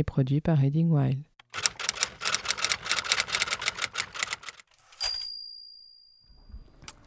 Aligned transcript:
et 0.00 0.04
produit 0.04 0.40
par 0.40 0.58
Reading 0.58 0.90
Wild. 0.90 1.18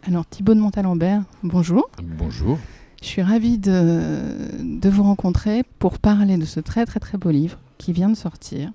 Alors 0.03 0.25
Thibaut 0.27 0.53
de 0.53 0.59
Montalembert, 0.59 1.23
bonjour. 1.41 1.89
Bonjour. 2.03 2.59
Je 3.01 3.07
suis 3.07 3.21
ravie 3.21 3.57
de, 3.57 4.29
de 4.61 4.89
vous 4.89 5.03
rencontrer 5.03 5.63
pour 5.79 5.97
parler 5.97 6.37
de 6.37 6.45
ce 6.45 6.59
très 6.59 6.85
très 6.85 6.99
très 6.99 7.17
beau 7.17 7.31
livre 7.31 7.57
qui 7.77 7.93
vient 7.93 8.09
de 8.09 8.15
sortir 8.15 8.71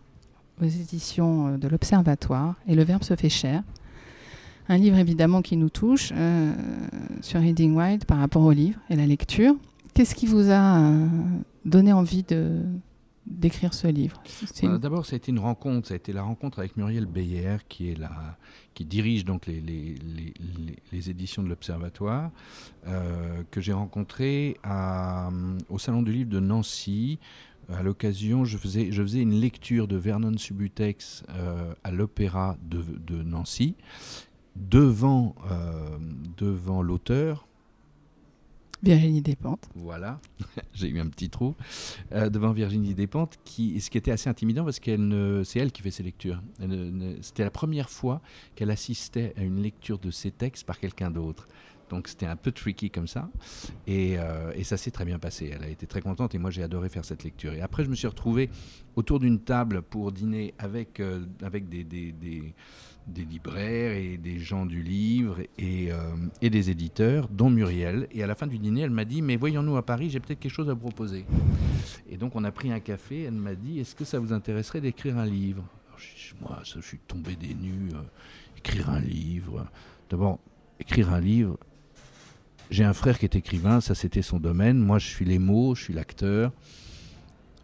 aux 0.60 0.64
éditions 0.64 1.48
euh, 1.48 1.56
de 1.56 1.68
l'Observatoire 1.68 2.56
et 2.66 2.74
le 2.74 2.82
Verbe 2.82 3.04
se 3.04 3.14
fait 3.14 3.28
cher. 3.28 3.62
Un 4.68 4.78
livre 4.78 4.98
évidemment 4.98 5.42
qui 5.42 5.56
nous 5.56 5.70
touche 5.70 6.12
euh, 6.12 6.52
sur 7.20 7.40
Reading 7.40 7.76
Wild 7.76 8.04
par 8.04 8.18
rapport 8.18 8.42
au 8.42 8.52
livre 8.52 8.80
et 8.90 8.96
la 8.96 9.06
lecture. 9.06 9.54
Qu'est-ce 9.94 10.14
qui 10.14 10.26
vous 10.26 10.50
a 10.50 10.78
euh, 10.78 11.06
donné 11.64 11.92
envie 11.92 12.24
de, 12.24 12.62
d'écrire 13.30 13.74
ce 13.74 13.86
livre 13.88 14.20
une- 14.66 14.72
Euh, 14.74 14.78
D'abord, 14.78 15.06
ça 15.06 15.14
a 15.14 15.16
été 15.16 15.30
une 15.30 15.38
rencontre. 15.38 15.88
Ça 15.88 15.94
a 15.94 15.96
été 15.96 16.12
la 16.12 16.22
rencontre 16.22 16.58
avec 16.58 16.76
Muriel 16.76 17.06
Beyer, 17.06 17.56
qui 17.68 17.90
est 17.90 17.94
la, 17.98 18.36
qui 18.74 18.84
dirige 18.84 19.24
donc 19.24 19.46
les, 19.46 19.60
les, 19.60 19.94
les- 20.92 21.10
éditions 21.10 21.42
de 21.42 21.48
l'Observatoire, 21.48 22.30
euh, 22.86 23.42
que 23.50 23.60
j'ai 23.60 23.72
rencontré 23.72 24.56
à, 24.62 25.30
au 25.68 25.78
Salon 25.78 26.02
du 26.02 26.12
Livre 26.12 26.30
de 26.30 26.40
Nancy. 26.40 27.18
À 27.70 27.82
l'occasion, 27.82 28.44
je 28.46 28.56
faisais, 28.56 28.90
je 28.92 29.02
faisais 29.02 29.20
une 29.20 29.34
lecture 29.40 29.88
de 29.88 29.96
Vernon 29.96 30.36
Subutex 30.38 31.22
euh, 31.30 31.74
à 31.84 31.90
l'Opéra 31.90 32.56
de, 32.62 32.82
de 33.06 33.22
Nancy, 33.22 33.74
devant, 34.56 35.34
euh, 35.50 35.98
devant 36.36 36.82
l'auteur, 36.82 37.47
Virginie 38.82 39.22
Despentes. 39.22 39.68
Voilà, 39.74 40.20
j'ai 40.72 40.88
eu 40.88 41.00
un 41.00 41.08
petit 41.08 41.28
trou 41.30 41.54
euh, 42.12 42.28
devant 42.30 42.52
Virginie 42.52 42.94
Despentes, 42.94 43.36
qui, 43.44 43.80
ce 43.80 43.90
qui 43.90 43.98
était 43.98 44.12
assez 44.12 44.28
intimidant 44.30 44.64
parce 44.64 44.78
qu'elle 44.78 45.06
ne- 45.06 45.42
c'est 45.44 45.58
elle 45.58 45.72
qui 45.72 45.82
fait 45.82 45.90
ses 45.90 46.02
lectures. 46.02 46.40
Elle 46.60 46.68
ne- 46.68 46.90
ne- 46.90 47.22
C'était 47.22 47.44
la 47.44 47.50
première 47.50 47.90
fois 47.90 48.20
qu'elle 48.54 48.70
assistait 48.70 49.34
à 49.36 49.42
une 49.42 49.60
lecture 49.62 49.98
de 49.98 50.10
ses 50.10 50.30
textes 50.30 50.64
par 50.66 50.78
quelqu'un 50.78 51.10
d'autre. 51.10 51.48
Donc 51.90 52.06
c'était 52.06 52.26
un 52.26 52.36
peu 52.36 52.52
tricky 52.52 52.90
comme 52.90 53.06
ça. 53.08 53.30
Et, 53.86 54.16
euh, 54.18 54.52
et 54.54 54.62
ça 54.62 54.76
s'est 54.76 54.90
très 54.90 55.06
bien 55.06 55.18
passé. 55.18 55.50
Elle 55.54 55.64
a 55.64 55.68
été 55.68 55.86
très 55.86 56.02
contente 56.02 56.34
et 56.34 56.38
moi 56.38 56.50
j'ai 56.50 56.62
adoré 56.62 56.90
faire 56.90 57.04
cette 57.04 57.24
lecture. 57.24 57.54
Et 57.54 57.62
après 57.62 57.82
je 57.82 57.88
me 57.88 57.94
suis 57.94 58.06
retrouvé 58.06 58.50
autour 58.94 59.18
d'une 59.20 59.40
table 59.40 59.80
pour 59.82 60.12
dîner 60.12 60.52
avec, 60.58 61.00
euh, 61.00 61.24
avec 61.42 61.68
des, 61.70 61.84
des, 61.84 62.12
des- 62.12 62.54
des 63.08 63.24
libraires 63.24 63.92
et 63.92 64.16
des 64.16 64.38
gens 64.38 64.66
du 64.66 64.82
livre 64.82 65.40
et, 65.58 65.90
euh, 65.90 65.96
et 66.42 66.50
des 66.50 66.70
éditeurs, 66.70 67.28
dont 67.28 67.50
Muriel. 67.50 68.08
Et 68.12 68.22
à 68.22 68.26
la 68.26 68.34
fin 68.34 68.46
du 68.46 68.58
dîner, 68.58 68.82
elle 68.82 68.90
m'a 68.90 69.04
dit, 69.04 69.22
mais 69.22 69.36
voyons-nous 69.36 69.76
à 69.76 69.84
Paris, 69.84 70.10
j'ai 70.10 70.20
peut-être 70.20 70.40
quelque 70.40 70.52
chose 70.52 70.70
à 70.70 70.76
proposer. 70.76 71.24
Et 72.08 72.16
donc 72.16 72.36
on 72.36 72.44
a 72.44 72.52
pris 72.52 72.72
un 72.72 72.80
café, 72.80 73.22
elle 73.22 73.32
m'a 73.32 73.54
dit, 73.54 73.80
est-ce 73.80 73.94
que 73.94 74.04
ça 74.04 74.18
vous 74.18 74.32
intéresserait 74.32 74.80
d'écrire 74.80 75.18
un 75.18 75.26
livre? 75.26 75.64
Moi, 76.40 76.60
je 76.62 76.80
suis 76.80 76.98
tombé 76.98 77.34
des 77.34 77.54
nues, 77.54 77.90
euh, 77.94 78.02
écrire 78.56 78.90
un 78.90 79.00
livre. 79.00 79.66
D'abord, 80.08 80.38
écrire 80.78 81.12
un 81.12 81.20
livre, 81.20 81.58
j'ai 82.70 82.84
un 82.84 82.92
frère 82.92 83.18
qui 83.18 83.24
est 83.24 83.34
écrivain, 83.34 83.80
ça 83.80 83.94
c'était 83.94 84.22
son 84.22 84.38
domaine. 84.38 84.78
Moi, 84.78 84.98
je 84.98 85.06
suis 85.06 85.24
les 85.24 85.38
mots, 85.38 85.74
je 85.74 85.84
suis 85.84 85.94
l'acteur. 85.94 86.52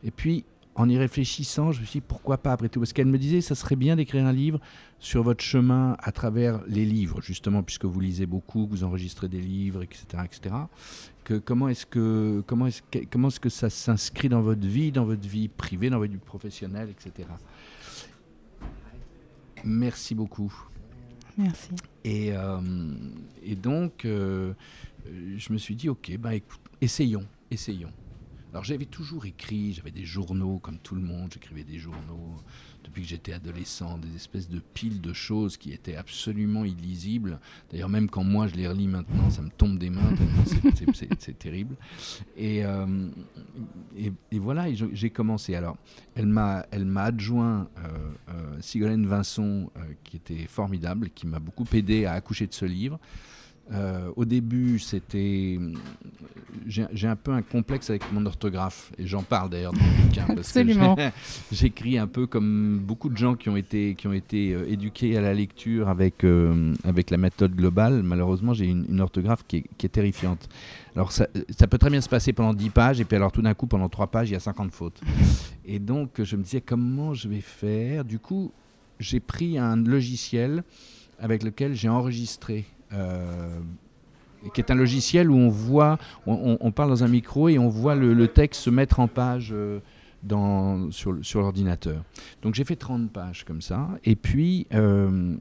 Et 0.03 0.11
puis, 0.11 0.45
en 0.77 0.89
y 0.89 0.99
réfléchissant, 0.99 1.73
je 1.73 1.81
me 1.81 1.87
suis 1.87 2.01
dit 2.01 2.07
pourquoi 2.07 2.39
pas 2.39 2.53
après 2.53 2.69
tout 2.69 2.81
Parce 2.81 2.93
qu'elle 2.93 3.07
me 3.07 3.19
disait 3.19 3.41
ça 3.41 3.55
serait 3.55 3.77
bien 3.77 3.97
d'écrire 3.97 4.27
un 4.27 4.33
livre 4.33 4.61
sur 4.99 5.23
votre 5.23 5.43
chemin 5.43 5.97
à 6.01 6.13
travers 6.13 6.61
les 6.67 6.85
livres, 6.85 7.21
justement, 7.23 7.63
puisque 7.63 7.85
vous 7.85 8.01
lisez 8.01 8.27
beaucoup, 8.27 8.67
que 8.67 8.71
vous 8.71 8.85
enregistrez 8.85 9.29
des 9.29 9.41
livres, 9.41 9.83
etc. 9.83 10.05
etc. 10.25 10.55
Que, 11.23 11.35
comment 11.35 11.69
est-ce 11.69 11.87
que, 11.87 12.43
comment 12.47 12.69
que, 12.91 12.99
comment 13.11 13.29
est-ce 13.29 13.41
que 13.41 13.49
ça 13.49 13.71
s'inscrit 13.71 14.29
dans 14.29 14.43
votre 14.43 14.67
vie, 14.67 14.93
dans 14.93 15.05
votre 15.05 15.27
vie 15.29 15.49
privée, 15.49 15.91
dans 15.91 15.99
votre 15.99 16.13
vie 16.13 16.19
professionnelle, 16.19 16.89
etc. 16.91 17.29
Merci 19.65 20.15
beaucoup. 20.15 20.53
Merci. 21.37 21.71
Et, 22.05 22.33
euh, 22.33 22.61
et 23.43 23.57
donc, 23.57 24.05
euh, 24.05 24.53
euh, 25.07 25.35
je 25.37 25.53
me 25.53 25.59
suis 25.59 25.75
dit, 25.75 25.89
ok, 25.89 26.17
bah, 26.19 26.35
écoute, 26.35 26.61
essayons, 26.81 27.27
essayons. 27.51 27.93
Alors 28.55 28.63
j'avais 28.63 28.85
toujours 28.85 29.27
écrit, 29.27 29.73
j'avais 29.73 29.91
des 29.91 30.05
journaux 30.05 30.61
comme 30.61 30.79
tout 30.79 30.95
le 30.95 31.01
monde, 31.01 31.29
j'écrivais 31.35 31.65
des 31.65 31.81
journaux 31.81 32.37
depuis 32.85 33.03
que 33.03 33.09
j'étais 33.09 33.33
adolescent, 33.33 33.99
des 33.99 34.15
espèces 34.15 34.49
de 34.49 34.61
piles 34.61 35.01
de 35.01 35.13
choses 35.13 35.57
qui 35.57 35.73
étaient 35.73 35.97
absolument 35.97 36.65
illisibles. 36.65 37.41
D'ailleurs 37.73 37.89
même 37.89 38.09
quand 38.09 38.23
moi 38.23 38.47
je 38.47 38.55
les 38.55 38.69
relis 38.69 38.87
maintenant, 38.87 39.29
ça 39.29 39.43
me 39.43 39.51
tombe 39.51 39.77
des 39.77 39.91
mains, 39.91 40.15
c'est- 41.19 41.37
terrible. 41.37 41.75
Et, 42.37 42.65
euh, 42.65 43.09
voilà, 44.35 44.67
j'ai 44.73 45.11
commencé. 45.11 45.57
Alors 45.57 45.77
elle 46.15 46.27
m'a 46.27 46.65
adjoint 46.99 47.69
euh, 47.79 47.89
euh, 48.29 48.61
Sigolène 48.61 49.05
Vincent, 49.05 49.43
euh, 49.77 49.81
qui 50.05 50.17
était 50.17 50.47
formidable, 50.47 51.11
qui 51.11 51.27
m'a 51.27 51.41
beaucoup 51.41 51.67
aidé 51.73 52.05
à 52.05 52.13
accoucher 52.13 52.47
de 52.47 52.55
ce 52.55 52.67
livre. 52.67 53.01
Euh, 53.73 54.11
au 54.17 54.25
début, 54.25 54.79
c'était. 54.79 55.59
J'ai 56.67 56.87
j'ai 56.93 57.09
un 57.09 57.17
peu 57.17 57.33
un 57.33 57.43
complexe 57.43 57.91
avec 57.91 58.11
mon 58.13 58.25
orthographe, 58.27 58.93
et 58.99 59.07
j'en 59.07 59.23
parle 59.23 59.51
d'ailleurs 59.51 59.73
dans 59.73 59.81
le 59.81 60.03
bouquin. 60.03 60.27
Absolument. 60.29 60.97
J'écris 61.53 61.99
un 61.99 62.07
peu 62.07 62.27
comme 62.27 62.79
beaucoup 62.79 63.09
de 63.09 63.17
gens 63.17 63.35
qui 63.35 63.49
ont 63.49 63.57
été, 63.57 63.95
qui 63.95 64.07
ont 64.07 64.13
été 64.13 64.53
euh, 64.53 64.71
éduqués 64.71 65.17
à 65.17 65.21
la 65.21 65.35
lecture 65.35 65.89
avec, 65.89 66.25
euh, 66.25 66.75
avec 66.85 67.11
la 67.11 67.17
méthode 67.17 67.55
globale. 67.55 68.03
Malheureusement, 68.03 68.53
j'ai 68.53 68.67
une, 68.67 68.85
une 68.89 69.01
orthographe 69.01 69.45
qui 69.49 69.59
est, 69.59 69.65
qui 69.79 69.87
est 69.87 69.91
terrifiante. 69.91 70.49
Alors, 70.95 71.11
ça, 71.11 71.27
ça 71.59 71.67
peut 71.67 71.79
très 71.79 71.91
bien 71.91 72.01
se 72.01 72.09
passer 72.09 72.33
pendant 72.33 72.55
10 72.55 72.71
pages, 72.71 73.01
et 73.01 73.05
puis 73.05 73.17
alors 73.17 73.33
tout 73.33 73.43
d'un 73.43 73.55
coup, 73.55 73.67
pendant 73.67 73.89
3 73.89 74.09
pages, 74.09 74.31
il 74.31 74.35
y 74.35 74.37
a 74.37 74.41
50 74.41 74.71
fautes. 74.73 75.01
Et 75.67 75.79
donc, 75.79 76.23
je 76.23 76.37
me 76.37 76.43
disais, 76.43 76.61
comment 76.61 77.15
je 77.15 77.27
vais 77.27 77.41
faire? 77.41 78.05
Du 78.05 78.19
coup, 78.19 78.53
j'ai 79.01 79.19
pris 79.21 79.59
un 79.59 79.77
logiciel 79.77 80.63
avec 81.19 81.43
lequel 81.43 81.75
j'ai 81.75 81.89
enregistré. 81.89 82.67
Euh, 82.95 83.59
qui 84.53 84.61
est 84.61 84.71
un 84.71 84.75
logiciel 84.75 85.31
où 85.31 85.37
on 85.37 85.49
voit, 85.49 85.99
on, 86.27 86.71
parle 86.71 86.91
dans 86.91 87.03
un 87.03 87.09
micro 87.09 87.49
et 87.49 87.59
on 87.59 87.69
voit 87.69 87.95
le, 87.95 88.29
texte 88.29 88.63
se 88.63 88.71
mettre 88.71 89.01
en 89.01 89.09
page 89.09 89.53
euh, 89.53 89.81
sur 90.91 91.41
l'ordinateur. 91.41 92.05
Donc 92.43 92.55
j'ai 92.55 92.65
fait 92.65 92.77
30 92.77 93.11
pages 93.11 93.45
comme 93.45 93.63
ça, 93.63 93.89
et 94.05 94.17
puis 94.17 94.67
euh, 94.75 95.37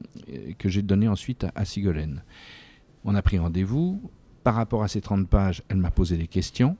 que 0.58 0.68
j'ai 0.68 0.82
donné 0.82 1.06
ensuite 1.06 1.44
à, 1.44 1.52
à 1.54 1.64
Sigolène. 1.64 2.22
On 3.04 3.14
a 3.14 3.22
pris 3.22 3.38
rendez-vous. 3.38 4.00
Par 4.42 4.54
rapport 4.54 4.82
à 4.82 4.88
ces 4.88 5.00
30 5.00 5.28
pages, 5.28 5.62
elle 5.68 5.78
m'a 5.78 5.90
posé 5.90 6.16
des 6.16 6.26
questions. 6.26 6.76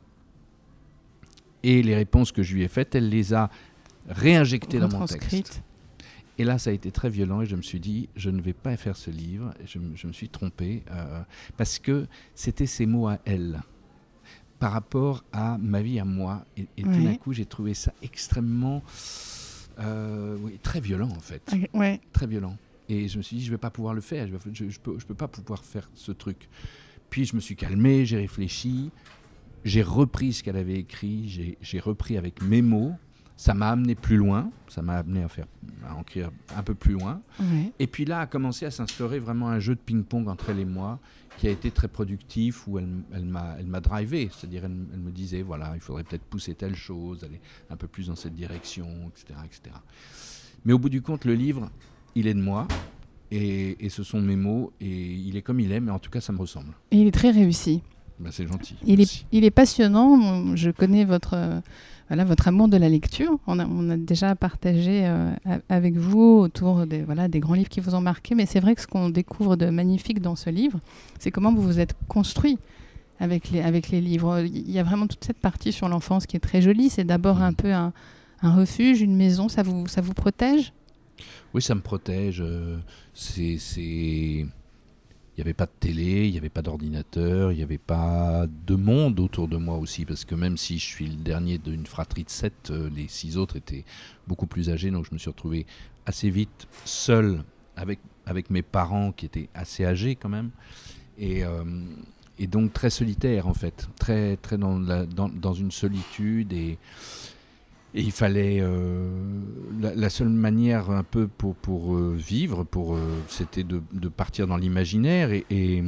Et 1.62 1.82
les 1.82 1.94
réponses 1.94 2.30
que 2.30 2.42
je 2.42 2.54
lui 2.54 2.62
ai 2.62 2.68
faites, 2.68 2.94
elle 2.94 3.08
les 3.08 3.32
a 3.32 3.48
réinjectées 4.08 4.78
dans 4.78 4.88
mon 4.88 5.06
texte. 5.06 5.62
Et 6.38 6.44
là, 6.44 6.58
ça 6.58 6.70
a 6.70 6.72
été 6.72 6.90
très 6.90 7.10
violent 7.10 7.42
et 7.42 7.46
je 7.46 7.54
me 7.56 7.62
suis 7.62 7.78
dit, 7.80 8.08
je 8.16 8.28
ne 8.30 8.40
vais 8.40 8.52
pas 8.54 8.76
faire 8.76 8.96
ce 8.96 9.10
livre. 9.10 9.54
Je, 9.66 9.78
me- 9.78 9.94
je 9.94 10.06
me 10.08 10.12
suis 10.12 10.28
trompé 10.28 10.82
euh, 10.90 11.22
parce 11.56 11.78
que 11.78 12.06
c'était 12.34 12.66
ses 12.66 12.86
mots 12.86 13.06
à 13.06 13.18
elle 13.24 13.60
par 14.58 14.72
rapport 14.72 15.24
à 15.32 15.58
ma 15.58 15.80
vie 15.82 16.00
à 16.00 16.04
moi. 16.04 16.44
Et, 16.56 16.66
et 16.76 16.82
tout 16.82 16.88
d'un 17.04 17.14
coup, 17.16 17.32
j'ai 17.32 17.44
trouvé 17.46 17.74
ça 17.74 17.92
extrêmement, 18.02 18.82
euh, 19.78 20.36
oui, 20.40 20.58
très 20.62 20.80
violent 20.80 21.08
en 21.10 21.20
fait, 21.20 21.54
Ouais. 21.72 22.00
très 22.12 22.26
violent. 22.26 22.56
Et 22.88 23.08
je 23.08 23.16
me 23.18 23.22
suis 23.22 23.36
dit, 23.38 23.44
je 23.44 23.50
vais 23.50 23.58
pas 23.58 23.70
pouvoir 23.70 23.94
le 23.94 24.00
faire. 24.00 24.26
Je, 24.28 24.68
je 24.68 24.78
peux, 24.80 24.98
je 24.98 25.06
peux 25.06 25.14
pas 25.14 25.28
pouvoir 25.28 25.64
faire 25.64 25.88
ce 25.94 26.12
truc. 26.12 26.48
Puis 27.10 27.24
je 27.24 27.34
me 27.36 27.40
suis 27.40 27.56
calmé, 27.56 28.04
j'ai 28.04 28.16
réfléchi, 28.18 28.90
j'ai 29.64 29.82
repris 29.82 30.32
ce 30.32 30.42
qu'elle 30.42 30.56
avait 30.56 30.78
écrit, 30.80 31.56
j'ai 31.60 31.80
repris 31.80 32.16
avec 32.18 32.42
mes 32.42 32.60
mots. 32.62 32.92
Ça 33.36 33.52
m'a 33.52 33.70
amené 33.70 33.96
plus 33.96 34.16
loin, 34.16 34.50
ça 34.68 34.80
m'a 34.80 34.98
amené 34.98 35.24
à 35.24 35.28
faire, 35.28 35.46
à 35.84 36.58
un 36.58 36.62
peu 36.62 36.74
plus 36.74 36.92
loin. 36.92 37.20
ouais. 37.40 37.72
Et 37.80 37.88
puis 37.88 38.04
là 38.04 38.20
a 38.20 38.26
commencé 38.26 38.64
à 38.64 38.70
s'instaurer 38.70 39.18
vraiment 39.18 39.48
un 39.48 39.58
jeu 39.58 39.74
de 39.74 39.80
ping-pong 39.80 40.28
entre 40.28 40.50
elle 40.50 40.60
et 40.60 40.64
moi 40.64 41.00
qui 41.36 41.48
a 41.48 41.50
été 41.50 41.72
très 41.72 41.88
productif 41.88 42.68
où 42.68 42.78
elle, 42.78 42.88
elle 43.12 43.24
m'a 43.24 43.56
elle 43.58 43.66
m'a 43.66 43.80
drivé, 43.80 44.30
c'est-à-dire 44.32 44.64
elle, 44.66 44.76
elle 44.92 45.00
me 45.00 45.10
disait 45.10 45.42
voilà 45.42 45.72
il 45.74 45.80
faudrait 45.80 46.04
peut-être 46.04 46.22
pousser 46.22 46.54
telle 46.54 46.76
chose, 46.76 47.24
aller 47.24 47.40
un 47.70 47.76
peu 47.76 47.88
plus 47.88 48.06
dans 48.06 48.14
cette 48.14 48.34
direction, 48.36 48.86
etc., 49.08 49.40
etc. 49.44 49.74
Mais 50.64 50.72
au 50.72 50.78
bout 50.78 50.88
du 50.88 51.02
compte 51.02 51.24
le 51.24 51.34
livre 51.34 51.70
il 52.14 52.28
est 52.28 52.34
de 52.34 52.40
moi 52.40 52.68
et, 53.32 53.84
et 53.84 53.88
ce 53.88 54.04
sont 54.04 54.20
mes 54.20 54.36
mots 54.36 54.72
et 54.80 54.86
il 55.12 55.36
est 55.36 55.42
comme 55.42 55.58
il 55.58 55.72
est 55.72 55.80
mais 55.80 55.90
en 55.90 55.98
tout 55.98 56.10
cas 56.10 56.20
ça 56.20 56.32
me 56.32 56.38
ressemble. 56.38 56.72
Et 56.92 56.98
il 56.98 57.08
est 57.08 57.10
très 57.10 57.32
réussi. 57.32 57.82
Bah, 58.20 58.30
c'est 58.32 58.46
gentil. 58.46 58.76
Il 58.86 58.94
est, 58.94 58.96
Merci. 58.98 59.26
il 59.32 59.44
est 59.44 59.50
passionnant. 59.50 60.54
Je 60.56 60.70
connais 60.70 61.04
votre, 61.04 61.34
euh, 61.34 61.60
voilà, 62.08 62.24
votre 62.24 62.46
amour 62.48 62.68
de 62.68 62.76
la 62.76 62.88
lecture. 62.88 63.38
On 63.46 63.58
a, 63.58 63.66
on 63.66 63.90
a 63.90 63.96
déjà 63.96 64.34
partagé 64.36 65.02
euh, 65.04 65.32
avec 65.68 65.96
vous 65.96 66.38
autour 66.38 66.86
des, 66.86 67.02
voilà, 67.02 67.26
des 67.28 67.40
grands 67.40 67.54
livres 67.54 67.68
qui 67.68 67.80
vous 67.80 67.94
ont 67.94 68.00
marqué. 68.00 68.34
Mais 68.34 68.46
c'est 68.46 68.60
vrai 68.60 68.74
que 68.76 68.80
ce 68.82 68.86
qu'on 68.86 69.10
découvre 69.10 69.56
de 69.56 69.66
magnifique 69.66 70.20
dans 70.20 70.36
ce 70.36 70.48
livre, 70.50 70.78
c'est 71.18 71.30
comment 71.32 71.52
vous 71.52 71.62
vous 71.62 71.80
êtes 71.80 71.94
construit 72.08 72.58
avec 73.18 73.50
les, 73.50 73.60
avec 73.60 73.90
les 73.90 74.00
livres. 74.00 74.40
Il 74.44 74.70
y 74.70 74.78
a 74.78 74.84
vraiment 74.84 75.06
toute 75.08 75.24
cette 75.24 75.38
partie 75.38 75.72
sur 75.72 75.88
l'enfance 75.88 76.26
qui 76.26 76.36
est 76.36 76.40
très 76.40 76.62
jolie. 76.62 76.90
C'est 76.90 77.04
d'abord 77.04 77.42
un 77.42 77.52
peu 77.52 77.72
un, 77.72 77.92
un 78.42 78.54
refuge, 78.54 79.00
une 79.00 79.16
maison. 79.16 79.48
Ça 79.48 79.62
vous, 79.64 79.88
ça 79.88 80.00
vous 80.00 80.14
protège? 80.14 80.72
Oui, 81.52 81.62
ça 81.62 81.74
me 81.74 81.80
protège. 81.80 82.40
euh, 82.40 82.76
c'est, 83.12 83.58
il 85.36 85.40
n'y 85.40 85.42
avait 85.42 85.54
pas 85.54 85.66
de 85.66 85.72
télé, 85.80 86.26
il 86.26 86.32
n'y 86.32 86.38
avait 86.38 86.48
pas 86.48 86.62
d'ordinateur, 86.62 87.50
il 87.50 87.56
n'y 87.56 87.62
avait 87.62 87.76
pas 87.76 88.46
de 88.66 88.74
monde 88.76 89.18
autour 89.18 89.48
de 89.48 89.56
moi 89.56 89.76
aussi, 89.78 90.04
parce 90.04 90.24
que 90.24 90.36
même 90.36 90.56
si 90.56 90.78
je 90.78 90.84
suis 90.84 91.08
le 91.08 91.16
dernier 91.16 91.58
d'une 91.58 91.86
fratrie 91.86 92.22
de 92.22 92.30
sept, 92.30 92.70
euh, 92.70 92.88
les 92.94 93.08
six 93.08 93.36
autres 93.36 93.56
étaient 93.56 93.84
beaucoup 94.28 94.46
plus 94.46 94.70
âgés, 94.70 94.92
donc 94.92 95.06
je 95.08 95.12
me 95.12 95.18
suis 95.18 95.30
retrouvé 95.30 95.66
assez 96.06 96.30
vite 96.30 96.68
seul 96.84 97.42
avec, 97.76 97.98
avec 98.26 98.48
mes 98.50 98.62
parents 98.62 99.10
qui 99.10 99.26
étaient 99.26 99.48
assez 99.54 99.84
âgés 99.84 100.14
quand 100.14 100.28
même, 100.28 100.50
et, 101.18 101.44
euh, 101.44 101.64
et 102.38 102.46
donc 102.46 102.72
très 102.72 102.90
solitaire 102.90 103.48
en 103.48 103.54
fait, 103.54 103.88
très, 103.98 104.36
très 104.36 104.56
dans, 104.56 104.78
dans, 104.78 105.28
dans 105.28 105.54
une 105.54 105.72
solitude 105.72 106.52
et 106.52 106.78
et 107.94 108.02
il 108.02 108.10
fallait 108.12 108.58
euh, 108.60 109.08
la, 109.80 109.94
la 109.94 110.10
seule 110.10 110.28
manière 110.28 110.90
un 110.90 111.04
peu 111.04 111.28
pour, 111.28 111.54
pour 111.54 111.94
euh, 111.94 112.14
vivre, 112.18 112.64
pour 112.64 112.94
euh, 112.96 112.98
c'était 113.28 113.62
de, 113.64 113.80
de 113.92 114.08
partir 114.08 114.46
dans 114.46 114.56
l'imaginaire 114.56 115.30
et, 115.32 115.46
et, 115.50 115.82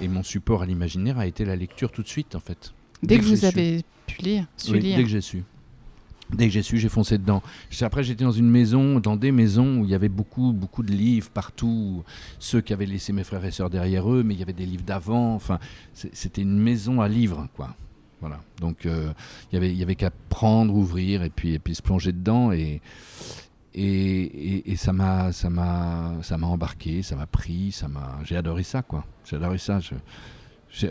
et 0.00 0.08
mon 0.08 0.22
support 0.22 0.62
à 0.62 0.66
l'imaginaire 0.66 1.18
a 1.18 1.26
été 1.26 1.44
la 1.44 1.56
lecture 1.56 1.90
tout 1.90 2.02
de 2.02 2.08
suite 2.08 2.34
en 2.36 2.40
fait. 2.40 2.72
Dès 3.02 3.18
que 3.18 3.24
vous 3.24 3.36
su. 3.36 3.46
avez 3.46 3.82
pu 4.06 4.22
lire, 4.22 4.46
su 4.56 4.72
Oui, 4.72 4.80
lire. 4.80 4.96
dès 4.98 5.02
que 5.02 5.08
j'ai 5.08 5.20
su. 5.20 5.42
Dès 6.32 6.46
que 6.46 6.52
j'ai 6.52 6.62
su, 6.62 6.78
j'ai 6.78 6.88
foncé 6.88 7.18
dedans. 7.18 7.42
Après, 7.80 8.04
j'étais 8.04 8.22
dans 8.22 8.30
une 8.30 8.48
maison, 8.48 9.00
dans 9.00 9.16
des 9.16 9.32
maisons 9.32 9.78
où 9.80 9.84
il 9.84 9.90
y 9.90 9.96
avait 9.96 10.08
beaucoup, 10.08 10.52
beaucoup 10.52 10.84
de 10.84 10.92
livres 10.92 11.28
partout. 11.30 12.04
Ceux 12.38 12.60
qui 12.60 12.72
avaient 12.72 12.86
laissé 12.86 13.12
mes 13.12 13.24
frères 13.24 13.44
et 13.44 13.50
sœurs 13.50 13.68
derrière 13.68 14.08
eux, 14.08 14.22
mais 14.22 14.34
il 14.34 14.38
y 14.38 14.42
avait 14.44 14.52
des 14.52 14.64
livres 14.66 14.84
d'avant. 14.84 15.34
Enfin, 15.34 15.58
c'était 15.92 16.42
une 16.42 16.56
maison 16.56 17.00
à 17.00 17.08
livres, 17.08 17.48
quoi. 17.56 17.74
Voilà. 18.20 18.40
Donc, 18.60 18.84
euh, 18.86 19.12
il 19.50 19.54
y 19.54 19.58
avait, 19.58 19.70
il 19.70 19.76
y 19.78 19.82
avait 19.82 19.94
qu'à 19.94 20.10
prendre, 20.28 20.74
ouvrir 20.74 21.22
et 21.22 21.30
puis, 21.30 21.54
et 21.54 21.58
puis 21.58 21.74
se 21.74 21.82
plonger 21.82 22.12
dedans. 22.12 22.52
Et, 22.52 22.80
et, 23.74 23.82
et, 24.22 24.72
et 24.72 24.76
ça 24.76 24.92
m'a, 24.92 25.32
ça 25.32 25.48
m'a, 25.48 26.14
ça 26.22 26.36
m'a 26.36 26.46
embarqué, 26.46 27.02
ça 27.02 27.16
m'a 27.16 27.26
pris, 27.26 27.72
ça 27.72 27.88
m'a. 27.88 28.18
J'ai 28.24 28.36
adoré 28.36 28.62
ça, 28.62 28.82
quoi. 28.82 29.04
J'ai 29.24 29.36
adoré 29.36 29.58
ça. 29.58 29.80
Je- 29.80 29.94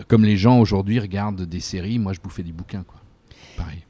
comme 0.07 0.23
les 0.25 0.37
gens 0.37 0.59
aujourd'hui 0.59 0.99
regardent 0.99 1.43
des 1.43 1.59
séries, 1.61 1.99
moi, 1.99 2.13
je 2.13 2.19
bouffais 2.19 2.43
des 2.43 2.51
bouquins, 2.51 2.83
quoi. 2.83 2.99
Pareil. 3.55 3.83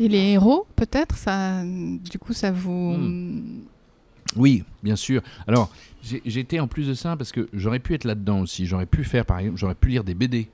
Et 0.00 0.08
les 0.08 0.32
héros, 0.32 0.66
peut-être, 0.76 1.16
ça, 1.16 1.62
du 1.64 2.18
coup, 2.18 2.32
ça 2.32 2.50
vous. 2.50 2.96
Oui, 4.36 4.64
bien 4.82 4.96
sûr. 4.96 5.20
Alors, 5.46 5.70
j'étais 6.24 6.58
en 6.60 6.66
plus 6.66 6.88
de 6.88 6.94
ça 6.94 7.16
parce 7.16 7.32
que 7.32 7.48
j'aurais 7.52 7.78
pu 7.80 7.94
être 7.94 8.04
là-dedans 8.04 8.40
aussi. 8.40 8.66
J'aurais 8.66 8.86
pu 8.86 9.04
faire, 9.04 9.26
par 9.26 9.38
exemple, 9.40 9.58
j'aurais 9.58 9.74
pu 9.74 9.88
lire 9.88 10.04
des 10.04 10.14
BD. 10.14 10.48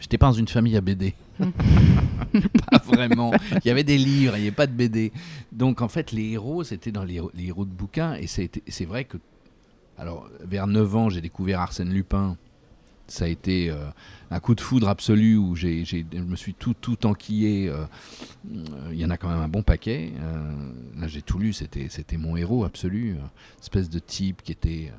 J'étais 0.00 0.18
pas 0.18 0.26
dans 0.26 0.32
une 0.32 0.48
famille 0.48 0.76
à 0.76 0.80
BD. 0.80 1.14
pas 1.38 2.78
vraiment. 2.84 3.32
Il 3.64 3.68
y 3.68 3.70
avait 3.70 3.84
des 3.84 3.98
livres, 3.98 4.36
il 4.36 4.40
n'y 4.42 4.46
avait 4.48 4.54
pas 4.54 4.66
de 4.66 4.72
BD. 4.72 5.12
Donc, 5.52 5.82
en 5.82 5.88
fait, 5.88 6.12
les 6.12 6.30
héros, 6.32 6.64
c'était 6.64 6.92
dans 6.92 7.04
les, 7.04 7.14
héros- 7.14 7.30
les 7.34 7.46
héros 7.46 7.64
de 7.64 7.70
bouquins. 7.70 8.14
Et 8.14 8.26
c'est 8.26 8.84
vrai 8.84 9.04
que, 9.04 9.16
alors, 9.98 10.28
vers 10.44 10.66
9 10.66 10.96
ans, 10.96 11.08
j'ai 11.10 11.20
découvert 11.20 11.60
Arsène 11.60 11.90
Lupin. 11.92 12.36
Ça 13.10 13.24
a 13.24 13.28
été 13.28 13.70
euh, 13.70 13.86
un 14.30 14.38
coup 14.38 14.54
de 14.54 14.60
foudre 14.60 14.88
absolu 14.88 15.36
où 15.38 15.56
j'ai, 15.56 15.84
j'ai- 15.86 16.04
je 16.12 16.18
me 16.22 16.36
suis 16.36 16.52
tout, 16.54 16.74
tout 16.78 17.06
enquillé. 17.06 17.68
euh, 17.68 17.84
euh, 18.54 18.64
Il 18.92 18.98
y 18.98 19.04
en 19.04 19.10
a 19.10 19.16
quand 19.16 19.28
même 19.30 19.40
un 19.40 19.48
bon 19.48 19.62
paquet. 19.62 20.12
Là, 20.98 21.08
j'ai 21.08 21.22
tout 21.22 21.38
lu. 21.38 21.52
C'était, 21.54 21.88
mon 22.18 22.36
héros 22.36 22.64
absolu. 22.64 23.16
espèce 23.60 23.88
de 23.88 23.98
type 23.98 24.42
qui 24.42 24.52
était 24.52 24.92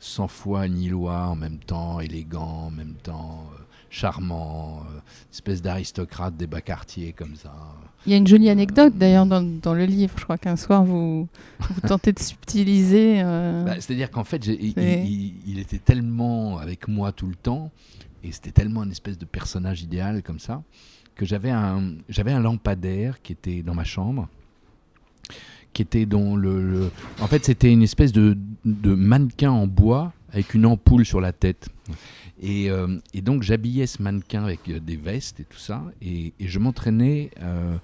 sans 0.00 0.26
foi 0.26 0.66
ni 0.66 0.88
loi 0.88 1.28
en 1.28 1.36
même 1.36 1.58
temps, 1.58 2.00
élégant 2.00 2.64
en 2.66 2.70
même 2.72 2.94
temps, 3.04 3.46
euh, 3.54 3.62
charmant, 3.92 4.82
euh, 4.90 4.98
espèce 5.30 5.60
d'aristocrate 5.62 6.34
des 6.36 6.46
bas 6.46 6.62
quartiers 6.62 7.12
comme 7.12 7.36
ça. 7.36 7.52
Il 8.06 8.10
y 8.10 8.14
a 8.14 8.18
une 8.18 8.26
jolie 8.26 8.48
anecdote 8.48 8.94
d'ailleurs 8.96 9.26
dans, 9.26 9.42
dans 9.42 9.74
le 9.74 9.84
livre. 9.84 10.14
Je 10.18 10.24
crois 10.24 10.38
qu'un 10.38 10.56
soir 10.56 10.82
vous, 10.82 11.28
vous 11.60 11.80
tentez 11.86 12.12
de 12.12 12.18
subtiliser. 12.18 13.20
euh, 13.22 13.64
Bah, 13.64 13.74
c'est-à-dire 13.78 14.10
qu'en 14.10 14.24
fait, 14.24 14.44
il, 14.46 14.72
C'est- 14.72 15.04
il- 15.06 15.34
il 15.46 15.58
était 15.58 15.78
tellement 15.78 16.56
avec 16.58 16.88
moi 16.88 17.12
tout 17.12 17.26
le 17.26 17.34
temps, 17.36 17.70
et 18.24 18.32
c'était 18.32 18.50
tellement 18.50 18.82
une 18.82 18.90
espèce 18.92 19.18
de 19.18 19.26
personnage 19.26 19.82
idéal 19.82 20.22
comme 20.22 20.38
ça, 20.38 20.62
que 21.14 21.26
j'avais 21.26 21.50
un, 21.50 21.92
j'avais 22.08 22.32
un 22.32 22.40
lampadaire 22.40 23.20
qui 23.22 23.32
était 23.32 23.62
dans 23.62 23.74
ma 23.74 23.84
chambre, 23.84 24.26
qui 25.74 25.82
était 25.82 26.06
dans 26.06 26.34
le, 26.34 26.62
le- 26.62 26.90
en 27.20 27.26
fait, 27.26 27.44
c'était 27.44 27.70
une 27.72 27.82
espèce 27.82 28.12
de, 28.12 28.36
de 28.64 28.94
mannequin 28.94 29.50
en 29.50 29.66
bois 29.66 30.12
avec 30.32 30.54
une 30.54 30.66
ampoule 30.66 31.04
sur 31.04 31.20
la 31.20 31.32
tête. 31.32 31.68
Et, 32.40 32.70
euh, 32.70 32.98
donc 33.14 33.42
j'habillais 33.42 33.86
ce 33.86 34.02
mannequin 34.02 34.44
avec 34.44 34.68
euh, 34.68 34.80
des 34.80 34.96
vestes 34.96 35.40
et 35.40 35.44
tout 35.44 35.58
ça, 35.58 35.84
et, 36.00 36.32
je 36.40 36.58
m'entraînais 36.58 37.30
euh, 37.40 37.76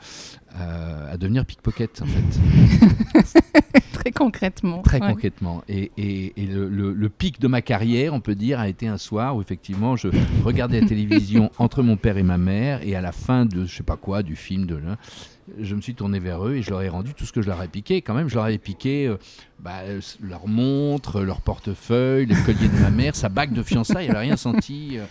à 0.56 1.16
devenir 1.16 1.44
pickpocket 1.44 2.02
en 2.02 2.06
fait. 2.06 3.82
très 4.10 4.25
concrètement. 4.25 4.82
Très 4.82 5.00
Ouais. 5.00 5.08
concrètement. 5.12 5.62
Et, 5.69 5.90
et- 5.96 6.32
et 6.37 6.46
le, 6.46 6.69
le- 6.69 6.93
le 6.93 7.08
pic 7.08 7.40
de 7.40 7.49
ma 7.49 7.62
carrière, 7.62 8.14
on 8.14 8.20
peut 8.20 8.34
dire, 8.34 8.58
a 8.60 8.69
été 8.69 8.88
un 8.88 8.99
soir 8.99 9.37
où 9.37 9.40
effectivement 9.40 9.96
je 9.96 10.08
regardais 10.44 10.81
la 10.81 10.87
télévision 10.88 11.50
entre 11.58 11.82
mon 11.82 11.96
père 11.96 12.16
et 12.19 12.22
ma 12.22 12.38
mère, 12.38 12.81
et 12.87 12.94
à 12.94 13.00
la 13.00 13.12
fin 13.12 13.44
de 13.46 13.66
je 13.66 13.75
sais 13.76 13.82
pas 13.82 13.96
quoi, 13.96 14.22
du 14.22 14.37
film, 14.37 14.66
de 14.66 14.76
l'un, 14.76 14.96
je 15.60 15.75
me 15.75 15.81
suis 15.81 15.94
tourné 15.94 16.19
vers 16.19 16.46
eux 16.46 16.56
et 16.56 16.62
je 16.62 16.70
leur 16.70 16.82
ai 16.82 16.88
rendu 16.88 17.14
tout 17.14 17.25
ce 17.25 17.32
que 17.32 17.40
je 17.43 17.46
leur 17.49 17.62
ai 17.62 17.69
piqué. 17.69 18.02
Quand 18.02 18.14
même, 18.14 18.28
je 18.28 18.34
leur 18.34 18.44
avais 18.44 18.58
piqué 18.58 19.06
euh, 19.06 19.16
bah, 19.60 19.81
euh, 19.84 20.00
leur 20.22 20.46
montre, 20.46 21.22
leur 21.22 21.40
portefeuille, 21.40 22.26
le 22.26 22.34
collier 22.44 22.69
de 22.69 22.78
ma 22.81 22.90
mère, 22.90 23.14
sa 23.16 23.28
bague 23.28 23.52
de 23.52 23.62
fiançailles, 23.62 24.06
elle 24.06 24.12
n'a 24.12 24.20
rien 24.20 24.37
senti. 24.37 24.99
euh, 24.99 25.04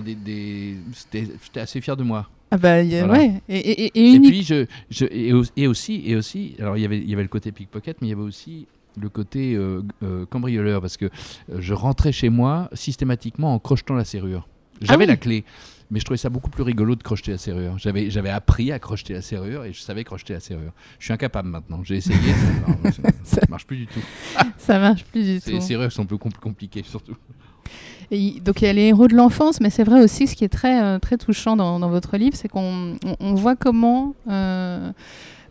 des, 0.00 0.76
j'étais 1.12 1.60
assez 1.60 1.80
fier 1.80 1.96
de 1.96 2.02
moi. 2.02 2.28
Ah 2.50 2.56
bah, 2.58 2.82
il 2.82 2.90
y 2.92 2.96
a- 2.96 3.06
Voilà. 3.06 3.22
ouais. 3.22 3.42
Et, 3.48 3.58
et- 3.58 4.14
et- 4.14 4.20
puis, 4.20 4.42
je, 4.42 4.66
je- 4.90 5.06
et, 5.10 5.32
au- 5.32 5.42
et 5.56 5.66
aussi, 5.66 6.02
et 6.06 6.14
aussi, 6.16 6.54
alors 6.60 6.76
il 6.76 6.82
y 6.82 6.84
avait, 6.84 6.98
il 6.98 7.08
y 7.08 7.12
avait 7.14 7.22
le 7.22 7.28
côté 7.28 7.50
pickpocket, 7.52 7.96
mais 8.00 8.06
il 8.08 8.10
y 8.10 8.14
avait 8.14 8.22
aussi 8.22 8.66
le 9.00 9.08
côté 9.08 9.54
euh, 9.54 9.82
euh, 10.04 10.24
cambrioleur, 10.26 10.80
parce 10.80 10.96
que 10.96 11.06
euh, 11.06 11.56
je 11.58 11.74
rentrais 11.74 12.12
chez 12.12 12.28
moi 12.28 12.68
systématiquement 12.74 13.54
en 13.54 13.58
crochetant 13.58 13.94
la 13.94 14.04
serrure. 14.04 14.46
J'avais 14.80 15.04
oui. 15.04 15.06
la 15.08 15.16
clé, 15.16 15.44
mais 15.90 15.98
je 16.00 16.04
trouvais 16.04 16.18
ça 16.18 16.28
beaucoup 16.30 16.50
plus 16.50 16.62
rigolo 16.62 16.94
de 16.94 17.02
crocheter 17.02 17.32
la 17.32 17.38
serrure. 17.38 17.76
J'avais, 17.78 18.10
j'avais 18.10 18.30
appris 18.30 18.70
à 18.72 18.78
crocheter 18.78 19.14
la 19.14 19.22
serrure 19.22 19.64
et 19.64 19.72
je 19.72 19.80
savais 19.80 20.04
crocheter 20.04 20.34
la 20.34 20.40
serrure. 20.40 20.72
Je 21.00 21.04
suis 21.06 21.12
incapable 21.12 21.48
maintenant. 21.48 21.82
J'ai 21.82 21.96
essayé, 21.96 22.18
ça, 22.84 22.90
ça, 22.92 23.02
ça 23.22 23.40
marche 23.48 23.66
plus 23.66 23.78
du 23.78 23.86
tout. 23.88 24.00
ça 24.58 24.78
marche 24.78 25.04
plus 25.04 25.24
du 25.24 25.40
tout. 25.40 25.60
serrures 25.60 25.90
sont 25.90 26.02
un 26.02 26.06
peu 26.06 26.16
compl- 26.16 26.38
compliquées 26.38 26.82
surtout. 26.84 27.16
Et 28.10 28.40
donc 28.44 28.60
il 28.62 28.66
y 28.66 28.68
a 28.68 28.72
les 28.72 28.82
héros 28.88 29.08
de 29.08 29.14
l'enfance, 29.14 29.60
mais 29.60 29.70
c'est 29.70 29.84
vrai 29.84 30.02
aussi 30.02 30.26
ce 30.26 30.34
qui 30.36 30.44
est 30.44 30.48
très, 30.48 30.82
euh, 30.82 30.98
très 30.98 31.16
touchant 31.16 31.56
dans, 31.56 31.78
dans 31.80 31.88
votre 31.88 32.16
livre, 32.16 32.36
c'est 32.36 32.48
qu'on 32.48 32.96
on, 33.04 33.16
on 33.18 33.34
voit 33.34 33.56
comment 33.56 34.14
euh, 34.28 34.92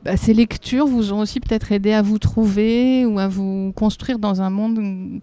bah, 0.06 0.18
ces 0.18 0.34
lectures 0.34 0.86
vous 0.86 1.14
ont 1.14 1.20
aussi 1.20 1.40
peut-être 1.40 1.72
aidé 1.72 1.94
à 1.94 2.02
vous 2.02 2.20
trouver 2.20 3.06
ou 3.06 3.20
à 3.20 3.28
vous 3.28 3.74
construire 3.76 4.20
dans 4.20 4.42
un 4.42 4.50
monde 4.50 4.78
où 4.78 5.20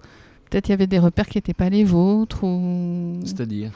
peut-être 0.51 0.69
il 0.69 0.73
y 0.73 0.75
avait 0.75 0.89
des 0.89 0.99
repères 0.99 1.29
qui 1.29 1.39
n'étaient 1.39 1.55
pas 1.55 1.71
les 1.71 1.85
vôtres. 1.85 2.43
Ou... 2.43 3.21
C'est-à-dire 3.25 3.71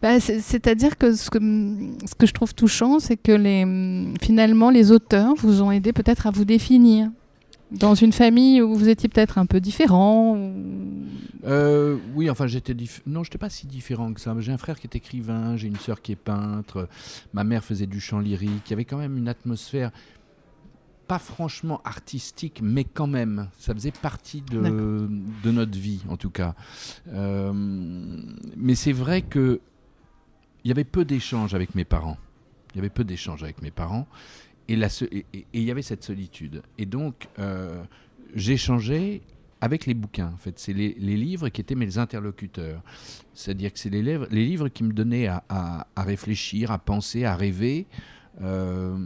Bah, 0.00 0.20
c'est- 0.20 0.38
C'est-à-dire 0.40 0.96
que 0.96 1.12
ce, 1.14 1.28
que 1.30 1.38
ce 1.40 2.14
que 2.14 2.26
je 2.26 2.32
trouve 2.32 2.54
touchant, 2.54 3.00
c'est 3.00 3.16
que 3.16 3.32
les, 3.32 3.66
finalement 4.22 4.70
les 4.70 4.92
auteurs 4.92 5.34
vous 5.36 5.60
ont 5.62 5.72
aidé 5.72 5.92
peut-être 5.92 6.28
à 6.28 6.30
vous 6.30 6.44
définir. 6.44 7.10
Dans 7.72 7.94
une 7.94 8.12
famille 8.12 8.60
où 8.62 8.74
vous 8.74 8.88
étiez 8.88 9.08
peut-être 9.08 9.38
un 9.38 9.46
peu 9.46 9.60
différent. 9.60 10.34
ou- 10.36 11.06
Euh, 11.44 11.96
oui, 12.14 12.28
enfin, 12.28 12.46
j'étais 12.46 12.74
diff... 12.74 13.00
non, 13.06 13.22
j'étais 13.24 13.38
pas 13.38 13.48
si 13.48 13.66
différent 13.66 14.12
que 14.12 14.20
ça. 14.20 14.34
J'ai 14.40 14.52
un 14.52 14.58
frère 14.58 14.78
qui 14.78 14.86
est 14.86 14.96
écrivain, 14.96 15.56
j'ai 15.56 15.68
une 15.68 15.76
sœur 15.76 16.02
qui 16.02 16.12
est 16.12 16.16
peintre, 16.16 16.88
ma 17.32 17.44
mère 17.44 17.64
faisait 17.64 17.86
du 17.86 18.00
chant 18.00 18.18
lyrique. 18.18 18.62
Il 18.66 18.70
y 18.70 18.72
avait 18.74 18.84
quand 18.84 18.98
même 18.98 19.16
une 19.16 19.28
atmosphère 19.28 19.90
pas 21.06 21.18
franchement 21.18 21.80
artistique, 21.84 22.60
mais 22.62 22.84
quand 22.84 23.08
même, 23.08 23.48
ça 23.58 23.74
faisait 23.74 23.90
partie 23.90 24.42
de 24.42 25.50
notre 25.50 25.76
vie, 25.78 26.02
en 26.08 26.16
tout 26.16 26.30
cas. 26.30 26.54
Euh, 27.08 27.52
mais 28.56 28.74
c'est 28.76 28.92
vrai 28.92 29.22
que 29.22 29.60
il 30.64 30.68
y 30.68 30.72
avait 30.72 30.84
peu 30.84 31.04
d'échanges 31.04 31.54
avec 31.54 31.74
mes 31.74 31.84
parents. 31.84 32.18
Il 32.74 32.76
y 32.76 32.78
avait 32.80 32.90
peu 32.90 33.02
d'échanges 33.02 33.42
avec 33.42 33.62
mes 33.62 33.70
parents. 33.72 34.06
Et 34.70 35.44
il 35.52 35.62
y 35.62 35.70
avait 35.70 35.82
cette 35.82 36.04
solitude. 36.04 36.62
Et 36.78 36.86
donc, 36.86 37.28
euh, 37.38 37.82
j'échangeais 38.34 39.20
avec 39.60 39.86
les 39.86 39.94
bouquins. 39.94 40.30
En 40.32 40.36
fait, 40.36 40.58
c'est 40.58 40.72
les, 40.72 40.92
livres 40.92 41.48
qui 41.48 41.60
étaient 41.60 41.74
mes 41.74 41.98
interlocuteurs. 41.98 42.80
C'est-à-dire 43.34 43.72
que 43.72 43.78
c'est 43.78 43.90
les, 43.90 44.02
les 44.02 44.44
livres 44.44 44.68
qui 44.68 44.84
me 44.84 44.92
donnaient 44.92 45.26
à, 45.26 45.86
réfléchir, 45.96 46.70
à 46.70 46.78
penser, 46.78 47.24
à 47.24 47.34
rêver. 47.34 47.86
euh, 48.42 48.96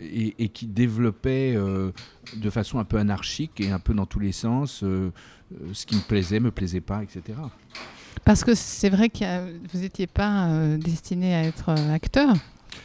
et, 0.00 0.48
qui 0.48 0.66
développaient 0.66 1.54
euh, 1.56 1.92
de 2.36 2.50
façon 2.50 2.80
un 2.80 2.84
peu 2.84 2.98
anarchique 2.98 3.60
et 3.60 3.70
un 3.70 3.78
peu 3.78 3.94
dans 3.94 4.04
tous 4.04 4.18
les 4.18 4.32
sens 4.32 4.80
ce 4.80 5.86
qui 5.86 5.94
me 5.96 6.02
plaisait, 6.02 6.40
me 6.40 6.50
plaisait 6.50 6.80
pas, 6.80 7.02
etc. 7.02 7.38
Parce 8.24 8.42
que 8.42 8.54
c'est 8.54 8.90
vrai 8.90 9.08
que 9.08 9.66
vous 9.72 9.78
n'étiez 9.78 10.08
pas 10.08 10.76
destiné 10.76 11.34
à 11.34 11.44
être 11.44 11.70
acteur. 11.70 12.34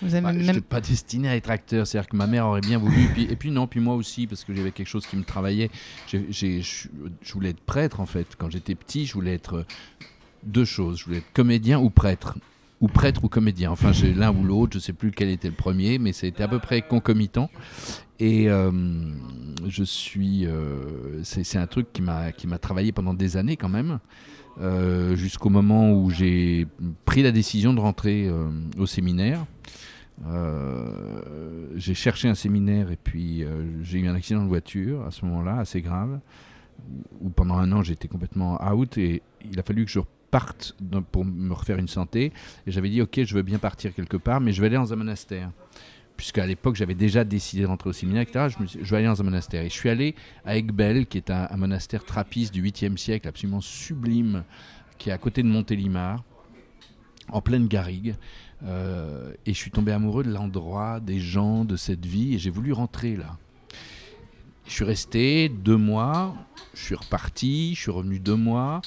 Vous 0.02 0.14
avez 0.16 0.24
Bah, 0.24 0.34
Je 0.34 0.38
même... 0.38 0.48
n'étais 0.48 0.62
pas 0.62 0.82
destiné 0.82 1.30
à 1.30 1.36
être 1.36 1.50
acteur, 1.50 1.86
c'est-à-dire 1.88 2.10
que 2.10 2.16
ma 2.18 2.28
mère 2.28 2.48
aurait 2.48 2.62
bien 2.62 2.78
voulu, 2.78 3.08
puis, 3.14 3.24
et 3.24 3.36
puis 3.36 3.52
non, 3.52 3.68
puis 3.68 3.80
moi 3.80 3.96
aussi, 3.96 4.28
parce 4.28 4.44
que 4.44 4.54
j'avais 4.54 4.72
quelque 4.72 4.88
chose 4.88 5.06
qui 5.06 5.16
me 5.18 5.24
travaillait. 5.24 5.70
Je 6.12 7.34
voulais 7.34 7.50
être 7.50 7.62
prêtre, 7.62 8.00
en 8.00 8.06
fait. 8.06 8.28
Quand 8.38 8.50
j'étais 8.50 8.76
petit, 8.76 9.06
je 9.06 9.14
voulais 9.14 9.34
être 9.34 9.56
euh, 9.58 9.66
deux 10.44 10.66
choses. 10.66 11.00
Je 11.00 11.06
voulais 11.06 11.18
être 11.18 11.34
comédien 11.34 11.80
ou 11.80 11.90
prêtre. 11.90 12.38
Ou 12.82 12.88
prêtre 12.88 13.24
ou 13.24 13.30
comédien. 13.30 13.72
Enfin, 13.72 13.94
j'ai 13.94 14.14
l'un 14.14 14.34
ou 14.36 14.44
l'autre, 14.44 14.74
je 14.74 14.78
ne 14.80 14.82
sais 14.82 14.94
plus 14.94 15.10
lequel 15.10 15.30
était 15.30 15.48
le 15.48 15.54
premier, 15.56 16.00
mais 16.00 16.12
c'était 16.12 16.44
à 16.44 16.50
peu 16.50 16.60
près 16.60 16.82
concomitant. 16.82 17.50
Et 18.20 18.50
euh, 18.50 18.72
je 19.68 19.84
suis. 19.84 20.46
euh, 20.46 21.24
c'est 21.24 21.44
c'est 21.46 21.58
un 21.58 21.68
truc 21.68 21.92
qui 21.94 22.02
m'a 22.02 22.32
qui 22.34 22.46
m'a 22.46 22.58
travaillé 22.58 22.92
pendant 22.92 23.14
des 23.14 23.38
années 23.38 23.56
quand 23.58 23.70
même, 23.70 24.00
euh, 24.62 25.16
jusqu'au 25.16 25.50
moment 25.50 25.92
où 25.92 26.10
j'ai 26.10 26.68
pris 27.06 27.24
la 27.24 27.32
décision 27.32 27.74
de 27.74 27.80
rentrer 27.80 28.28
euh, 28.28 28.50
au 28.78 28.86
séminaire. 28.86 29.46
Euh, 30.28 31.72
j'ai 31.76 31.96
cherché 31.96 32.28
un 32.28 32.36
séminaire 32.36 32.92
et 32.92 32.98
puis 32.98 33.44
j'ai 33.82 34.00
eu 34.00 34.08
un 34.08 34.16
accident 34.16 34.44
de 34.44 34.48
voiture 34.48 35.04
à 35.06 35.12
ce 35.12 35.26
moment-là, 35.26 35.58
assez 35.58 35.82
grave, 35.82 36.20
où 37.22 37.30
pendant 37.30 37.56
un 37.56 37.72
an 37.72 37.82
j'étais 37.82 38.08
complètement 38.08 38.60
out 38.72 38.98
et 38.98 39.24
il 39.52 39.60
a 39.60 39.64
fallu 39.64 39.86
que 39.86 39.92
je 39.92 40.00
reparte 40.00 40.76
pour 41.12 41.26
me 41.26 41.54
refaire 41.54 41.78
une 41.78 41.88
santé. 41.88 42.32
Et 42.68 42.72
j'avais 42.72 42.90
dit, 42.90 43.02
ok, 43.02 43.24
je 43.24 43.36
veux 43.36 43.42
bien 43.42 43.60
partir 43.60 43.94
quelque 43.94 44.18
part, 44.18 44.40
mais 44.40 44.52
je 44.52 44.62
vais 44.62 44.68
aller 44.68 44.78
dans 44.78 44.94
un 44.94 44.96
monastère. 44.96 45.52
Puisqu'à 46.18 46.46
l'époque, 46.46 46.76
j'avais 46.76 46.94
déjà 46.96 47.24
décidé 47.24 47.64
de 47.64 47.68
rentrer 47.68 47.90
au 47.90 47.94
séminaire, 47.94 48.22
etc. 48.22 48.48
Je, 48.60 48.66
suis- 48.68 48.80
vais 48.80 48.98
aller 48.98 49.08
dans 49.08 49.20
un 49.20 49.24
monastère. 49.26 49.64
Et 49.64 49.70
je 49.70 49.74
suis 49.74 49.90
allé 49.90 50.16
à 50.46 50.56
Egbel, 50.56 51.06
qui 51.08 51.18
est 51.18 51.30
un, 51.32 51.48
un 51.50 51.58
monastère 51.58 52.06
trappiste 52.06 52.54
du 52.54 52.64
8e 52.64 52.98
siècle, 52.98 53.28
absolument 53.28 53.62
sublime, 53.62 54.44
qui 54.98 55.10
est 55.10 55.14
à 55.14 55.18
côté 55.18 55.42
de 55.44 55.48
Montélimar, 55.48 56.24
en 57.30 57.42
pleine 57.42 57.68
garrigue. 57.68 58.16
Euh, 58.66 59.34
et 59.46 59.54
je 59.54 59.58
suis 59.58 59.72
tombé 59.72 59.92
amoureux 59.92 60.24
de 60.24 60.32
l'endroit, 60.32 61.00
des 61.00 61.20
gens, 61.20 61.66
de 61.66 61.76
cette 61.76 62.06
vie, 62.06 62.36
et 62.36 62.40
j'ai 62.40 62.50
voulu 62.52 62.72
rentrer 62.74 63.16
là. 63.18 63.38
Je 64.66 64.72
suis 64.72 64.86
resté 64.86 65.50
deux 65.50 65.78
mois, 65.78 66.36
je 66.74 66.82
suis 66.84 66.96
reparti, 66.96 67.76
je 67.76 67.82
suis 67.82 67.92
revenu 67.92 68.20
deux 68.20 68.36
mois. 68.36 68.82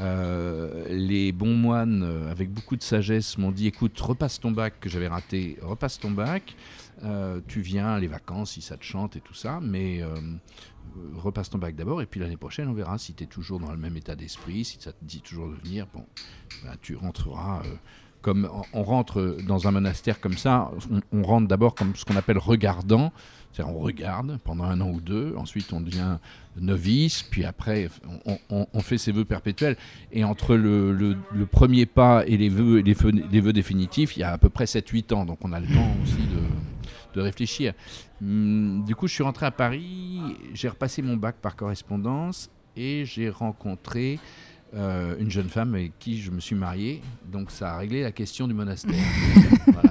Euh, 0.00 0.86
les 0.88 1.30
bons 1.32 1.54
moines, 1.54 2.02
euh, 2.02 2.30
avec 2.30 2.50
beaucoup 2.50 2.76
de 2.76 2.82
sagesse, 2.82 3.36
m'ont 3.36 3.50
dit 3.50 3.66
écoute, 3.66 3.98
repasse 4.00 4.40
ton 4.40 4.50
bac 4.50 4.74
que 4.80 4.88
j'avais 4.88 5.08
raté, 5.08 5.58
repasse 5.62 5.98
ton 5.98 6.10
bac. 6.10 6.54
Euh, 7.04 7.40
tu 7.48 7.60
viens 7.60 7.98
les 7.98 8.06
vacances 8.06 8.52
si 8.52 8.62
ça 8.62 8.76
te 8.76 8.84
chante 8.84 9.16
et 9.16 9.20
tout 9.20 9.34
ça, 9.34 9.60
mais 9.62 10.02
repasse 11.16 11.50
ton 11.50 11.58
bac 11.58 11.76
d'abord 11.76 12.02
et 12.02 12.06
puis 12.06 12.18
l'année 12.18 12.36
prochaine 12.36 12.66
on 12.68 12.72
verra 12.72 12.98
si 12.98 13.14
tu 13.14 13.22
es 13.22 13.26
toujours 13.26 13.60
dans 13.60 13.70
le 13.70 13.78
même 13.78 13.96
état 13.96 14.16
d'esprit, 14.16 14.64
si 14.64 14.78
ça 14.80 14.92
te 14.92 15.04
dit 15.04 15.20
toujours 15.20 15.48
de 15.48 15.54
venir. 15.54 15.86
Bon, 15.94 16.04
ben, 16.64 16.72
tu 16.80 16.96
rentreras. 16.96 17.62
comme 18.22 18.50
on- 18.74 18.82
rentre 18.82 19.36
dans 19.46 19.66
un 19.66 19.70
monastère 19.70 20.20
comme 20.20 20.36
ça, 20.36 20.70
on, 21.10 21.22
rentre 21.22 21.48
d'abord 21.48 21.74
comme 21.74 21.96
ce 21.96 22.04
qu'on 22.04 22.16
appelle 22.16 22.36
regardant, 22.36 23.12
on 23.58 23.78
regarde 23.78 24.38
pendant 24.44 24.64
un 24.64 24.80
an 24.80 24.88
ou 24.90 25.00
deux, 25.00 25.34
ensuite 25.36 25.72
on 25.72 25.80
devient 25.80 26.16
novice, 26.58 27.22
puis 27.22 27.44
après 27.44 27.88
on, 28.26 28.38
on- 28.50 28.66
on 28.72 28.80
fait 28.80 28.96
ses 28.98 29.12
vœux 29.12 29.24
perpétuels. 29.24 29.76
Et 30.12 30.24
entre 30.24 30.56
le, 30.56 30.92
le- 30.92 31.16
le 31.34 31.46
premier 31.46 31.84
pas 31.86 32.24
et 32.26 32.36
les 32.36 32.48
vœux, 32.48 32.78
les, 32.80 32.94
vœux, 32.94 33.10
les 33.10 33.40
vœux 33.40 33.52
définitifs, 33.52 34.16
il 34.16 34.20
y 34.20 34.22
a 34.22 34.32
à 34.32 34.38
peu 34.38 34.48
près 34.48 34.64
7-8 34.64 35.12
ans, 35.14 35.24
donc 35.26 35.38
on 35.44 35.52
a 35.52 35.60
le 35.60 35.66
temps 35.66 35.90
aussi 36.02 36.16
de, 36.16 37.16
de 37.16 37.20
réfléchir. 37.20 37.74
Hum, 38.22 38.84
du 38.86 38.94
coup, 38.94 39.06
je 39.08 39.14
suis 39.14 39.24
rentré 39.24 39.46
à 39.46 39.50
Paris, 39.50 40.20
j'ai 40.54 40.68
repassé 40.68 41.02
mon 41.02 41.16
bac 41.16 41.36
par 41.42 41.56
correspondance 41.56 42.50
et 42.76 43.04
j'ai 43.04 43.28
rencontré 43.30 44.18
euh, 44.74 45.16
une 45.18 45.30
jeune 45.30 45.48
femme 45.48 45.74
avec 45.74 45.98
qui 45.98 46.20
je 46.20 46.30
me 46.30 46.38
suis 46.40 46.54
marié, 46.54 47.02
donc 47.30 47.50
ça 47.50 47.74
a 47.74 47.78
réglé 47.78 48.02
la 48.02 48.12
question 48.12 48.46
du 48.46 48.54
monastère. 48.54 48.94
Voilà. 49.72 49.89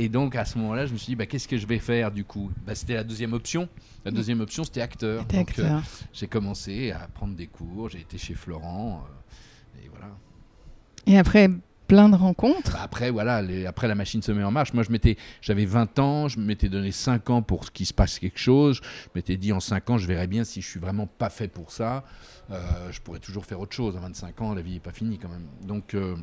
Et 0.00 0.08
donc 0.08 0.36
à 0.36 0.44
ce 0.44 0.56
moment-là, 0.58 0.86
je 0.86 0.92
me 0.92 0.96
suis 0.98 1.08
dit, 1.08 1.16
bah, 1.16 1.26
qu'est-ce 1.26 1.48
que 1.48 1.58
je 1.58 1.66
vais 1.66 1.80
faire 1.80 2.10
du 2.12 2.24
coup? 2.24 2.50
Bah, 2.66 2.74
C'était 2.74 2.94
la 2.94 3.04
deuxième 3.04 3.32
option. 3.32 3.68
La 4.04 4.10
deuxième 4.12 4.40
option, 4.40 4.62
c'était 4.64 4.80
acteur. 4.80 5.24
Donc, 5.24 5.58
euh, 5.58 5.80
j'ai 6.12 6.28
commencé 6.28 6.92
à 6.92 7.08
prendre 7.08 7.34
des 7.34 7.48
cours, 7.48 7.88
j'ai 7.90 8.00
été 8.00 8.16
chez 8.16 8.34
Florent, 8.34 9.04
euh, 9.04 9.84
et 9.84 9.88
voilà. 9.88 10.06
Et 11.06 11.18
après, 11.18 11.50
plein 11.88 12.08
de 12.08 12.14
rencontres. 12.16 12.72
Bah, 12.74 12.80
après, 12.82 13.10
voilà, 13.10 13.42
les- 13.42 13.66
après 13.66 13.88
la 13.88 13.94
machine 13.96 14.22
se 14.22 14.30
met 14.30 14.44
en 14.44 14.50
marche. 14.52 14.72
Moi, 14.72 14.84
je 14.84 14.90
m'étais, 14.92 15.16
j'avais 15.40 15.64
20 15.64 15.98
ans, 15.98 16.28
je 16.28 16.38
m'étais 16.38 16.68
donné 16.68 16.92
5 16.92 17.28
ans 17.30 17.42
pour 17.42 17.72
qu'il 17.72 17.86
se 17.86 17.94
passe 17.94 18.18
quelque 18.20 18.38
chose. 18.38 18.80
Je 18.84 19.08
m'étais 19.16 19.36
dit 19.36 19.52
en 19.52 19.60
5 19.60 19.90
ans, 19.90 19.98
je 19.98 20.06
verrai 20.06 20.26
bien 20.28 20.44
si 20.44 20.60
je 20.62 20.68
suis 20.68 20.80
vraiment 20.80 21.06
pas 21.06 21.28
fait 21.30 21.48
pour 21.48 21.72
ça. 21.72 22.04
Euh, 22.50 22.60
je 22.92 23.00
pourrais 23.00 23.18
toujours 23.20 23.44
faire 23.46 23.58
autre 23.60 23.74
chose. 23.74 23.96
À 23.96 24.00
25 24.00 24.40
ans, 24.42 24.54
la 24.54 24.62
vie 24.62 24.74
n'est 24.74 24.80
pas 24.80 24.92
finie 24.92 25.18
quand 25.18 25.28
même. 25.28 25.46
Donc, 25.66 25.94
euh, 25.94 26.14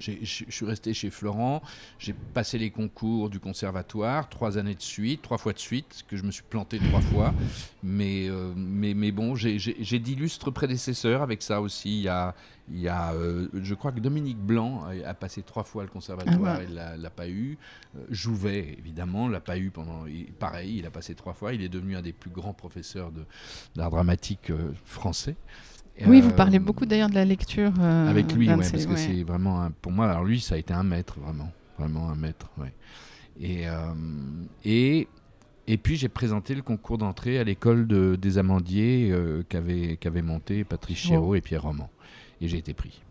je 0.00 0.44
suis 0.48 0.64
resté 0.66 0.94
chez 0.94 1.10
Florent. 1.10 1.62
J'ai 1.98 2.12
passé 2.12 2.58
les 2.58 2.70
concours 2.70 3.30
du 3.30 3.38
conservatoire 3.40 4.28
trois 4.28 4.58
années 4.58 4.74
de 4.74 4.80
suite, 4.82 5.22
trois 5.22 5.38
fois 5.38 5.52
de 5.52 5.58
suite, 5.58 6.04
que 6.08 6.16
je 6.16 6.22
me 6.24 6.30
suis 6.30 6.42
planté 6.42 6.78
trois 6.78 7.00
fois. 7.02 7.34
Mais, 7.82 8.28
euh, 8.28 8.52
mais, 8.56 8.94
mais 8.94 9.12
bon, 9.12 9.34
j'ai- 9.36 9.58
d'illustres 9.98 10.50
prédécesseurs 10.50 11.22
avec 11.22 11.42
ça 11.42 11.60
aussi. 11.60 11.98
Il 11.98 12.02
y 12.04 12.08
a, 12.08 12.34
il 12.72 12.80
y 12.80 12.88
a 12.88 13.12
euh, 13.12 13.48
je 13.62 13.74
crois 13.74 13.92
que 13.92 14.00
Dominique 14.00 14.38
Blanc 14.38 14.84
a, 14.84 15.08
a 15.08 15.14
passé 15.14 15.42
trois 15.42 15.64
fois 15.64 15.82
le 15.82 15.88
conservatoire, 15.90 16.38
Ah 16.56 16.58
ouais. 16.58 16.66
il 16.68 16.74
l'a 16.74 16.96
l'a 16.96 17.10
pas 17.10 17.28
eu. 17.28 17.58
Euh, 17.96 18.00
Jouvet, 18.10 18.76
évidemment, 18.78 19.28
l'a 19.28 19.40
pas 19.40 19.58
eu 19.58 19.70
pendant. 19.70 20.06
il- 20.06 20.32
pareil, 20.32 20.78
il 20.78 20.86
a 20.86 20.90
passé 20.90 21.14
trois 21.14 21.32
fois. 21.34 21.52
Il 21.52 21.62
est 21.62 21.68
devenu 21.68 21.96
un 21.96 22.02
des 22.02 22.12
plus 22.12 22.30
grands 22.30 22.54
professeurs 22.54 23.10
d'art 23.74 23.90
dramatique 23.90 24.52
français. 24.84 25.36
Oui, 26.06 26.20
Euh, 26.20 26.22
vous 26.22 26.32
parlez 26.32 26.58
beaucoup 26.58 26.86
d'ailleurs 26.86 27.10
de 27.10 27.14
la 27.14 27.24
lecture. 27.24 27.72
euh, 27.80 28.08
avec 28.08 28.32
lui, 28.32 28.48
ouais, 28.48 28.56
parce 28.56 28.68
ses- 28.70 28.84
que 28.86 28.90
ouais. 28.92 28.96
c'est 28.96 29.22
vraiment 29.22 29.62
un- 29.62 29.70
pour 29.70 29.92
moi. 29.92 30.10
Alors 30.10 30.24
lui, 30.24 30.40
ça 30.40 30.54
a 30.54 30.58
été 30.58 30.72
un 30.72 30.82
maître 30.82 31.18
vraiment, 31.20 31.50
vraiment 31.78 32.08
un 32.10 32.14
maître. 32.16 32.50
Ouais. 32.58 32.72
Et 33.40 33.68
euh, 33.68 33.92
et 34.64 35.08
et 35.66 35.76
puis 35.76 35.96
j'ai 35.96 36.08
présenté 36.08 36.54
le 36.54 36.62
concours 36.62 36.98
d'entrée 36.98 37.38
à 37.38 37.44
l'école 37.44 37.86
de- 37.86 38.16
des 38.20 38.38
Amandiers 38.38 39.10
euh, 39.12 39.42
qu'avaient 39.48 39.96
qu'avaient 39.96 40.22
monté 40.22 40.64
Patrice 40.64 40.98
Chéreau 40.98 41.34
et 41.34 41.40
Pierre 41.40 41.62
Roman. 41.62 41.90
Et 42.40 42.48
j'ai 42.48 42.58
été 42.58 42.74
pris. 42.74 43.02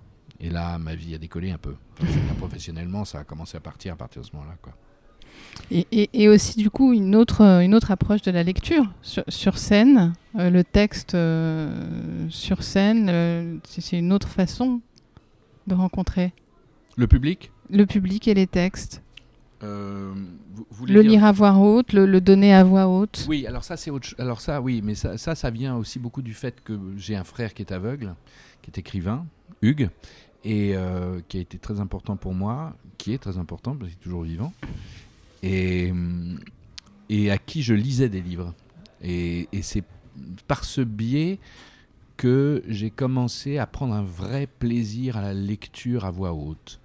Et 0.41 0.49
là, 0.49 0.77
ma 0.79 0.95
vie 0.95 1.13
a 1.15 1.17
décollé 1.17 1.51
un 1.51 1.57
peu. 1.57 1.75
Enfin, 2.01 2.33
professionnellement, 2.37 3.03
ça 3.05 3.19
a 3.19 3.23
commencé 3.23 3.57
à 3.57 3.59
partir 3.59 3.93
à 3.93 3.95
partir 3.97 4.21
de 4.21 4.27
ce 4.27 4.35
moment-là. 4.35 4.55
Et, 5.71 5.85
et- 5.91 6.09
et 6.13 6.29
aussi, 6.29 6.57
du 6.57 6.69
coup, 6.71 6.93
une 6.93 7.15
autre, 7.15 7.41
euh, 7.41 7.59
une 7.59 7.75
autre 7.75 7.91
approche 7.91 8.21
de 8.23 8.31
la 8.31 8.41
lecture 8.43 8.91
sur, 9.01 9.23
sur 9.27 9.57
scène. 9.57 10.13
euh, 10.39 10.49
le 10.49 10.63
texte 10.63 11.13
euh, 11.15 12.25
sur 12.29 12.63
scène, 12.63 13.07
euh, 13.09 13.57
c'est 13.67 13.97
une 13.99 14.11
autre 14.11 14.27
façon 14.27 14.81
de 15.67 15.75
rencontrer 15.75 16.33
Le 16.95 17.05
public? 17.07 17.51
Le 17.69 17.85
public 17.85 18.27
et 18.27 18.33
les 18.33 18.47
textes. 18.47 19.03
vous, 19.61 19.67
vous 20.55 20.65
voulez 20.71 20.93
Le 20.93 21.01
lire 21.01 21.23
à 21.23 21.31
voix 21.31 21.53
haute, 21.53 21.93
le, 21.93 22.05
le 22.07 22.19
donner 22.21 22.51
à 22.53 22.63
voix 22.63 22.87
haute. 22.87 23.25
Oui, 23.29 23.45
alors 23.45 23.63
ça 23.63 23.77
c'est 23.77 23.91
autre 23.91 24.15
Alors 24.17 24.41
ça, 24.41 24.61
oui, 24.61 24.81
mais 24.83 24.95
ça, 24.95 25.17
ça, 25.19 25.35
ça 25.35 25.51
vient 25.51 25.75
aussi 25.75 25.99
beaucoup 25.99 26.23
du 26.23 26.33
fait 26.33 26.63
que 26.63 26.79
j'ai 26.97 27.15
un 27.15 27.23
frère 27.23 27.53
qui 27.53 27.61
est 27.61 27.71
aveugle, 27.71 28.15
qui 28.63 28.71
est 28.71 28.79
écrivain, 28.79 29.25
Hugues, 29.61 29.89
et 30.43 30.73
qui 31.27 31.37
a 31.37 31.41
été 31.41 31.59
très 31.59 31.79
important 31.79 32.15
pour 32.15 32.33
moi, 32.33 32.73
qui 32.97 33.13
est 33.13 33.17
très 33.19 33.37
important 33.37 33.75
parce 33.75 33.91
qu'il 33.91 33.99
est 33.99 34.03
toujours 34.03 34.23
vivant, 34.23 34.51
et, 35.43 35.91
hum, 35.91 36.39
et 37.09 37.31
à 37.31 37.37
qui 37.37 37.63
je 37.63 37.73
lisais 37.73 38.09
des 38.09 38.21
livres. 38.21 38.53
Et 39.01 39.47
c'est 39.61 39.83
par 40.47 40.65
ce 40.65 40.81
biais 40.81 41.39
que 42.17 42.61
j'ai 42.67 42.89
commencé 42.89 43.57
à 43.57 43.65
prendre 43.65 43.93
un 43.93 44.03
vrai 44.03 44.45
plaisir 44.45 45.15
à 45.15 45.21
la 45.21 45.33
lecture 45.33 46.03
à 46.03 46.11
voix 46.11 46.33
haute, 46.33 46.81